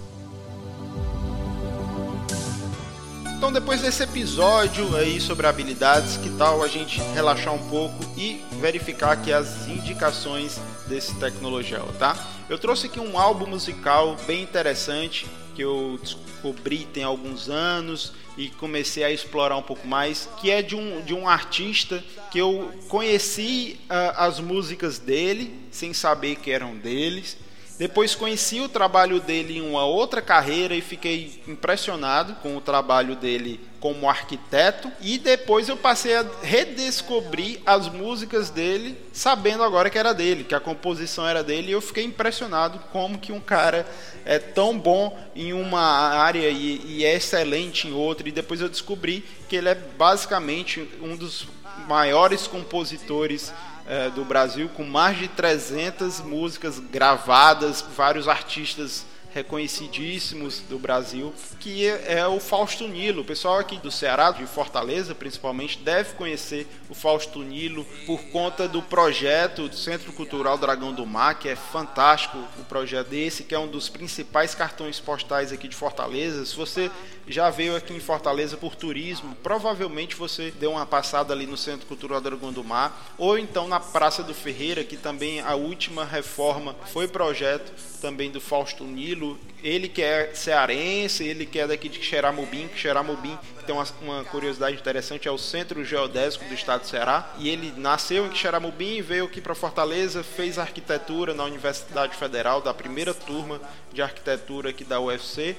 Então, 3.37 3.51
depois 3.51 3.81
desse 3.81 4.03
episódio 4.03 4.95
aí 4.97 5.19
sobre 5.19 5.47
habilidades, 5.47 6.19
que 6.19 6.29
tal 6.37 6.63
a 6.63 6.69
gente 6.69 7.01
relaxar 7.15 7.55
um 7.55 7.69
pouco 7.71 7.97
e 8.17 8.45
verificar 8.61 9.13
aqui 9.13 9.33
as 9.33 9.67
indicações 9.67 10.61
desse 10.87 11.15
Tecnologel, 11.15 11.89
tá? 11.99 12.15
Eu 12.51 12.59
trouxe 12.59 12.87
aqui 12.87 13.01
um 13.01 13.19
álbum 13.19 13.47
musical 13.47 14.15
bem 14.27 14.43
interessante 14.43 15.27
que 15.55 15.63
eu 15.63 15.99
descobri 16.03 16.87
tem 16.93 17.03
alguns 17.03 17.49
anos 17.49 18.13
e 18.37 18.49
comecei 18.49 19.05
a 19.05 19.11
explorar 19.11 19.57
um 19.57 19.63
pouco 19.63 19.87
mais, 19.87 20.29
que 20.41 20.51
é 20.51 20.63
de 20.63 20.75
um, 20.75 21.03
de 21.03 21.13
um 21.13 21.29
artista 21.29 22.03
que 22.31 22.39
eu 22.39 22.73
conheci 22.89 23.79
uh, 23.83 24.17
as 24.17 24.41
músicas 24.41 24.99
dele 24.99 25.53
sem 25.71 25.93
saber 25.93 26.37
que 26.37 26.51
eram 26.51 26.77
deles. 26.77 27.37
Depois 27.81 28.15
conheci 28.15 28.61
o 28.61 28.69
trabalho 28.69 29.21
dele 29.21 29.57
em 29.57 29.63
uma 29.63 29.87
outra 29.87 30.21
carreira 30.21 30.75
e 30.75 30.83
fiquei 30.83 31.41
impressionado 31.49 32.35
com 32.43 32.55
o 32.55 32.61
trabalho 32.61 33.17
dele 33.17 33.59
como 33.81 34.07
arquiteto. 34.07 34.93
E 35.01 35.17
depois 35.17 35.67
eu 35.67 35.79
passei 35.79 36.15
a 36.15 36.27
redescobrir 36.43 37.59
as 37.65 37.89
músicas 37.89 38.51
dele, 38.51 38.99
sabendo 39.15 39.63
agora 39.63 39.89
que 39.89 39.97
era 39.97 40.13
dele, 40.13 40.45
que 40.45 40.55
a 40.55 40.61
composição 40.61 41.27
era 41.27 41.43
dele, 41.43 41.71
e 41.71 41.73
eu 41.73 41.81
fiquei 41.81 42.05
impressionado 42.05 42.79
como 42.93 43.19
que 43.19 43.33
um 43.33 43.41
cara 43.41 43.89
é 44.27 44.39
tão 44.39 44.79
bom 44.79 45.19
em 45.35 45.55
uma 45.55 45.81
área 45.81 46.51
e, 46.51 46.83
e 46.85 47.03
é 47.03 47.15
excelente 47.15 47.89
em 47.89 47.95
outra, 47.95 48.29
e 48.29 48.33
depois 48.33 48.61
eu 48.61 48.69
descobri 48.69 49.25
que 49.49 49.57
ele 49.57 49.71
é 49.71 49.75
basicamente 49.75 50.87
um 51.01 51.17
dos 51.17 51.49
maiores 51.89 52.47
compositores 52.47 53.55
é, 53.87 54.11
do 54.11 54.25
Brasil, 54.25 54.69
com 54.69 54.85
mais 54.85 55.19
de 55.19 55.29
300 55.29 56.21
músicas 56.21 56.79
gravadas, 56.79 57.85
vários 57.97 58.29
artistas 58.29 59.05
reconhecidíssimos 59.33 60.61
do 60.69 60.79
Brasil, 60.79 61.33
que 61.59 61.87
é 61.87 62.27
o 62.27 62.41
Fausto 62.41 62.87
Nilo. 62.89 63.23
O 63.23 63.25
pessoal 63.25 63.59
aqui 63.59 63.77
do 63.79 63.91
Ceará, 63.91 64.31
de 64.31 64.47
Fortaleza 64.47 65.15
principalmente, 65.15 65.79
deve 65.79 66.15
conhecer 66.15 66.67
o 66.89 66.95
Fausto 66.95 67.41
Nilo 67.41 67.85
por 68.07 68.23
conta 68.31 68.67
do 68.67 68.83
projeto 68.83 69.69
do 69.69 69.77
Centro 69.77 70.13
Cultural 70.13 70.59
Dragão 70.59 70.93
do 70.93 71.07
Mar, 71.07 71.39
que 71.39 71.49
é 71.49 71.57
fantástico 71.57 72.39
o 72.59 72.65
projeto 72.65 73.09
desse, 73.09 73.45
que 73.45 73.55
é 73.55 73.59
um 73.59 73.69
dos 73.69 73.89
principais 73.89 74.55
cartões 74.55 74.99
postais 75.01 75.53
aqui 75.53 75.69
de 75.69 75.77
Fortaleza. 75.77 76.45
Se 76.45 76.57
você 76.57 76.91
já 77.27 77.49
veio 77.51 77.77
aqui 77.77 77.95
em 77.95 78.01
Fortaleza 78.01 78.57
por 78.57 78.75
turismo, 78.75 79.37
provavelmente 79.43 80.17
você 80.17 80.51
deu 80.59 80.73
uma 80.73 80.87
passada 80.87 81.33
ali 81.33 81.47
no 81.47 81.57
Centro 81.57 81.87
Cultural 81.87 82.21
Dragão 82.21 82.53
do 82.53 82.65
Mar, 82.65 83.15
ou 83.17 83.39
então 83.39 83.69
na 83.69 83.79
Praça 83.79 84.23
do 84.23 84.35
Ferreira, 84.35 84.83
que 84.83 84.97
também 84.97 85.41
a 85.41 85.55
última 85.55 86.05
reforma 86.05 86.75
foi 86.93 87.07
projeto 87.07 87.73
também 88.01 88.31
do 88.31 88.41
Fausto 88.41 88.85
Nilo, 88.85 89.20
ele 89.63 89.89
que 89.89 90.03
é 90.03 90.31
cearense, 90.35 91.25
ele 91.25 91.45
que 91.45 91.59
é 91.59 91.67
daqui 91.67 91.89
de 91.89 92.03
Xeramubim, 92.03 92.69
que 92.69 92.79
Xeramubim 92.79 93.39
tem 93.67 93.75
uma, 93.75 93.87
uma, 94.01 94.25
curiosidade 94.25 94.77
interessante, 94.77 95.29
é 95.29 95.31
o 95.31 95.39
centro 95.39 95.85
geodésico 95.85 96.45
do 96.47 96.55
estado 96.55 96.83
do 96.83 96.87
Ceará, 96.87 97.35
e 97.39 97.49
ele 97.49 97.73
nasceu 97.77 98.27
em 98.27 98.35
Xeramubim, 98.35 99.03
veio 99.03 99.27
aqui 99.27 99.41
para 99.41 99.55
Fortaleza, 99.55 100.23
fez 100.23 100.59
arquitetura 100.59 101.35
na 101.35 101.45
Universidade 101.45 102.17
Federal, 102.17 102.61
da 102.61 102.73
primeira 102.73 103.13
turma 103.13 103.61
de 103.93 104.03
arquitetura 104.03 104.71
aqui 104.71 104.85
da 104.85 105.01
UFC, 105.01 105.57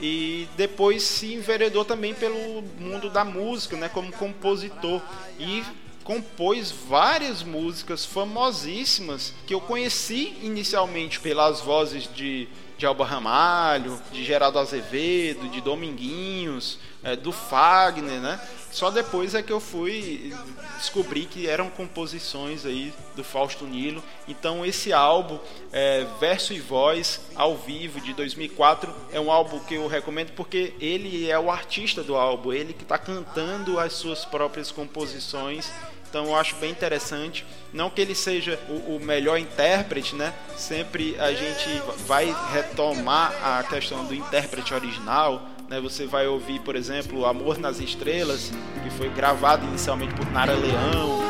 e 0.00 0.46
depois 0.56 1.02
se 1.02 1.34
enveredou 1.34 1.84
também 1.84 2.12
pelo 2.12 2.62
mundo 2.78 3.08
da 3.08 3.24
música, 3.24 3.76
né, 3.76 3.88
como 3.88 4.12
compositor. 4.12 5.00
E 5.38 5.64
compôs 6.06 6.70
várias 6.70 7.42
músicas 7.42 8.04
famosíssimas 8.04 9.34
que 9.44 9.52
eu 9.52 9.60
conheci 9.60 10.36
inicialmente 10.40 11.18
pelas 11.18 11.60
vozes 11.60 12.08
de, 12.14 12.46
de 12.76 12.84
Alba 12.84 13.04
Ramalho, 13.04 14.00
de 14.12 14.24
Geraldo 14.24 14.58
Azevedo, 14.58 15.48
de 15.48 15.60
Dominguinhos, 15.60 16.78
é, 17.02 17.16
do 17.16 17.32
Fagner, 17.32 18.20
né? 18.20 18.40
Só 18.70 18.90
depois 18.90 19.34
é 19.34 19.42
que 19.42 19.52
eu 19.52 19.60
fui 19.60 20.34
descobrir 20.76 21.24
que 21.24 21.46
eram 21.46 21.70
composições 21.70 22.66
aí 22.66 22.92
do 23.14 23.24
Fausto 23.24 23.64
Nilo. 23.64 24.02
Então 24.28 24.66
esse 24.66 24.92
álbum, 24.92 25.38
é, 25.72 26.06
Verso 26.20 26.52
e 26.52 26.60
Voz, 26.60 27.22
ao 27.34 27.56
vivo, 27.56 28.00
de 28.02 28.12
2004, 28.12 28.94
é 29.12 29.18
um 29.18 29.32
álbum 29.32 29.60
que 29.60 29.74
eu 29.74 29.86
recomendo 29.86 30.32
porque 30.32 30.74
ele 30.78 31.30
é 31.30 31.38
o 31.38 31.50
artista 31.50 32.02
do 32.02 32.16
álbum, 32.16 32.52
ele 32.52 32.74
que 32.74 32.82
está 32.82 32.98
cantando 32.98 33.78
as 33.78 33.94
suas 33.94 34.26
próprias 34.26 34.70
composições 34.70 35.72
então 36.16 36.28
eu 36.28 36.36
acho 36.36 36.56
bem 36.56 36.70
interessante. 36.70 37.44
Não 37.74 37.90
que 37.90 38.00
ele 38.00 38.14
seja 38.14 38.58
o, 38.70 38.96
o, 38.96 39.00
melhor 39.00 39.38
intérprete, 39.38 40.14
né? 40.14 40.32
Sempre 40.56 41.14
a 41.20 41.30
gente 41.34 41.82
vai 42.06 42.34
retomar 42.50 43.34
a 43.44 43.62
questão 43.62 44.06
do 44.06 44.14
intérprete 44.14 44.72
original, 44.72 45.42
né, 45.68 45.78
você 45.78 46.06
vai 46.06 46.26
ouvir, 46.26 46.60
por 46.60 46.74
exemplo, 46.74 47.26
Amor 47.26 47.58
nas 47.58 47.80
Estrelas, 47.80 48.50
que 48.82 48.88
foi 48.96 49.10
gravado 49.10 49.66
inicialmente 49.66 50.14
por 50.14 50.24
Nara 50.30 50.54
Leão. 50.54 51.20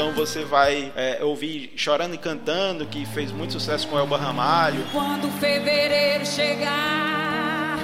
Então 0.00 0.12
você 0.12 0.46
vai 0.46 0.90
é, 0.96 1.22
ouvir 1.22 1.74
Chorando 1.76 2.14
e 2.14 2.18
Cantando, 2.18 2.86
que 2.86 3.04
fez 3.04 3.30
muito 3.30 3.52
sucesso 3.52 3.86
com 3.86 3.98
Elba 3.98 4.16
Ramalho. 4.16 4.82
Quando 4.92 5.30
fevereiro 5.38 6.24
chegar, 6.24 7.78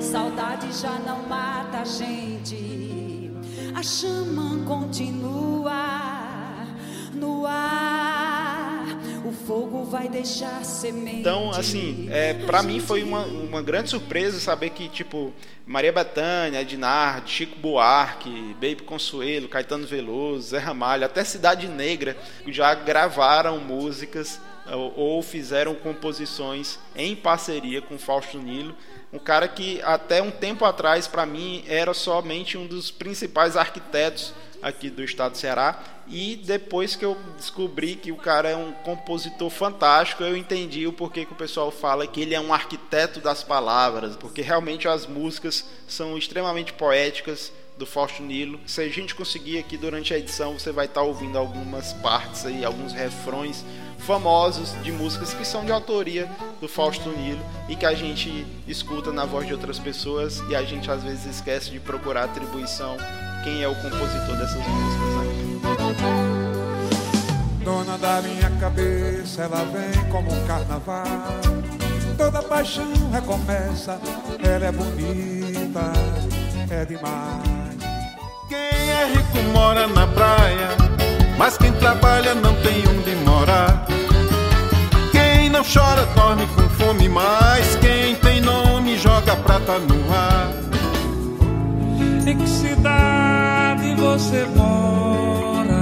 saudade 0.00 0.66
já 0.72 0.98
não 1.06 1.22
mata 1.28 1.78
a 1.78 1.84
gente 1.84 3.30
a 3.72 3.84
chama 3.84 4.64
continua 4.66 6.66
no 7.14 7.46
ar. 7.46 7.79
Então, 11.20 11.50
assim, 11.50 12.08
é, 12.10 12.34
para 12.34 12.62
mim 12.62 12.80
foi 12.80 13.02
uma, 13.02 13.24
uma 13.24 13.62
grande 13.62 13.90
surpresa 13.90 14.38
saber 14.38 14.70
que, 14.70 14.88
tipo, 14.88 15.32
Maria 15.66 15.92
Bethânia, 15.92 16.64
Dinar, 16.64 17.22
Chico 17.26 17.58
Buarque, 17.58 18.54
Baby 18.54 18.82
Consuelo, 18.84 19.48
Caetano 19.48 19.86
Veloso, 19.86 20.48
Zé 20.48 20.58
Ramalho, 20.58 21.04
até 21.04 21.24
Cidade 21.24 21.68
Negra 21.68 22.16
já 22.46 22.74
gravaram 22.74 23.58
músicas 23.58 24.40
ou, 24.66 24.92
ou 24.96 25.22
fizeram 25.22 25.74
composições 25.74 26.78
em 26.94 27.16
parceria 27.16 27.80
com 27.80 27.98
Fausto 27.98 28.38
Nilo 28.38 28.74
um 29.12 29.18
cara 29.18 29.48
que 29.48 29.80
até 29.82 30.22
um 30.22 30.30
tempo 30.30 30.64
atrás 30.64 31.08
para 31.08 31.26
mim 31.26 31.64
era 31.66 31.92
somente 31.92 32.56
um 32.56 32.66
dos 32.66 32.90
principais 32.90 33.56
arquitetos 33.56 34.32
aqui 34.62 34.90
do 34.90 35.02
estado 35.02 35.32
do 35.32 35.38
Ceará 35.38 35.82
e 36.06 36.36
depois 36.36 36.96
que 36.96 37.04
eu 37.04 37.16
descobri 37.36 37.94
que 37.94 38.10
o 38.10 38.16
cara 38.16 38.48
é 38.48 38.56
um 38.56 38.72
compositor 38.72 39.48
fantástico, 39.48 40.24
eu 40.24 40.36
entendi 40.36 40.86
o 40.86 40.92
porquê 40.92 41.24
que 41.24 41.32
o 41.32 41.36
pessoal 41.36 41.70
fala 41.70 42.06
que 42.06 42.20
ele 42.20 42.34
é 42.34 42.40
um 42.40 42.52
arquiteto 42.52 43.20
das 43.20 43.44
palavras, 43.44 44.16
porque 44.16 44.42
realmente 44.42 44.88
as 44.88 45.06
músicas 45.06 45.64
são 45.86 46.18
extremamente 46.18 46.72
poéticas 46.72 47.52
do 47.78 47.86
Fausto 47.86 48.22
Nilo. 48.22 48.58
Se 48.66 48.82
a 48.82 48.88
gente 48.88 49.14
conseguir 49.14 49.58
aqui 49.58 49.76
durante 49.76 50.12
a 50.12 50.18
edição, 50.18 50.58
você 50.58 50.72
vai 50.72 50.86
estar 50.86 51.02
ouvindo 51.02 51.38
algumas 51.38 51.92
partes 51.94 52.44
aí, 52.44 52.64
alguns 52.64 52.92
refrões 52.92 53.64
famosos 54.00 54.74
de 54.82 54.90
músicas 54.90 55.32
que 55.32 55.46
são 55.46 55.64
de 55.64 55.70
autoria 55.70 56.28
do 56.60 56.68
Fausto 56.68 57.08
Nilo 57.10 57.40
e 57.68 57.76
que 57.76 57.86
a 57.86 57.94
gente 57.94 58.44
escuta 58.66 59.12
na 59.12 59.24
voz 59.24 59.46
de 59.46 59.52
outras 59.52 59.78
pessoas 59.78 60.42
e 60.48 60.56
a 60.56 60.62
gente 60.64 60.90
às 60.90 61.02
vezes 61.02 61.36
esquece 61.36 61.70
de 61.70 61.78
procurar 61.78 62.24
atribuição 62.24 62.96
quem 63.42 63.62
é 63.62 63.68
o 63.68 63.74
compositor 63.74 64.36
dessas 64.36 64.66
músicas. 64.66 65.14
Né? 65.14 65.30
Dona 67.64 67.98
da 67.98 68.22
minha 68.22 68.50
cabeça, 68.58 69.42
ela 69.42 69.64
vem 69.64 70.04
como 70.10 70.32
um 70.32 70.46
carnaval. 70.46 71.04
Toda 72.16 72.42
paixão 72.42 72.92
recomeça, 73.12 73.98
ela 74.42 74.66
é 74.66 74.72
bonita, 74.72 75.92
é 76.70 76.84
demais. 76.84 77.80
Quem 78.48 78.58
é 78.58 79.06
rico 79.06 79.38
mora 79.52 79.86
na 79.86 80.06
praia, 80.06 80.68
mas 81.38 81.56
quem 81.56 81.72
trabalha 81.72 82.34
não 82.34 82.54
tem 82.62 82.82
onde 82.88 83.14
morar. 83.24 83.86
Quem 85.12 85.48
não 85.48 85.62
chora 85.62 86.04
dorme 86.14 86.46
com 86.48 86.68
fome, 86.70 87.08
mas 87.08 87.76
quem 87.76 88.16
tem 88.16 88.40
nome 88.40 88.98
joga 88.98 89.36
prata 89.36 89.78
no. 89.78 90.09
Em 92.30 92.38
que 92.38 92.48
cidade 92.48 93.92
você 93.96 94.44
mora? 94.54 95.74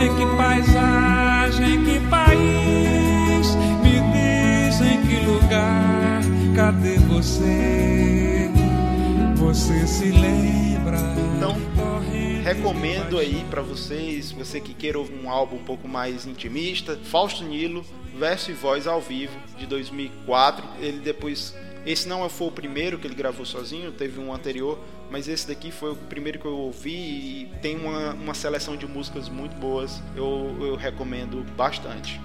Em 0.00 0.16
que 0.16 0.36
paisagem, 0.38 1.74
em 1.74 1.84
que 1.84 2.00
país? 2.08 3.54
Me 3.82 4.00
diz 4.14 4.80
em 4.80 5.02
que 5.06 5.26
lugar? 5.26 6.22
Cadê 6.56 6.94
você? 7.00 8.50
Você 9.36 9.86
se 9.86 10.12
lembra? 10.12 11.00
Então, 11.36 11.54
recomendo 12.42 13.18
aí 13.18 13.44
para 13.50 13.60
vocês, 13.60 14.32
você 14.32 14.62
que 14.62 14.72
queira 14.72 14.98
um 14.98 15.28
álbum 15.28 15.56
um 15.56 15.64
pouco 15.64 15.86
mais 15.86 16.24
intimista, 16.24 16.98
Fausto 17.04 17.44
Nilo, 17.44 17.84
verso 18.18 18.50
e 18.50 18.54
voz 18.54 18.86
ao 18.86 19.02
vivo 19.02 19.38
de 19.58 19.66
2004. 19.66 20.66
Ele 20.80 21.00
depois 21.00 21.54
esse 21.86 22.08
não 22.08 22.28
foi 22.28 22.48
o 22.48 22.50
primeiro 22.50 22.98
que 22.98 23.06
ele 23.06 23.14
gravou 23.14 23.46
sozinho, 23.46 23.92
teve 23.92 24.20
um 24.20 24.32
anterior, 24.32 24.78
mas 25.10 25.28
esse 25.28 25.48
daqui 25.48 25.70
foi 25.70 25.92
o 25.92 25.96
primeiro 25.96 26.38
que 26.38 26.44
eu 26.44 26.56
ouvi 26.56 26.90
e 26.90 27.52
tem 27.62 27.76
uma, 27.76 28.12
uma 28.14 28.34
seleção 28.34 28.76
de 28.76 28.86
músicas 28.86 29.28
muito 29.28 29.56
boas. 29.56 30.02
Eu, 30.14 30.56
eu 30.60 30.76
recomendo 30.76 31.44
bastante. 31.56 32.20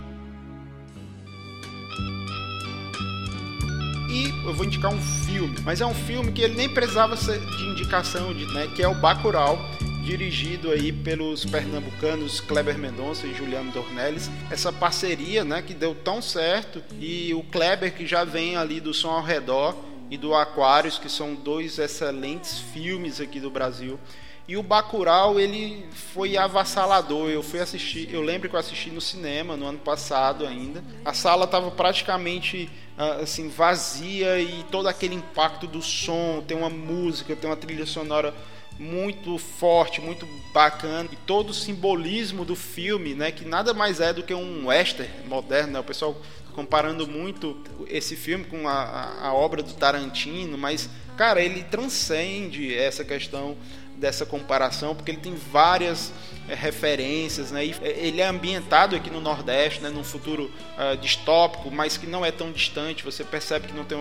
E 4.10 4.30
eu 4.46 4.54
vou 4.54 4.66
indicar 4.66 4.94
um 4.94 5.02
filme, 5.02 5.56
mas 5.64 5.82
é 5.82 5.86
um 5.86 5.94
filme 5.94 6.32
que 6.32 6.42
ele 6.42 6.56
nem 6.56 6.70
precisava 6.70 7.16
de 7.16 7.64
indicação, 7.64 8.34
de, 8.34 8.46
né, 8.54 8.68
que 8.76 8.84
é 8.84 8.88
o 8.88 8.94
Bacurau 8.94 9.58
dirigido 10.04 10.70
aí 10.70 10.92
pelos 10.92 11.46
pernambucanos 11.46 12.42
Kleber 12.42 12.78
Mendonça 12.78 13.26
e 13.26 13.34
Juliano 13.34 13.72
Dornelles. 13.72 14.30
Essa 14.52 14.72
parceria, 14.72 15.46
né, 15.46 15.62
que 15.62 15.74
deu 15.74 15.96
tão 15.96 16.22
certo 16.22 16.84
e 17.00 17.34
o 17.34 17.42
Kleber 17.44 17.94
que 17.94 18.06
já 18.06 18.26
vem 18.26 18.58
ali 18.58 18.82
do 18.82 18.94
Som 18.94 19.12
ao 19.12 19.24
Redor 19.24 19.76
e 20.12 20.18
do 20.18 20.36
Aquários, 20.36 21.00
que 21.00 21.10
são 21.10 21.34
dois 21.34 21.80
excelentes 21.80 22.60
filmes 22.60 23.22
aqui 23.22 23.40
do 23.40 23.50
Brasil. 23.50 23.98
E 24.46 24.58
o 24.58 24.62
Bacurau, 24.62 25.40
ele 25.40 25.86
foi 26.14 26.36
avassalador. 26.36 27.30
Eu 27.30 27.42
fui 27.42 27.62
assistir, 27.62 28.14
eu 28.14 28.22
lembro 28.22 28.50
que 28.50 28.56
eu 28.56 28.60
assisti 28.60 28.90
no 28.90 29.00
cinema 29.00 29.56
no 29.56 29.66
ano 29.66 29.80
passado 29.80 30.46
ainda. 30.46 30.84
A 31.06 31.14
sala 31.14 31.46
estava 31.46 31.72
praticamente 31.72 32.70
ah, 32.98 33.20
assim 33.22 33.48
vazia 33.48 34.38
e 34.42 34.66
todo 34.70 34.88
aquele 34.88 35.16
impacto 35.16 35.66
do 35.66 35.82
som, 35.82 36.44
tem 36.46 36.58
uma 36.58 36.70
música, 36.70 37.38
tem 37.38 37.50
uma 37.50 37.56
trilha 37.56 37.86
sonora 37.86 38.34
muito 38.80 39.38
forte, 39.38 40.02
muito 40.02 40.28
bacana 40.54 41.10
e 41.12 41.16
todo 41.16 41.52
o 41.52 41.54
simbolismo 41.54 42.44
do 42.44 42.56
filme, 42.56 43.14
né, 43.14 43.32
que 43.32 43.46
nada 43.46 43.74
mais 43.74 44.00
é 44.00 44.12
do 44.12 44.24
que 44.24 44.34
um 44.34 44.68
western 44.68 45.10
moderno, 45.28 45.74
né? 45.74 45.80
O 45.80 45.84
pessoal 45.84 46.20
comparando 46.54 47.08
muito 47.08 47.58
esse 47.88 48.16
filme 48.16 48.46
com 48.46 48.68
a, 48.68 48.74
a, 48.74 49.28
a 49.28 49.34
obra 49.34 49.62
do 49.64 49.74
Tarantino, 49.74 50.58
mas, 50.58 50.90
cara, 51.18 51.42
ele 51.42 51.64
transcende 51.64 52.74
essa 52.74 53.04
questão 53.04 53.58
dessa 53.96 54.26
comparação, 54.26 54.96
porque 54.96 55.12
ele 55.12 55.20
tem 55.20 55.36
várias 55.36 56.12
é, 56.48 56.54
referências, 56.54 57.52
né? 57.52 57.66
E 57.66 57.76
eh, 57.82 58.08
ele 58.08 58.22
é 58.22 58.28
ambientado 58.28 58.96
aqui 58.96 59.10
no 59.10 59.22
Nordeste, 59.22 59.82
né? 59.82 59.90
Num 59.90 60.04
futuro 60.04 60.52
uh, 60.78 60.98
distópico, 60.98 61.72
mas 61.72 61.96
que 61.96 62.08
não 62.08 62.26
é 62.26 62.32
tão 62.32 62.52
distante. 62.52 63.04
Você 63.04 63.24
percebe 63.24 63.68
que 63.68 63.74
não 63.74 63.86
tem 63.86 63.98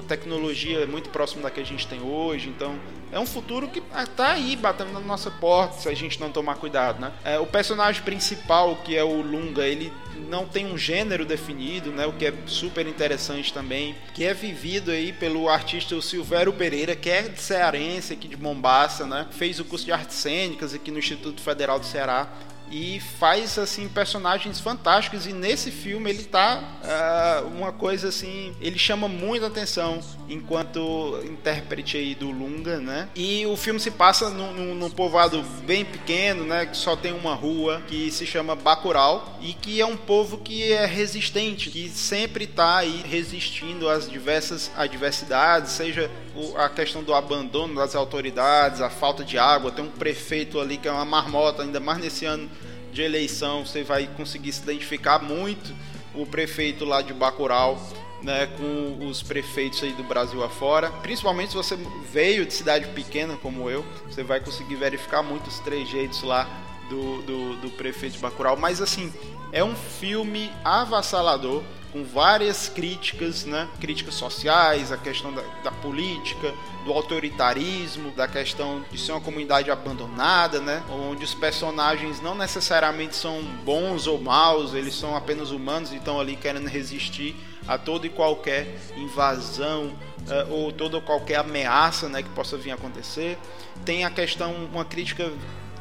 a 0.00 0.02
tecnologia 0.02 0.86
muito 0.86 1.10
próxima 1.10 1.42
da 1.42 1.50
que 1.50 1.60
a 1.60 1.64
gente 1.64 1.86
tem 1.86 2.02
hoje. 2.02 2.48
Então, 2.48 2.78
é 3.12 3.18
um 3.18 3.26
futuro 3.26 3.68
que 3.68 3.82
está 3.96 4.32
aí 4.32 4.56
batendo 4.56 4.92
na 4.92 5.00
nossa 5.00 5.30
porta 5.30 5.80
se 5.80 5.88
a 5.88 5.94
gente 5.94 6.20
não 6.20 6.30
tomar 6.30 6.56
cuidado, 6.56 7.00
né? 7.00 7.12
É, 7.24 7.38
o 7.38 7.46
personagem 7.46 8.02
principal, 8.02 8.76
que 8.76 8.96
é 8.96 9.02
o 9.02 9.20
Lunga, 9.20 9.66
ele 9.66 9.92
não 10.28 10.46
tem 10.46 10.66
um 10.66 10.76
gênero 10.76 11.24
definido, 11.24 11.90
né? 11.90 12.06
O 12.06 12.12
que 12.12 12.26
é 12.26 12.34
super 12.46 12.86
interessante 12.86 13.52
também, 13.52 13.94
que 14.14 14.24
é 14.24 14.34
vivido 14.34 14.90
aí 14.90 15.12
pelo 15.12 15.48
artista 15.48 16.00
Silvério 16.00 16.52
Pereira, 16.52 16.94
que 16.94 17.10
é 17.10 17.32
cearense 17.34 18.12
aqui 18.12 18.28
de 18.28 18.36
Mombasa, 18.36 19.06
né? 19.06 19.26
Fez 19.30 19.58
o 19.58 19.64
curso 19.64 19.84
de 19.84 19.92
artes 19.92 20.16
cênicas 20.16 20.74
aqui 20.74 20.90
no 20.90 20.98
Instituto 20.98 21.40
Federal 21.40 21.78
do 21.78 21.86
Ceará 21.86 22.28
e 22.70 23.00
faz 23.18 23.58
assim 23.58 23.88
personagens 23.88 24.60
fantásticos. 24.60 25.26
E 25.26 25.32
nesse 25.32 25.70
filme 25.70 26.10
ele 26.10 26.24
tá 26.24 26.62
uh, 26.82 27.48
uma 27.48 27.72
coisa 27.72 28.08
assim 28.08 28.54
ele 28.60 28.78
chama 28.78 29.08
muita 29.08 29.46
atenção 29.46 30.00
enquanto 30.28 31.20
intérprete 31.24 31.96
aí 31.96 32.14
do 32.14 32.30
Lunga 32.30 32.78
né? 32.78 33.08
E 33.16 33.44
o 33.46 33.56
filme 33.56 33.80
se 33.80 33.90
passa 33.90 34.30
num, 34.30 34.74
num, 34.74 34.90
povoado 34.90 35.42
bem 35.64 35.84
pequeno 35.84 36.44
né? 36.44 36.66
Que 36.66 36.76
só 36.76 36.96
tem 36.96 37.12
uma 37.12 37.34
rua 37.34 37.82
que 37.86 38.10
se 38.10 38.26
chama 38.26 38.54
Bacurau. 38.54 39.38
E 39.40 39.52
que 39.54 39.80
é 39.80 39.86
um 39.86 39.96
povo 39.96 40.38
que 40.38 40.72
é 40.72 40.86
resistente 40.86 41.70
que 41.70 41.88
sempre 41.88 42.46
tá 42.46 42.78
aí 42.78 43.02
resistindo 43.06 43.88
às 43.88 44.08
diversas 44.08 44.70
adversidades 44.76 45.72
seja 45.72 46.10
a 46.56 46.68
questão 46.68 47.02
do 47.02 47.14
abandono 47.14 47.74
das 47.74 47.94
autoridades 47.94 48.80
a 48.80 48.88
falta 48.88 49.24
de 49.24 49.38
água 49.38 49.70
tem 49.70 49.84
um 49.84 49.90
prefeito 49.90 50.60
ali 50.60 50.76
que 50.76 50.88
é 50.88 50.92
uma 50.92 51.04
marmota 51.04 51.62
ainda 51.62 51.80
mais 51.80 51.98
nesse 51.98 52.24
ano 52.24 52.48
de 52.92 53.02
eleição, 53.02 53.64
você 53.64 53.82
vai 53.82 54.08
conseguir 54.16 54.52
se 54.52 54.62
identificar 54.62 55.18
muito 55.20 55.72
o 56.14 56.26
prefeito 56.26 56.84
lá 56.84 57.02
de 57.02 57.12
Bacurau, 57.12 57.80
né, 58.22 58.46
com 58.46 59.06
os 59.06 59.22
prefeitos 59.22 59.82
aí 59.82 59.92
do 59.92 60.02
Brasil 60.02 60.42
afora. 60.42 60.90
Principalmente 60.90 61.50
se 61.50 61.56
você 61.56 61.78
veio 62.12 62.44
de 62.44 62.52
cidade 62.52 62.86
pequena 62.88 63.36
como 63.36 63.70
eu, 63.70 63.84
você 64.06 64.22
vai 64.22 64.40
conseguir 64.40 64.74
verificar 64.74 65.22
muitos 65.22 65.60
trejeitos 65.60 66.22
lá 66.22 66.48
do, 66.88 67.22
do, 67.22 67.56
do 67.56 67.70
prefeito 67.70 68.14
de 68.14 68.18
Bacurau. 68.18 68.56
Mas 68.56 68.82
assim, 68.82 69.12
é 69.52 69.62
um 69.62 69.74
filme 69.74 70.50
avassalador 70.64 71.62
com 71.92 72.04
várias 72.04 72.68
críticas, 72.68 73.44
né? 73.44 73.68
críticas 73.80 74.14
sociais, 74.14 74.92
a 74.92 74.96
questão 74.96 75.32
da, 75.32 75.42
da, 75.64 75.70
política, 75.70 76.52
do 76.84 76.92
autoritarismo, 76.92 78.10
da 78.12 78.28
questão 78.28 78.84
de 78.90 78.98
ser 78.98 79.12
uma 79.12 79.20
comunidade 79.20 79.70
abandonada, 79.70 80.60
né? 80.60 80.82
onde 80.90 81.24
os 81.24 81.34
personagens 81.34 82.20
não 82.20 82.34
necessariamente 82.34 83.16
são 83.16 83.42
bons 83.64 84.06
ou 84.06 84.20
maus, 84.20 84.74
eles 84.74 84.94
são 84.94 85.16
apenas 85.16 85.50
humanos 85.50 85.92
e 85.92 85.96
estão 85.96 86.20
ali 86.20 86.36
querendo 86.36 86.68
resistir 86.68 87.34
a 87.66 87.76
toda 87.76 88.06
e 88.06 88.10
qualquer 88.10 88.78
invasão 88.96 89.92
uh, 90.26 90.52
ou 90.52 90.72
toda 90.72 91.00
qualquer 91.00 91.36
ameaça 91.36 92.08
né, 92.08 92.22
que 92.22 92.30
possa 92.30 92.56
vir 92.56 92.70
a 92.70 92.74
acontecer. 92.74 93.38
Tem 93.84 94.04
a 94.04 94.10
questão, 94.10 94.52
uma 94.72 94.84
crítica 94.84 95.30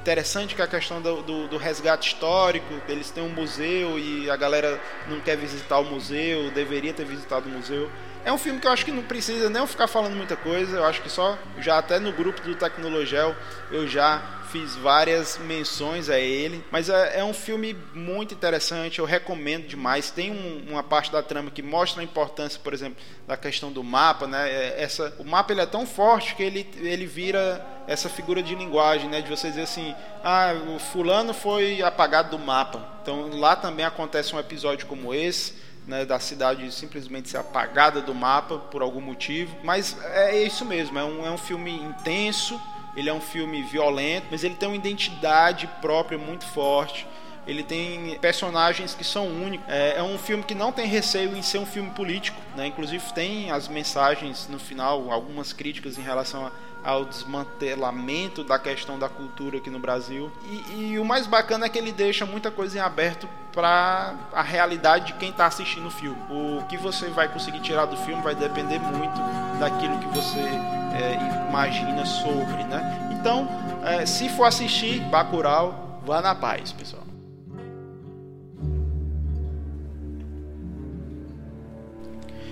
interessante 0.10 0.56
que 0.56 0.62
é 0.62 0.66
a 0.66 0.68
questão 0.68 1.00
do, 1.00 1.22
do, 1.22 1.48
do, 1.48 1.58
resgate 1.58 2.08
histórico. 2.08 2.66
Eles 2.88 3.12
têm 3.12 3.24
um 3.24 3.30
museu 3.30 4.00
e 4.00 4.28
a 4.28 4.36
galera 4.36 4.82
não 5.08 5.20
quer 5.20 5.38
visitar 5.38 5.78
o 5.78 5.86
museu, 5.86 6.50
deveria 6.50 6.92
ter 6.92 7.06
visitado 7.06 7.48
o 7.48 7.52
museu. 7.52 7.92
É 8.26 8.34
um 8.34 8.38
filme 8.38 8.60
que 8.60 8.66
eu 8.66 8.72
acho 8.72 8.84
que 8.84 8.92
não 8.92 9.04
precisa 9.04 9.52
nem 9.52 9.66
ficar 9.68 9.88
falando 9.88 10.16
muita 10.16 10.36
coisa. 10.36 10.78
Eu 10.78 10.86
acho 10.86 11.02
que 11.04 11.12
só 11.12 11.38
já 11.60 11.78
até 11.78 12.00
no 12.00 12.12
grupo 12.12 12.42
do 12.42 12.56
Tecnologel 12.56 13.36
eu 13.72 13.88
já 13.88 14.39
fiz 14.52 14.76
várias 14.76 15.38
menções 15.38 16.10
a 16.10 16.20
ele, 16.20 16.64
mas 16.72 16.90
é, 16.90 17.20
é 17.20 17.24
um 17.24 17.34
filme 17.34 17.76
muito 17.94 18.34
interessante, 18.34 19.00
eu 19.00 19.06
recomendo 19.06 19.68
demais. 19.68 20.10
Tem 20.10 20.32
um, 20.32 20.72
uma 20.72 20.84
parte 20.84 21.12
da 21.12 21.22
trama 21.22 21.52
que 21.52 21.62
mostra 21.62 22.02
a 22.02 22.04
importância, 22.04 22.60
por 22.64 22.74
exemplo, 22.74 22.98
da 23.28 23.38
questão 23.38 23.72
do 23.72 23.84
mapa, 23.84 24.28
né? 24.28 24.50
É, 24.50 24.82
essa, 24.82 25.14
o 25.20 25.24
mapa 25.24 25.54
ele 25.54 25.62
é 25.62 25.66
tão 25.66 25.86
forte 25.86 26.36
que 26.36 26.44
ele, 26.44 26.68
ele 26.78 27.06
vira 27.06 27.66
essa 27.88 28.10
figura 28.10 28.42
de 28.42 28.56
linguagem, 28.56 29.10
né? 29.10 29.22
De 29.22 29.30
você 29.30 29.50
dizer 29.50 29.64
assim, 29.64 29.96
ah, 30.24 30.54
o 30.76 30.80
fulano 30.80 31.34
foi 31.34 31.82
apagado 31.82 32.36
do 32.36 32.40
mapa. 32.40 32.84
Então 33.02 33.30
lá 33.38 33.56
também 33.56 33.86
acontece 33.86 34.36
um 34.36 34.40
episódio 34.40 34.88
como 34.88 35.14
esse. 35.14 35.70
Né, 35.88 36.06
da 36.06 36.20
cidade 36.20 36.72
simplesmente 36.72 37.30
ser 37.30 37.38
apagada 37.38 38.00
do 38.00 38.14
mapa 38.14 38.60
por 38.60 38.84
algum 38.84 39.02
motivo. 39.02 39.58
Mas 39.64 39.98
é 40.04 40.40
isso 40.44 40.64
mesmo, 40.64 41.00
é 41.00 41.04
um, 41.04 41.26
é 41.26 41.32
um 41.32 41.38
filme 41.38 41.72
intenso, 41.72 42.62
ele 42.96 43.10
é 43.10 43.14
um 43.14 43.22
filme 43.22 43.62
violento, 43.62 44.28
mas 44.32 44.44
ele 44.44 44.56
tem 44.56 44.68
uma 44.68 44.76
identidade 44.76 45.68
própria 45.82 46.18
muito 46.18 46.46
forte. 46.46 47.08
Ele 47.48 47.64
tem 47.64 48.18
personagens 48.20 48.94
que 48.94 49.04
são 49.04 49.26
únicos. 49.28 49.68
É, 49.68 49.98
é, 49.98 50.04
um 50.04 50.18
filme 50.18 50.44
que 50.44 50.54
não 50.54 50.72
tem 50.72 50.86
receio 50.86 51.36
em 51.36 51.42
ser 51.42 51.58
um 51.58 51.66
filme 51.66 51.90
político, 51.92 52.40
né? 52.56 52.68
Inclusive 52.68 53.04
tem 53.14 53.50
as 53.50 53.68
mensagens 53.68 54.48
no 54.48 54.60
final, 54.60 55.12
algumas 55.12 55.52
críticas 55.52 55.98
em 55.98 56.02
relação 56.02 56.52
ao 56.84 57.06
desmantelamento 57.06 58.44
da 58.44 58.58
questão 58.58 58.98
da 59.00 59.10
cultura 59.10 59.58
aqui 59.58 59.70
no 59.70 59.80
Brasil. 59.80 60.32
E, 60.46 60.92
e 60.92 61.00
o 61.00 61.06
mais 61.06 61.28
bacana 61.28 61.66
é 61.66 61.70
que 61.70 61.78
ele 61.78 61.92
deixa 61.92 62.26
muita 62.26 62.52
coisa 62.52 62.78
em 62.78 62.82
aberto 62.82 63.28
para 63.52 64.16
a 64.32 64.42
realidade 64.42 65.08
de 65.08 65.14
quem 65.14 65.30
está 65.30 65.48
assistindo 65.48 65.88
o 65.88 65.92
filme. 65.92 66.18
O 66.30 66.64
que 66.68 66.78
você 66.78 67.08
vai 67.08 67.28
conseguir 67.28 67.62
tirar 67.62 67.86
do 67.86 67.98
filme 67.98 68.22
vai 68.22 68.36
depender 68.36 68.80
muito 68.80 69.20
daquilo 69.60 69.98
que 70.00 70.08
você 70.08 70.79
é, 71.00 71.48
imagina 71.50 72.06
sobre, 72.06 72.64
né? 72.66 73.10
Então, 73.20 73.48
é, 73.84 74.06
se 74.06 74.30
for 74.30 74.46
assistir 74.46 75.00
Bacurau, 75.10 76.02
vá 76.06 76.22
na 76.22 76.36
paz, 76.36 76.72
pessoal. 76.72 77.04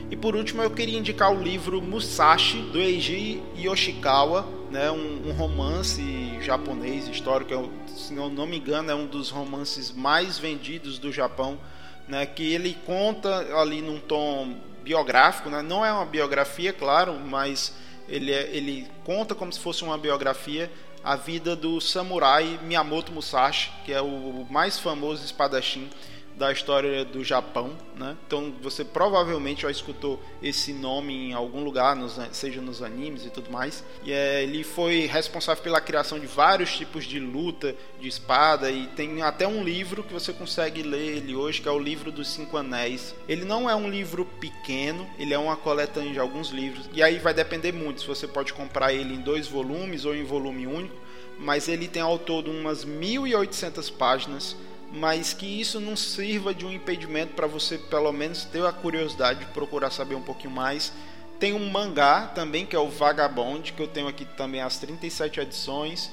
E 0.09 0.15
por 0.15 0.35
último, 0.35 0.63
eu 0.63 0.71
queria 0.71 0.97
indicar 0.97 1.31
o 1.31 1.41
livro 1.41 1.81
Musashi, 1.81 2.61
do 2.71 2.79
Eiji 2.79 3.43
Yoshikawa, 3.57 4.47
né, 4.71 4.89
um, 4.89 5.29
um 5.29 5.31
romance 5.33 6.01
japonês 6.41 7.07
histórico, 7.07 7.53
é 7.53 7.89
se 7.89 8.15
eu 8.15 8.29
não 8.29 8.45
me 8.47 8.57
engano, 8.57 8.89
é 8.89 8.95
um 8.95 9.05
dos 9.05 9.29
romances 9.29 9.91
mais 9.91 10.37
vendidos 10.37 10.97
do 10.97 11.11
Japão, 11.11 11.59
né, 12.07 12.25
que 12.25 12.53
ele 12.53 12.77
conta 12.85 13.29
ali 13.59 13.81
num 13.81 13.99
tom 13.99 14.55
biográfico, 14.81 15.49
né, 15.49 15.61
não 15.61 15.85
é 15.85 15.91
uma 15.91 16.05
biografia, 16.05 16.71
claro, 16.71 17.19
mas 17.19 17.73
ele, 18.07 18.31
é, 18.31 18.49
ele 18.55 18.87
conta 19.03 19.35
como 19.35 19.51
se 19.51 19.59
fosse 19.59 19.83
uma 19.83 19.97
biografia 19.97 20.71
a 21.03 21.15
vida 21.15 21.55
do 21.55 21.79
samurai 21.79 22.59
Miyamoto 22.63 23.11
Musashi, 23.11 23.71
que 23.85 23.93
é 23.93 24.01
o 24.01 24.45
mais 24.49 24.77
famoso 24.77 25.23
espadachim 25.23 25.89
da 26.38 26.51
história 26.51 27.03
do 27.03 27.23
Japão, 27.23 27.75
né? 27.95 28.15
Então 28.27 28.53
você 28.61 28.85
provavelmente 28.85 29.63
já 29.63 29.71
escutou 29.71 30.21
esse 30.41 30.71
nome 30.71 31.29
em 31.29 31.33
algum 31.33 31.63
lugar, 31.63 31.95
nos, 31.95 32.19
seja 32.31 32.61
nos 32.61 32.83
animes 32.83 33.25
e 33.25 33.31
tudo 33.31 33.51
mais. 33.51 33.83
E 34.03 34.13
é, 34.13 34.43
ele 34.43 34.63
foi 34.63 35.07
responsável 35.07 35.63
pela 35.63 35.81
criação 35.81 36.19
de 36.19 36.27
vários 36.27 36.77
tipos 36.77 37.05
de 37.05 37.19
luta 37.19 37.75
de 37.99 38.07
espada 38.07 38.69
e 38.69 38.85
tem 38.88 39.23
até 39.23 39.47
um 39.47 39.63
livro 39.63 40.03
que 40.03 40.13
você 40.13 40.31
consegue 40.31 40.83
ler 40.83 41.17
ele 41.17 41.35
hoje, 41.35 41.59
que 41.59 41.67
é 41.67 41.71
o 41.71 41.79
livro 41.79 42.11
dos 42.11 42.27
Cinco 42.27 42.55
Anéis. 42.55 43.15
Ele 43.27 43.43
não 43.43 43.67
é 43.67 43.75
um 43.75 43.89
livro 43.89 44.23
pequeno, 44.23 45.09
ele 45.17 45.33
é 45.33 45.39
uma 45.39 45.57
coletânea 45.57 46.13
de 46.13 46.19
alguns 46.19 46.49
livros. 46.49 46.88
E 46.93 47.01
aí 47.01 47.17
vai 47.17 47.33
depender 47.33 47.71
muito 47.71 48.01
se 48.01 48.07
você 48.07 48.27
pode 48.27 48.53
comprar 48.53 48.93
ele 48.93 49.15
em 49.15 49.21
dois 49.21 49.47
volumes 49.47 50.05
ou 50.05 50.15
em 50.15 50.23
volume 50.23 50.67
único, 50.67 50.95
mas 51.39 51.67
ele 51.67 51.88
tem 51.88 52.01
ao 52.01 52.19
todo 52.19 52.51
umas 52.51 52.85
1.800 52.85 53.91
páginas 53.91 54.55
mas 54.91 55.33
que 55.33 55.45
isso 55.45 55.79
não 55.79 55.95
sirva 55.95 56.53
de 56.53 56.65
um 56.65 56.71
impedimento 56.71 57.33
para 57.33 57.47
você 57.47 57.77
pelo 57.77 58.11
menos 58.11 58.45
ter 58.45 58.65
a 58.65 58.71
curiosidade 58.71 59.39
de 59.39 59.45
procurar 59.47 59.91
saber 59.91 60.15
um 60.15 60.21
pouquinho 60.21 60.53
mais. 60.53 60.93
Tem 61.39 61.53
um 61.53 61.69
mangá 61.69 62.27
também 62.27 62.65
que 62.65 62.75
é 62.75 62.79
o 62.79 62.89
Vagabond, 62.89 63.73
que 63.73 63.81
eu 63.81 63.88
tenho 63.88 64.07
aqui 64.07 64.25
também 64.25 64.61
as 64.61 64.77
37 64.79 65.39
edições, 65.39 66.09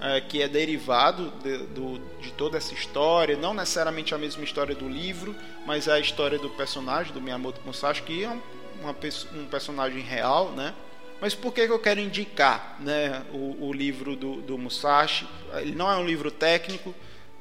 é, 0.00 0.20
que 0.20 0.40
é 0.40 0.46
derivado 0.46 1.32
de, 1.42 1.58
do, 1.68 1.98
de 2.20 2.32
toda 2.32 2.56
essa 2.56 2.72
história, 2.72 3.36
não 3.36 3.52
necessariamente 3.52 4.14
a 4.14 4.18
mesma 4.18 4.44
história 4.44 4.74
do 4.74 4.88
livro, 4.88 5.34
mas 5.66 5.88
é 5.88 5.92
a 5.92 5.98
história 5.98 6.38
do 6.38 6.48
personagem, 6.50 7.12
do 7.12 7.20
Miyamoto 7.20 7.60
Musashi, 7.64 8.02
que 8.02 8.22
é 8.22 8.28
um, 8.28 8.40
uma, 8.80 8.94
um 9.34 9.46
personagem 9.46 10.00
real, 10.00 10.50
né? 10.52 10.74
Mas 11.20 11.34
por 11.34 11.52
que, 11.52 11.66
que 11.66 11.72
eu 11.72 11.80
quero 11.80 11.98
indicar 11.98 12.76
né, 12.78 13.24
o, 13.32 13.66
o 13.66 13.72
livro 13.72 14.14
do, 14.14 14.40
do 14.40 14.56
Musashi? 14.56 15.26
Ele 15.54 15.74
não 15.74 15.90
é 15.90 15.96
um 15.96 16.06
livro 16.06 16.30
técnico, 16.30 16.94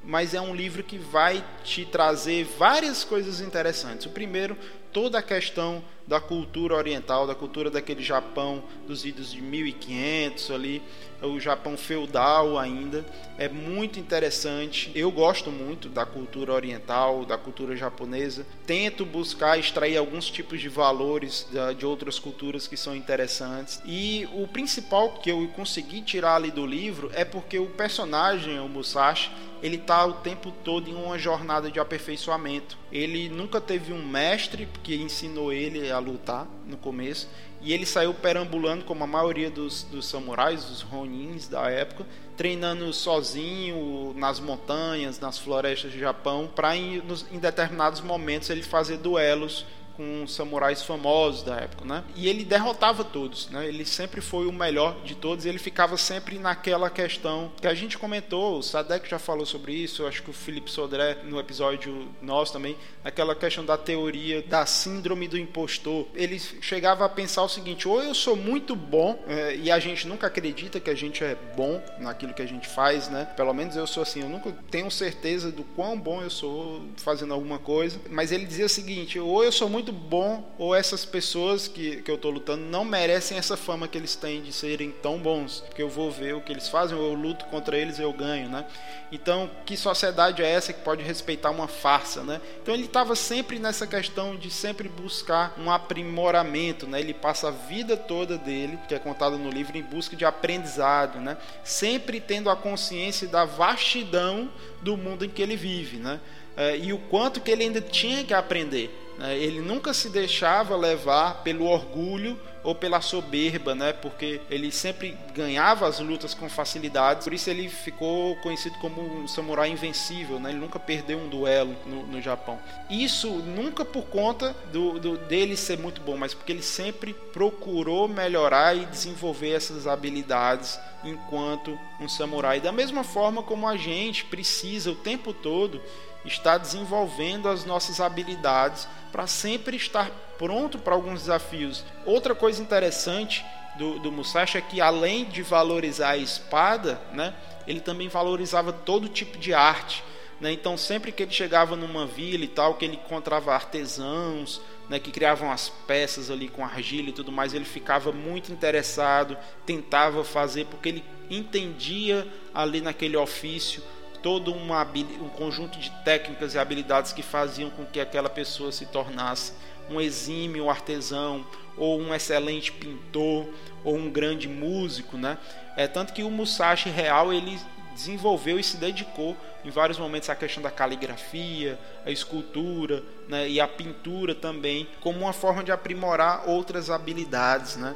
mas 0.08 0.34
é 0.34 0.40
um 0.40 0.56
livro 0.56 0.82
que 0.82 0.98
vai 0.98 1.44
te 1.66 1.84
trazer 1.84 2.46
várias 2.58 3.04
coisas 3.04 3.42
interessantes. 3.42 4.06
O 4.06 4.10
primeiro, 4.10 4.58
toda 4.94 5.20
a 5.20 5.22
questão 5.22 5.84
da 6.08 6.22
cultura 6.22 6.76
oriental, 6.76 7.28
da 7.28 7.36
cultura 7.36 7.70
daquele 7.70 8.02
Japão 8.02 8.64
dos 8.88 9.06
idos 9.06 9.32
de 9.32 9.42
1500 9.42 10.52
ali, 10.52 10.82
o 11.22 11.40
Japão 11.40 11.76
feudal 11.76 12.58
ainda. 12.58 13.06
É 13.38 13.50
muito 13.50 14.00
interessante. 14.00 14.92
Eu 14.96 15.12
gosto 15.12 15.52
muito 15.52 15.90
da 15.90 16.06
cultura 16.06 16.54
oriental, 16.54 17.26
da 17.26 17.38
cultura 17.38 17.76
japonesa. 17.76 18.46
Tento 18.66 19.06
buscar 19.06 19.58
extrair 19.58 19.98
alguns 19.98 20.30
tipos 20.30 20.62
de 20.62 20.70
valores 20.70 21.48
de 21.78 21.86
outras 21.86 22.20
culturas 22.20 22.68
que 22.68 22.78
são 22.78 22.96
interessantes. 22.96 23.82
E 23.86 24.28
o 24.34 24.48
principal 24.48 25.14
que 25.14 25.32
eu 25.32 25.48
consegui 25.56 26.02
tirar 26.02 26.36
ali 26.36 26.52
do 26.52 26.66
livro 26.66 27.12
é 27.14 27.26
porque 27.26 27.60
o 27.60 27.68
personagem, 27.68 28.60
o 28.60 28.70
Musashi, 28.70 29.32
ele 29.62 29.78
está 29.78 30.06
o 30.06 30.14
tempo 30.14 30.52
todo 30.64 30.90
em 30.90 30.94
uma 30.94 31.18
jornada 31.18 31.72
de 31.72 31.80
aperfeiçoamento. 31.80 32.78
Ele 32.92 33.28
nunca 33.28 33.60
teve 33.60 33.92
um 33.92 34.06
mestre 34.06 34.68
que 34.84 34.96
ensinou 34.96 35.52
ele 35.52 35.92
a 35.98 36.00
lutar 36.00 36.48
no 36.66 36.78
começo. 36.78 37.28
E 37.62 37.74
ele 37.74 37.86
saiu 37.86 38.14
perambulando 38.14 38.86
como 38.86 39.04
a 39.04 39.08
maioria 39.08 39.50
dos, 39.50 39.84
dos 39.84 40.06
samurais, 40.06 40.70
os 40.70 40.82
ronins 40.82 41.48
da 41.48 41.70
época, 41.70 42.06
treinando 42.36 42.94
sozinho 42.94 44.14
nas 44.16 44.40
montanhas, 44.40 45.20
nas 45.20 45.38
florestas 45.38 45.92
do 45.92 46.00
Japão, 46.00 46.50
para 46.56 46.76
em, 46.78 47.02
em 47.32 47.40
determinados 47.40 48.00
momentos 48.00 48.50
ele 48.50 48.62
fazer 48.62 48.98
duelos 48.98 49.66
com 49.98 50.28
samurais 50.28 50.84
famosos 50.84 51.42
da 51.42 51.56
época, 51.56 51.84
né? 51.84 52.04
E 52.16 52.30
ele 52.30 52.46
derrotava 52.46 53.04
todos, 53.04 53.50
né? 53.50 53.68
Ele 53.68 53.84
sempre 53.84 54.22
foi 54.22 54.46
o 54.46 54.54
melhor 54.54 55.02
de 55.04 55.16
todos. 55.16 55.46
ele 55.46 55.58
ficava 55.58 55.98
sempre 55.98 56.38
naquela 56.38 56.90
questão 56.90 57.52
que 57.60 57.68
a 57.68 57.74
gente 57.74 57.98
comentou. 57.98 58.60
O 58.60 58.64
Sadek 58.64 59.10
já 59.10 59.18
falou 59.18 59.46
sobre 59.46 59.74
isso. 59.74 60.06
Acho 60.06 60.22
que 60.22 60.30
o 60.30 60.34
Felipe 60.34 60.70
Sodré 60.70 61.18
no 61.24 61.40
episódio 61.40 62.08
nosso 62.22 62.54
também, 62.54 62.78
aquela 63.04 63.36
questão 63.36 63.66
da 63.66 63.78
teoria 63.78 64.42
da 64.44 64.66
síndrome 64.66 65.28
do 65.28 65.38
impostor. 65.38 66.08
Ele 66.14 66.40
chegava 66.40 67.06
a 67.06 67.10
pensar 67.10 67.44
o 67.44 67.50
seguinte: 67.50 67.88
ou 67.88 68.02
eu 68.02 68.14
sou 68.14 68.36
muito 68.36 68.76
bom 68.76 69.24
é, 69.28 69.56
e 69.56 69.72
a 69.72 69.80
gente 69.80 70.08
nunca 70.08 70.28
acredita 70.28 70.80
que 70.80 70.90
a 70.90 70.96
gente 70.96 71.24
é 71.24 71.36
bom 71.56 71.84
naquilo 72.00 72.34
que 72.34 72.42
a 72.42 72.48
gente 72.48 72.68
faz, 72.68 73.10
né? 73.10 73.26
Pelo 73.36 73.54
menos 73.54 73.76
eu 73.76 73.88
sou 73.88 74.04
assim. 74.04 74.22
Eu 74.22 74.30
nunca 74.30 74.52
tenho 74.70 74.92
certeza 74.92 75.52
do 75.52 75.64
quão 75.64 76.00
bom 76.00 76.22
eu 76.22 76.30
sou 76.30 76.86
fazendo 76.98 77.34
alguma 77.34 77.58
coisa. 77.58 78.00
Mas 78.10 78.32
ele 78.32 78.46
dizia 78.46 78.66
o 78.66 78.70
seguinte: 78.70 79.20
ou 79.20 79.44
eu 79.44 79.52
sou 79.52 79.70
muito 79.70 79.87
muito 79.88 79.92
bom 79.92 80.44
ou 80.58 80.76
essas 80.76 81.06
pessoas 81.06 81.68
que, 81.68 82.02
que 82.02 82.12
eu 82.12 82.16
estou 82.16 82.32
lutando 82.32 82.64
não 82.64 82.84
merecem 82.84 83.38
essa 83.38 83.56
fama 83.56 83.88
que 83.88 83.98
eles 83.98 84.16
têm 84.16 84.42
de 84.42 84.52
serem 84.52 84.92
tão 84.92 85.18
bons, 85.18 85.62
porque 85.62 85.82
eu 85.82 85.90
vou 85.90 86.12
ver 86.12 86.36
o 86.36 86.42
que 86.42 86.52
eles 86.52 86.68
fazem, 86.68 86.98
eu 86.98 87.14
luto 87.14 87.46
contra 87.46 87.78
eles 87.78 87.98
e 87.98 88.02
eu 88.02 88.12
ganho, 88.12 88.50
né? 88.50 88.66
Então, 89.12 89.50
que 89.66 89.78
sociedade 89.78 90.44
é 90.44 90.50
essa 90.50 90.74
que 90.74 90.82
pode 90.82 91.02
respeitar 91.04 91.52
uma 91.52 91.68
farsa, 91.68 92.24
né? 92.24 92.42
Então 92.62 92.74
ele 92.74 92.86
estava 92.86 93.16
sempre 93.16 93.60
nessa 93.60 93.88
questão 93.88 94.36
de 94.36 94.52
sempre 94.52 94.90
buscar 94.90 95.54
um 95.58 95.72
aprimoramento, 95.72 96.86
né? 96.86 97.00
Ele 97.00 97.14
passa 97.14 97.48
a 97.48 97.52
vida 97.52 97.96
toda 97.96 98.38
dele, 98.38 98.78
que 98.88 98.96
é 98.96 99.00
contado 99.00 99.38
no 99.38 99.50
livro, 99.50 99.78
em 99.78 99.84
busca 99.84 100.16
de 100.16 100.26
aprendizado, 100.26 101.20
né? 101.20 101.38
Sempre 101.64 102.20
tendo 102.20 102.50
a 102.50 102.56
consciência 102.56 103.28
da 103.28 103.46
vastidão 103.46 104.52
do 104.82 104.98
mundo 104.98 105.24
em 105.24 105.30
que 105.30 105.42
ele 105.42 105.56
vive, 105.56 105.98
né? 105.98 106.20
É, 106.58 106.76
e 106.76 106.92
o 106.92 106.98
quanto 106.98 107.40
que 107.40 107.52
ele 107.52 107.64
ainda 107.64 107.80
tinha 107.80 108.24
que 108.24 108.34
aprender. 108.34 108.90
Né? 109.18 109.38
Ele 109.38 109.62
nunca 109.62 109.94
se 109.94 110.10
deixava 110.10 110.76
levar 110.76 111.44
pelo 111.44 111.66
orgulho 111.66 112.38
ou 112.64 112.76
pela 112.76 113.00
soberba, 113.00 113.74
né? 113.74 113.94
Porque 113.94 114.42
ele 114.50 114.72
sempre 114.74 115.18
ganhava 115.34 115.88
as 115.88 116.00
lutas 116.00 116.34
com 116.34 116.50
facilidade. 116.50 117.24
Por 117.24 117.34
isso 117.34 117.50
ele 117.50 117.70
ficou 117.70 118.36
conhecido 118.38 118.78
como 118.80 119.02
um 119.02 119.28
samurai 119.28 119.70
invencível, 119.70 120.38
né? 120.38 120.50
Ele 120.50 120.60
nunca 120.60 120.78
perdeu 120.78 121.18
um 121.18 121.30
duelo 121.30 121.76
no, 121.86 122.06
no 122.06 122.22
Japão. 122.22 122.60
Isso 122.90 123.30
nunca 123.30 123.86
por 123.86 124.04
conta 124.08 124.54
do, 124.74 125.00
do, 125.00 125.18
dele 125.18 125.56
ser 125.56 125.78
muito 125.80 126.02
bom, 126.02 126.18
mas 126.18 126.34
porque 126.34 126.52
ele 126.52 126.62
sempre 126.62 127.14
procurou 127.14 128.08
melhorar 128.08 128.76
e 128.76 128.86
desenvolver 128.86 129.52
essas 129.52 129.88
habilidades 129.88 130.78
enquanto 131.06 131.80
um 132.02 132.10
samurai. 132.10 132.60
Da 132.60 132.74
mesma 132.74 133.04
forma 133.04 133.42
como 133.42 133.66
a 133.66 133.78
gente 133.78 134.26
precisa 134.26 134.92
o 134.92 134.96
tempo 134.96 135.32
todo 135.32 135.82
estar 136.26 136.58
desenvolvendo 136.58 137.48
as 137.48 137.66
nossas 137.66 138.00
habilidades 138.00 138.88
para 139.12 139.28
sempre 139.28 139.78
estar 139.78 140.12
pronto 140.38 140.78
para 140.78 140.94
alguns 140.94 141.22
desafios. 141.22 141.84
Outra 142.06 142.36
coisa 142.36 142.62
interessante 142.62 143.46
do, 143.78 144.00
do 144.00 144.12
Musashi 144.12 144.58
é 144.58 144.62
que 144.62 144.82
além 144.82 145.26
de 145.26 145.42
valorizar 145.42 146.12
a 146.12 146.18
espada, 146.18 147.00
né, 147.14 147.34
ele 147.66 147.80
também 147.80 148.08
valorizava 148.08 148.72
todo 148.74 149.08
tipo 149.08 149.38
de 149.38 149.54
arte. 149.54 150.04
Né? 150.40 150.52
Então 150.52 150.78
sempre 150.78 151.12
que 151.12 151.24
ele 151.24 151.32
chegava 151.32 151.76
numa 151.76 152.06
vila 152.06 152.44
e 152.44 152.48
tal, 152.48 152.76
que 152.76 152.86
ele 152.86 152.96
encontrava 152.96 153.54
artesãos, 153.54 154.62
né, 154.90 155.00
que 155.00 155.12
criavam 155.12 155.52
as 155.52 155.70
peças 155.70 156.32
ali 156.32 156.48
com 156.48 156.64
argila 156.64 157.10
e 157.10 157.14
tudo 157.14 157.32
mais, 157.32 157.54
ele 157.54 157.66
ficava 157.66 158.12
muito 158.12 158.52
interessado, 158.52 159.38
tentava 159.66 160.24
fazer 160.24 160.66
porque 160.66 160.90
ele 160.90 161.04
entendia 161.30 162.28
ali 162.54 162.80
naquele 162.80 163.18
ofício 163.18 163.84
todo 164.22 164.54
uma, 164.54 164.84
um 165.22 165.30
conjunto 165.30 165.78
de 165.80 165.90
técnicas 166.04 166.54
e 166.54 166.60
habilidades 166.60 167.14
que 167.14 167.22
faziam 167.22 167.70
com 167.70 167.86
que 167.86 168.00
aquela 168.00 168.30
pessoa 168.30 168.72
se 168.72 168.86
tornasse 168.86 169.54
um 169.90 170.02
exímio 170.02 170.70
artesão 170.70 171.46
ou 171.78 172.00
um 172.00 172.14
excelente 172.14 172.72
pintor 172.72 173.48
ou 173.84 173.96
um 173.96 174.10
grande 174.10 174.48
músico, 174.48 175.18
né? 175.18 175.38
É 175.76 175.88
tanto 175.88 176.12
que 176.12 176.24
o 176.24 176.32
Musashi 176.32 176.90
real 176.90 177.32
ele 177.32 177.60
desenvolveu 177.94 178.60
e 178.60 178.64
se 178.64 178.78
dedicou 178.78 179.36
em 179.66 179.70
vários 179.70 179.98
momentos 179.98 180.30
à 180.30 180.36
questão 180.36 180.62
da 180.62 180.70
caligrafia, 180.72 181.80
a 182.06 182.12
escultura 182.12 183.04
né, 183.28 183.50
e 183.50 183.60
a 183.60 183.68
pintura 183.68 184.36
também, 184.36 184.88
como 185.02 185.20
uma 185.20 185.34
forma 185.34 185.64
de 185.64 185.72
aprimorar 185.72 186.48
outras 186.48 186.90
habilidades. 186.90 187.76
Né? 187.76 187.96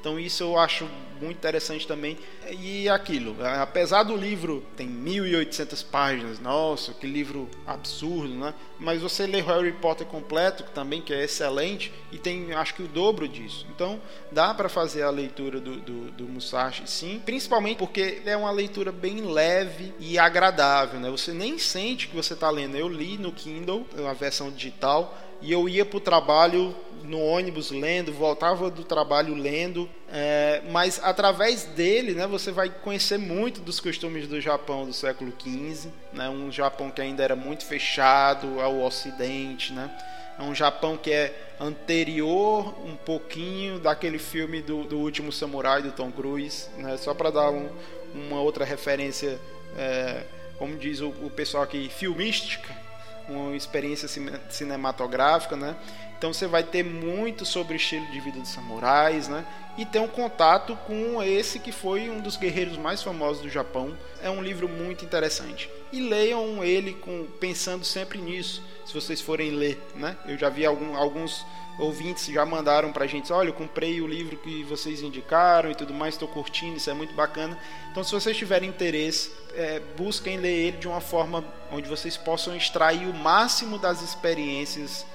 Então 0.00 0.18
isso 0.18 0.42
eu 0.42 0.58
acho 0.58 0.88
muito 1.20 1.36
interessante 1.36 1.86
também. 1.86 2.16
E 2.50 2.88
aquilo, 2.88 3.36
apesar 3.60 4.02
do 4.02 4.16
livro 4.16 4.64
tem 4.76 4.86
1800 4.86 5.82
páginas, 5.82 6.40
nossa, 6.40 6.94
que 6.94 7.06
livro 7.06 7.48
absurdo, 7.66 8.34
né? 8.34 8.54
Mas 8.78 9.02
você 9.02 9.26
lê 9.26 9.42
Harry 9.42 9.72
Potter 9.72 10.06
completo 10.06 10.64
também, 10.74 11.02
que 11.02 11.12
é 11.12 11.22
excelente, 11.22 11.92
e 12.10 12.18
tem 12.18 12.52
acho 12.54 12.74
que 12.74 12.82
o 12.82 12.88
dobro 12.88 13.28
disso. 13.28 13.66
Então 13.74 14.00
dá 14.32 14.54
para 14.54 14.68
fazer 14.68 15.02
a 15.02 15.10
leitura 15.10 15.60
do, 15.60 15.76
do, 15.76 16.10
do, 16.12 16.24
Musashi, 16.24 16.82
sim, 16.86 17.20
principalmente 17.24 17.76
porque 17.76 18.22
é 18.24 18.36
uma 18.36 18.50
leitura 18.50 18.90
bem 18.90 19.20
leve 19.20 19.92
e 20.00 20.18
agradável, 20.18 20.98
né? 20.98 21.10
Você 21.10 21.32
nem 21.32 21.58
sente 21.58 22.08
que 22.08 22.16
você 22.16 22.32
está 22.32 22.48
lendo. 22.48 22.76
Eu 22.76 22.88
li 22.88 23.18
no 23.18 23.32
Kindle, 23.32 23.86
a 24.08 24.14
versão 24.14 24.50
digital, 24.50 25.16
e 25.40 25.52
eu 25.52 25.68
ia 25.68 25.84
para 25.84 25.96
o 25.96 26.00
trabalho 26.00 26.74
no 27.02 27.20
ônibus 27.20 27.70
lendo, 27.70 28.12
voltava 28.12 28.70
do 28.70 28.84
trabalho 28.84 29.34
lendo, 29.34 29.88
é, 30.12 30.62
mas 30.70 31.00
através 31.02 31.64
dele, 31.64 32.12
né, 32.12 32.26
você 32.26 32.52
vai 32.52 32.68
conhecer 32.68 33.18
muito 33.18 33.60
dos 33.60 33.80
costumes 33.80 34.26
do 34.28 34.40
Japão 34.40 34.86
do 34.86 34.92
século 34.92 35.32
XV, 35.38 35.90
né, 36.12 36.28
um 36.28 36.52
Japão 36.52 36.90
que 36.90 37.00
ainda 37.00 37.22
era 37.22 37.34
muito 37.34 37.64
fechado 37.64 38.60
ao 38.60 38.80
Ocidente, 38.82 39.72
né, 39.72 39.90
é 40.38 40.42
um 40.42 40.54
Japão 40.54 40.96
que 40.96 41.10
é 41.10 41.54
anterior 41.58 42.74
um 42.86 42.96
pouquinho 42.96 43.78
daquele 43.78 44.18
filme 44.18 44.62
do, 44.62 44.84
do 44.84 44.98
último 44.98 45.32
samurai 45.32 45.82
do 45.82 45.92
Tom 45.92 46.10
Cruise, 46.10 46.68
né, 46.76 46.96
só 46.96 47.14
para 47.14 47.30
dar 47.30 47.50
um, 47.50 47.68
uma 48.14 48.40
outra 48.40 48.64
referência, 48.64 49.38
é, 49.76 50.22
como 50.58 50.76
diz 50.76 51.00
o, 51.00 51.08
o 51.08 51.30
pessoal 51.30 51.62
aqui, 51.62 51.88
filmística, 51.88 52.89
uma 53.30 53.56
experiência 53.56 54.08
cinematográfica, 54.48 55.56
né? 55.56 55.76
Então 56.20 56.34
você 56.34 56.46
vai 56.46 56.62
ter 56.62 56.84
muito 56.84 57.46
sobre 57.46 57.72
o 57.72 57.76
estilo 57.78 58.04
de 58.08 58.20
vida 58.20 58.38
dos 58.38 58.50
samurais, 58.50 59.26
né? 59.26 59.42
E 59.78 59.86
ter 59.86 60.00
um 60.00 60.06
contato 60.06 60.76
com 60.86 61.22
esse 61.22 61.58
que 61.58 61.72
foi 61.72 62.10
um 62.10 62.20
dos 62.20 62.36
guerreiros 62.36 62.76
mais 62.76 63.02
famosos 63.02 63.40
do 63.42 63.48
Japão. 63.48 63.96
É 64.22 64.28
um 64.28 64.42
livro 64.42 64.68
muito 64.68 65.02
interessante. 65.02 65.70
E 65.90 65.98
leiam 65.98 66.62
ele 66.62 66.92
com, 66.92 67.26
pensando 67.40 67.86
sempre 67.86 68.18
nisso, 68.18 68.62
se 68.84 68.92
vocês 68.92 69.18
forem 69.18 69.52
ler, 69.52 69.80
né? 69.94 70.14
Eu 70.26 70.36
já 70.36 70.50
vi 70.50 70.66
algum, 70.66 70.94
alguns 70.94 71.42
ouvintes 71.78 72.26
já 72.26 72.44
mandaram 72.44 72.92
pra 72.92 73.06
gente, 73.06 73.32
olha, 73.32 73.48
eu 73.48 73.54
comprei 73.54 74.02
o 74.02 74.06
livro 74.06 74.36
que 74.36 74.62
vocês 74.64 75.00
indicaram 75.00 75.70
e 75.70 75.74
tudo 75.74 75.94
mais, 75.94 76.16
estou 76.16 76.28
curtindo, 76.28 76.76
isso 76.76 76.90
é 76.90 76.92
muito 76.92 77.14
bacana. 77.14 77.58
Então, 77.90 78.04
se 78.04 78.12
vocês 78.12 78.36
tiverem 78.36 78.68
interesse, 78.68 79.32
é, 79.54 79.80
busquem 79.96 80.36
ler 80.36 80.52
ele 80.52 80.76
de 80.76 80.86
uma 80.86 81.00
forma 81.00 81.42
onde 81.72 81.88
vocês 81.88 82.18
possam 82.18 82.54
extrair 82.54 83.08
o 83.08 83.14
máximo 83.14 83.78
das 83.78 84.02
experiências 84.02 85.06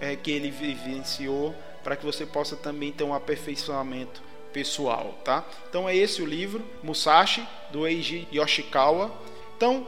é, 0.00 0.16
que 0.16 0.30
ele 0.30 0.50
vivenciou, 0.50 1.54
para 1.82 1.96
que 1.96 2.04
você 2.04 2.24
possa 2.24 2.56
também 2.56 2.92
ter 2.92 3.04
um 3.04 3.14
aperfeiçoamento 3.14 4.22
pessoal, 4.52 5.18
tá? 5.24 5.44
Então 5.68 5.88
é 5.88 5.96
esse 5.96 6.22
o 6.22 6.26
livro, 6.26 6.64
Musashi, 6.82 7.46
do 7.70 7.86
Eiji 7.86 8.28
Yoshikawa. 8.32 9.12
Então 9.56 9.86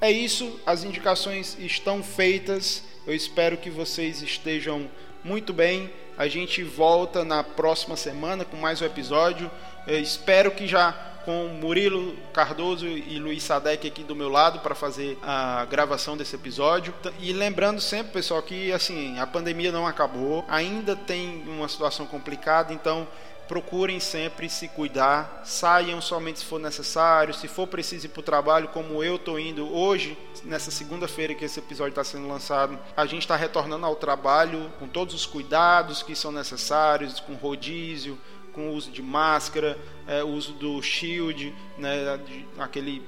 é 0.00 0.10
isso, 0.10 0.60
as 0.66 0.82
indicações 0.82 1.56
estão 1.60 2.02
feitas. 2.02 2.82
Eu 3.06 3.14
espero 3.14 3.56
que 3.56 3.70
vocês 3.70 4.20
estejam 4.20 4.90
muito 5.22 5.52
bem. 5.52 5.90
A 6.18 6.26
gente 6.26 6.62
volta 6.62 7.24
na 7.24 7.44
próxima 7.44 7.96
semana 7.96 8.44
com 8.44 8.56
mais 8.56 8.82
um 8.82 8.84
episódio. 8.84 9.50
Eu 9.86 10.00
espero 10.00 10.50
que 10.50 10.66
já 10.66 11.11
com 11.24 11.48
Murilo 11.48 12.16
Cardoso 12.32 12.86
e 12.86 13.18
Luiz 13.18 13.42
Sadek 13.42 13.86
aqui 13.86 14.02
do 14.02 14.14
meu 14.14 14.28
lado 14.28 14.60
para 14.60 14.74
fazer 14.74 15.18
a 15.22 15.64
gravação 15.64 16.16
desse 16.16 16.34
episódio. 16.36 16.94
E 17.20 17.32
lembrando 17.32 17.80
sempre, 17.80 18.12
pessoal, 18.12 18.42
que 18.42 18.72
assim, 18.72 19.18
a 19.18 19.26
pandemia 19.26 19.72
não 19.72 19.86
acabou, 19.86 20.44
ainda 20.48 20.94
tem 20.94 21.42
uma 21.46 21.68
situação 21.68 22.06
complicada, 22.06 22.72
então 22.72 23.06
procurem 23.48 24.00
sempre 24.00 24.48
se 24.48 24.66
cuidar, 24.68 25.42
saiam 25.44 26.00
somente 26.00 26.38
se 26.38 26.44
for 26.44 26.58
necessário, 26.58 27.34
se 27.34 27.46
for 27.46 27.66
preciso 27.66 28.06
ir 28.06 28.08
para 28.08 28.20
o 28.20 28.22
trabalho, 28.22 28.68
como 28.68 29.02
eu 29.02 29.16
estou 29.16 29.38
indo 29.38 29.70
hoje, 29.74 30.16
nessa 30.44 30.70
segunda-feira 30.70 31.34
que 31.34 31.44
esse 31.44 31.58
episódio 31.58 31.90
está 31.90 32.02
sendo 32.02 32.26
lançado, 32.26 32.78
a 32.96 33.04
gente 33.04 33.22
está 33.22 33.36
retornando 33.36 33.84
ao 33.84 33.96
trabalho 33.96 34.72
com 34.78 34.88
todos 34.88 35.14
os 35.14 35.26
cuidados 35.26 36.02
que 36.02 36.16
são 36.16 36.32
necessários, 36.32 37.20
com 37.20 37.34
rodízio, 37.34 38.18
com 38.52 38.70
o 38.70 38.74
uso 38.74 38.90
de 38.90 39.02
máscara, 39.02 39.78
é, 40.06 40.22
uso 40.22 40.52
do 40.52 40.80
shield, 40.82 41.54
né, 41.78 42.18
de, 42.18 42.46
aquele 42.58 43.02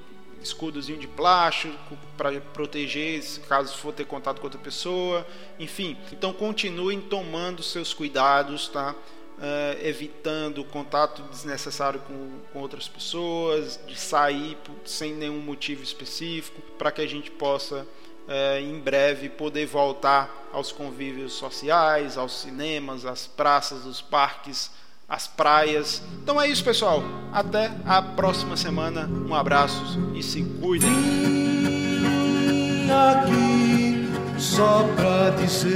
escudozinho 0.45 0.99
de 0.99 1.09
plástico 1.09 1.97
para 2.17 2.41
proteger 2.41 3.23
caso 3.49 3.77
for 3.77 3.93
ter 3.93 4.05
contato 4.05 4.39
com 4.39 4.47
outra 4.47 4.61
pessoa, 4.61 5.27
enfim. 5.59 5.97
Então 6.13 6.33
continuem 6.33 7.01
tomando 7.01 7.63
seus 7.63 7.93
cuidados, 7.93 8.69
tá? 8.69 8.95
Uh, 9.37 9.85
evitando 9.85 10.63
contato 10.65 11.23
desnecessário 11.23 11.99
com, 12.07 12.39
com, 12.53 12.61
outras 12.61 12.87
pessoas, 12.87 13.81
de 13.85 13.99
sair 13.99 14.57
sem 14.85 15.13
nenhum 15.13 15.41
motivo 15.41 15.83
específico, 15.83 16.63
para 16.79 16.93
que 16.93 17.03
a 17.03 17.07
gente 17.07 17.33
possa 17.33 17.85
uh, 18.29 18.59
em 18.61 18.79
breve 18.79 19.29
poder 19.29 19.67
voltar 19.67 20.49
aos 20.53 20.71
convívios 20.71 21.33
sociais, 21.33 22.17
aos 22.17 22.43
cinemas, 22.43 23.05
às 23.05 23.27
praças, 23.27 23.85
os 23.85 24.01
parques, 24.01 24.71
as 25.09 25.27
praias. 25.27 26.03
Então 26.23 26.41
é 26.41 26.49
isso, 26.49 26.65
pessoal. 26.65 27.03
Até 27.33 27.71
a 27.85 28.01
próxima 28.01 28.57
semana. 28.57 29.09
Um 29.09 29.35
abraço 29.35 29.99
e 30.15 30.23
se 30.23 30.43
cuidem. 30.61 30.89
Vim 30.91 32.91
aqui 32.91 34.09
só 34.39 34.85
pra 34.97 35.31
dizer. 35.31 35.75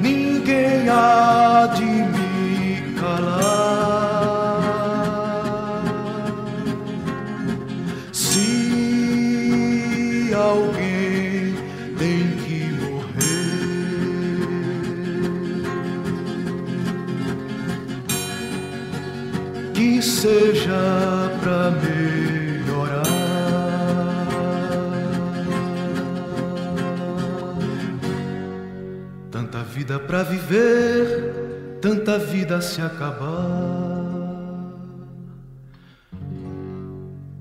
Ninguém 0.00 0.88
há 0.88 1.66
de 1.74 1.84
me 1.84 2.21
seja 20.22 20.70
pra 21.40 21.72
melhorar. 21.82 23.02
Tanta 29.32 29.64
vida 29.64 29.98
pra 29.98 30.22
viver, 30.22 31.78
tanta 31.80 32.20
vida 32.20 32.60
se 32.60 32.80
acabar. 32.80 33.50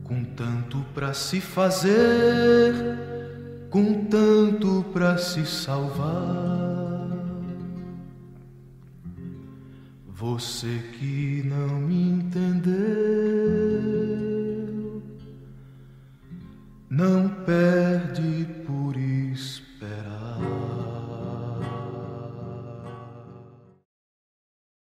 Com 0.03 0.23
tanto 0.35 0.79
pra 0.95 1.13
se 1.13 1.39
fazer, 1.39 2.73
com 3.69 4.05
tanto 4.05 4.83
pra 4.91 5.19
se 5.19 5.45
salvar. 5.45 6.70
Você 10.21 10.77
que 10.99 11.41
não 11.47 11.79
me 11.79 12.11
entendeu, 12.11 12.71
não 16.87 17.27
perde 17.43 18.45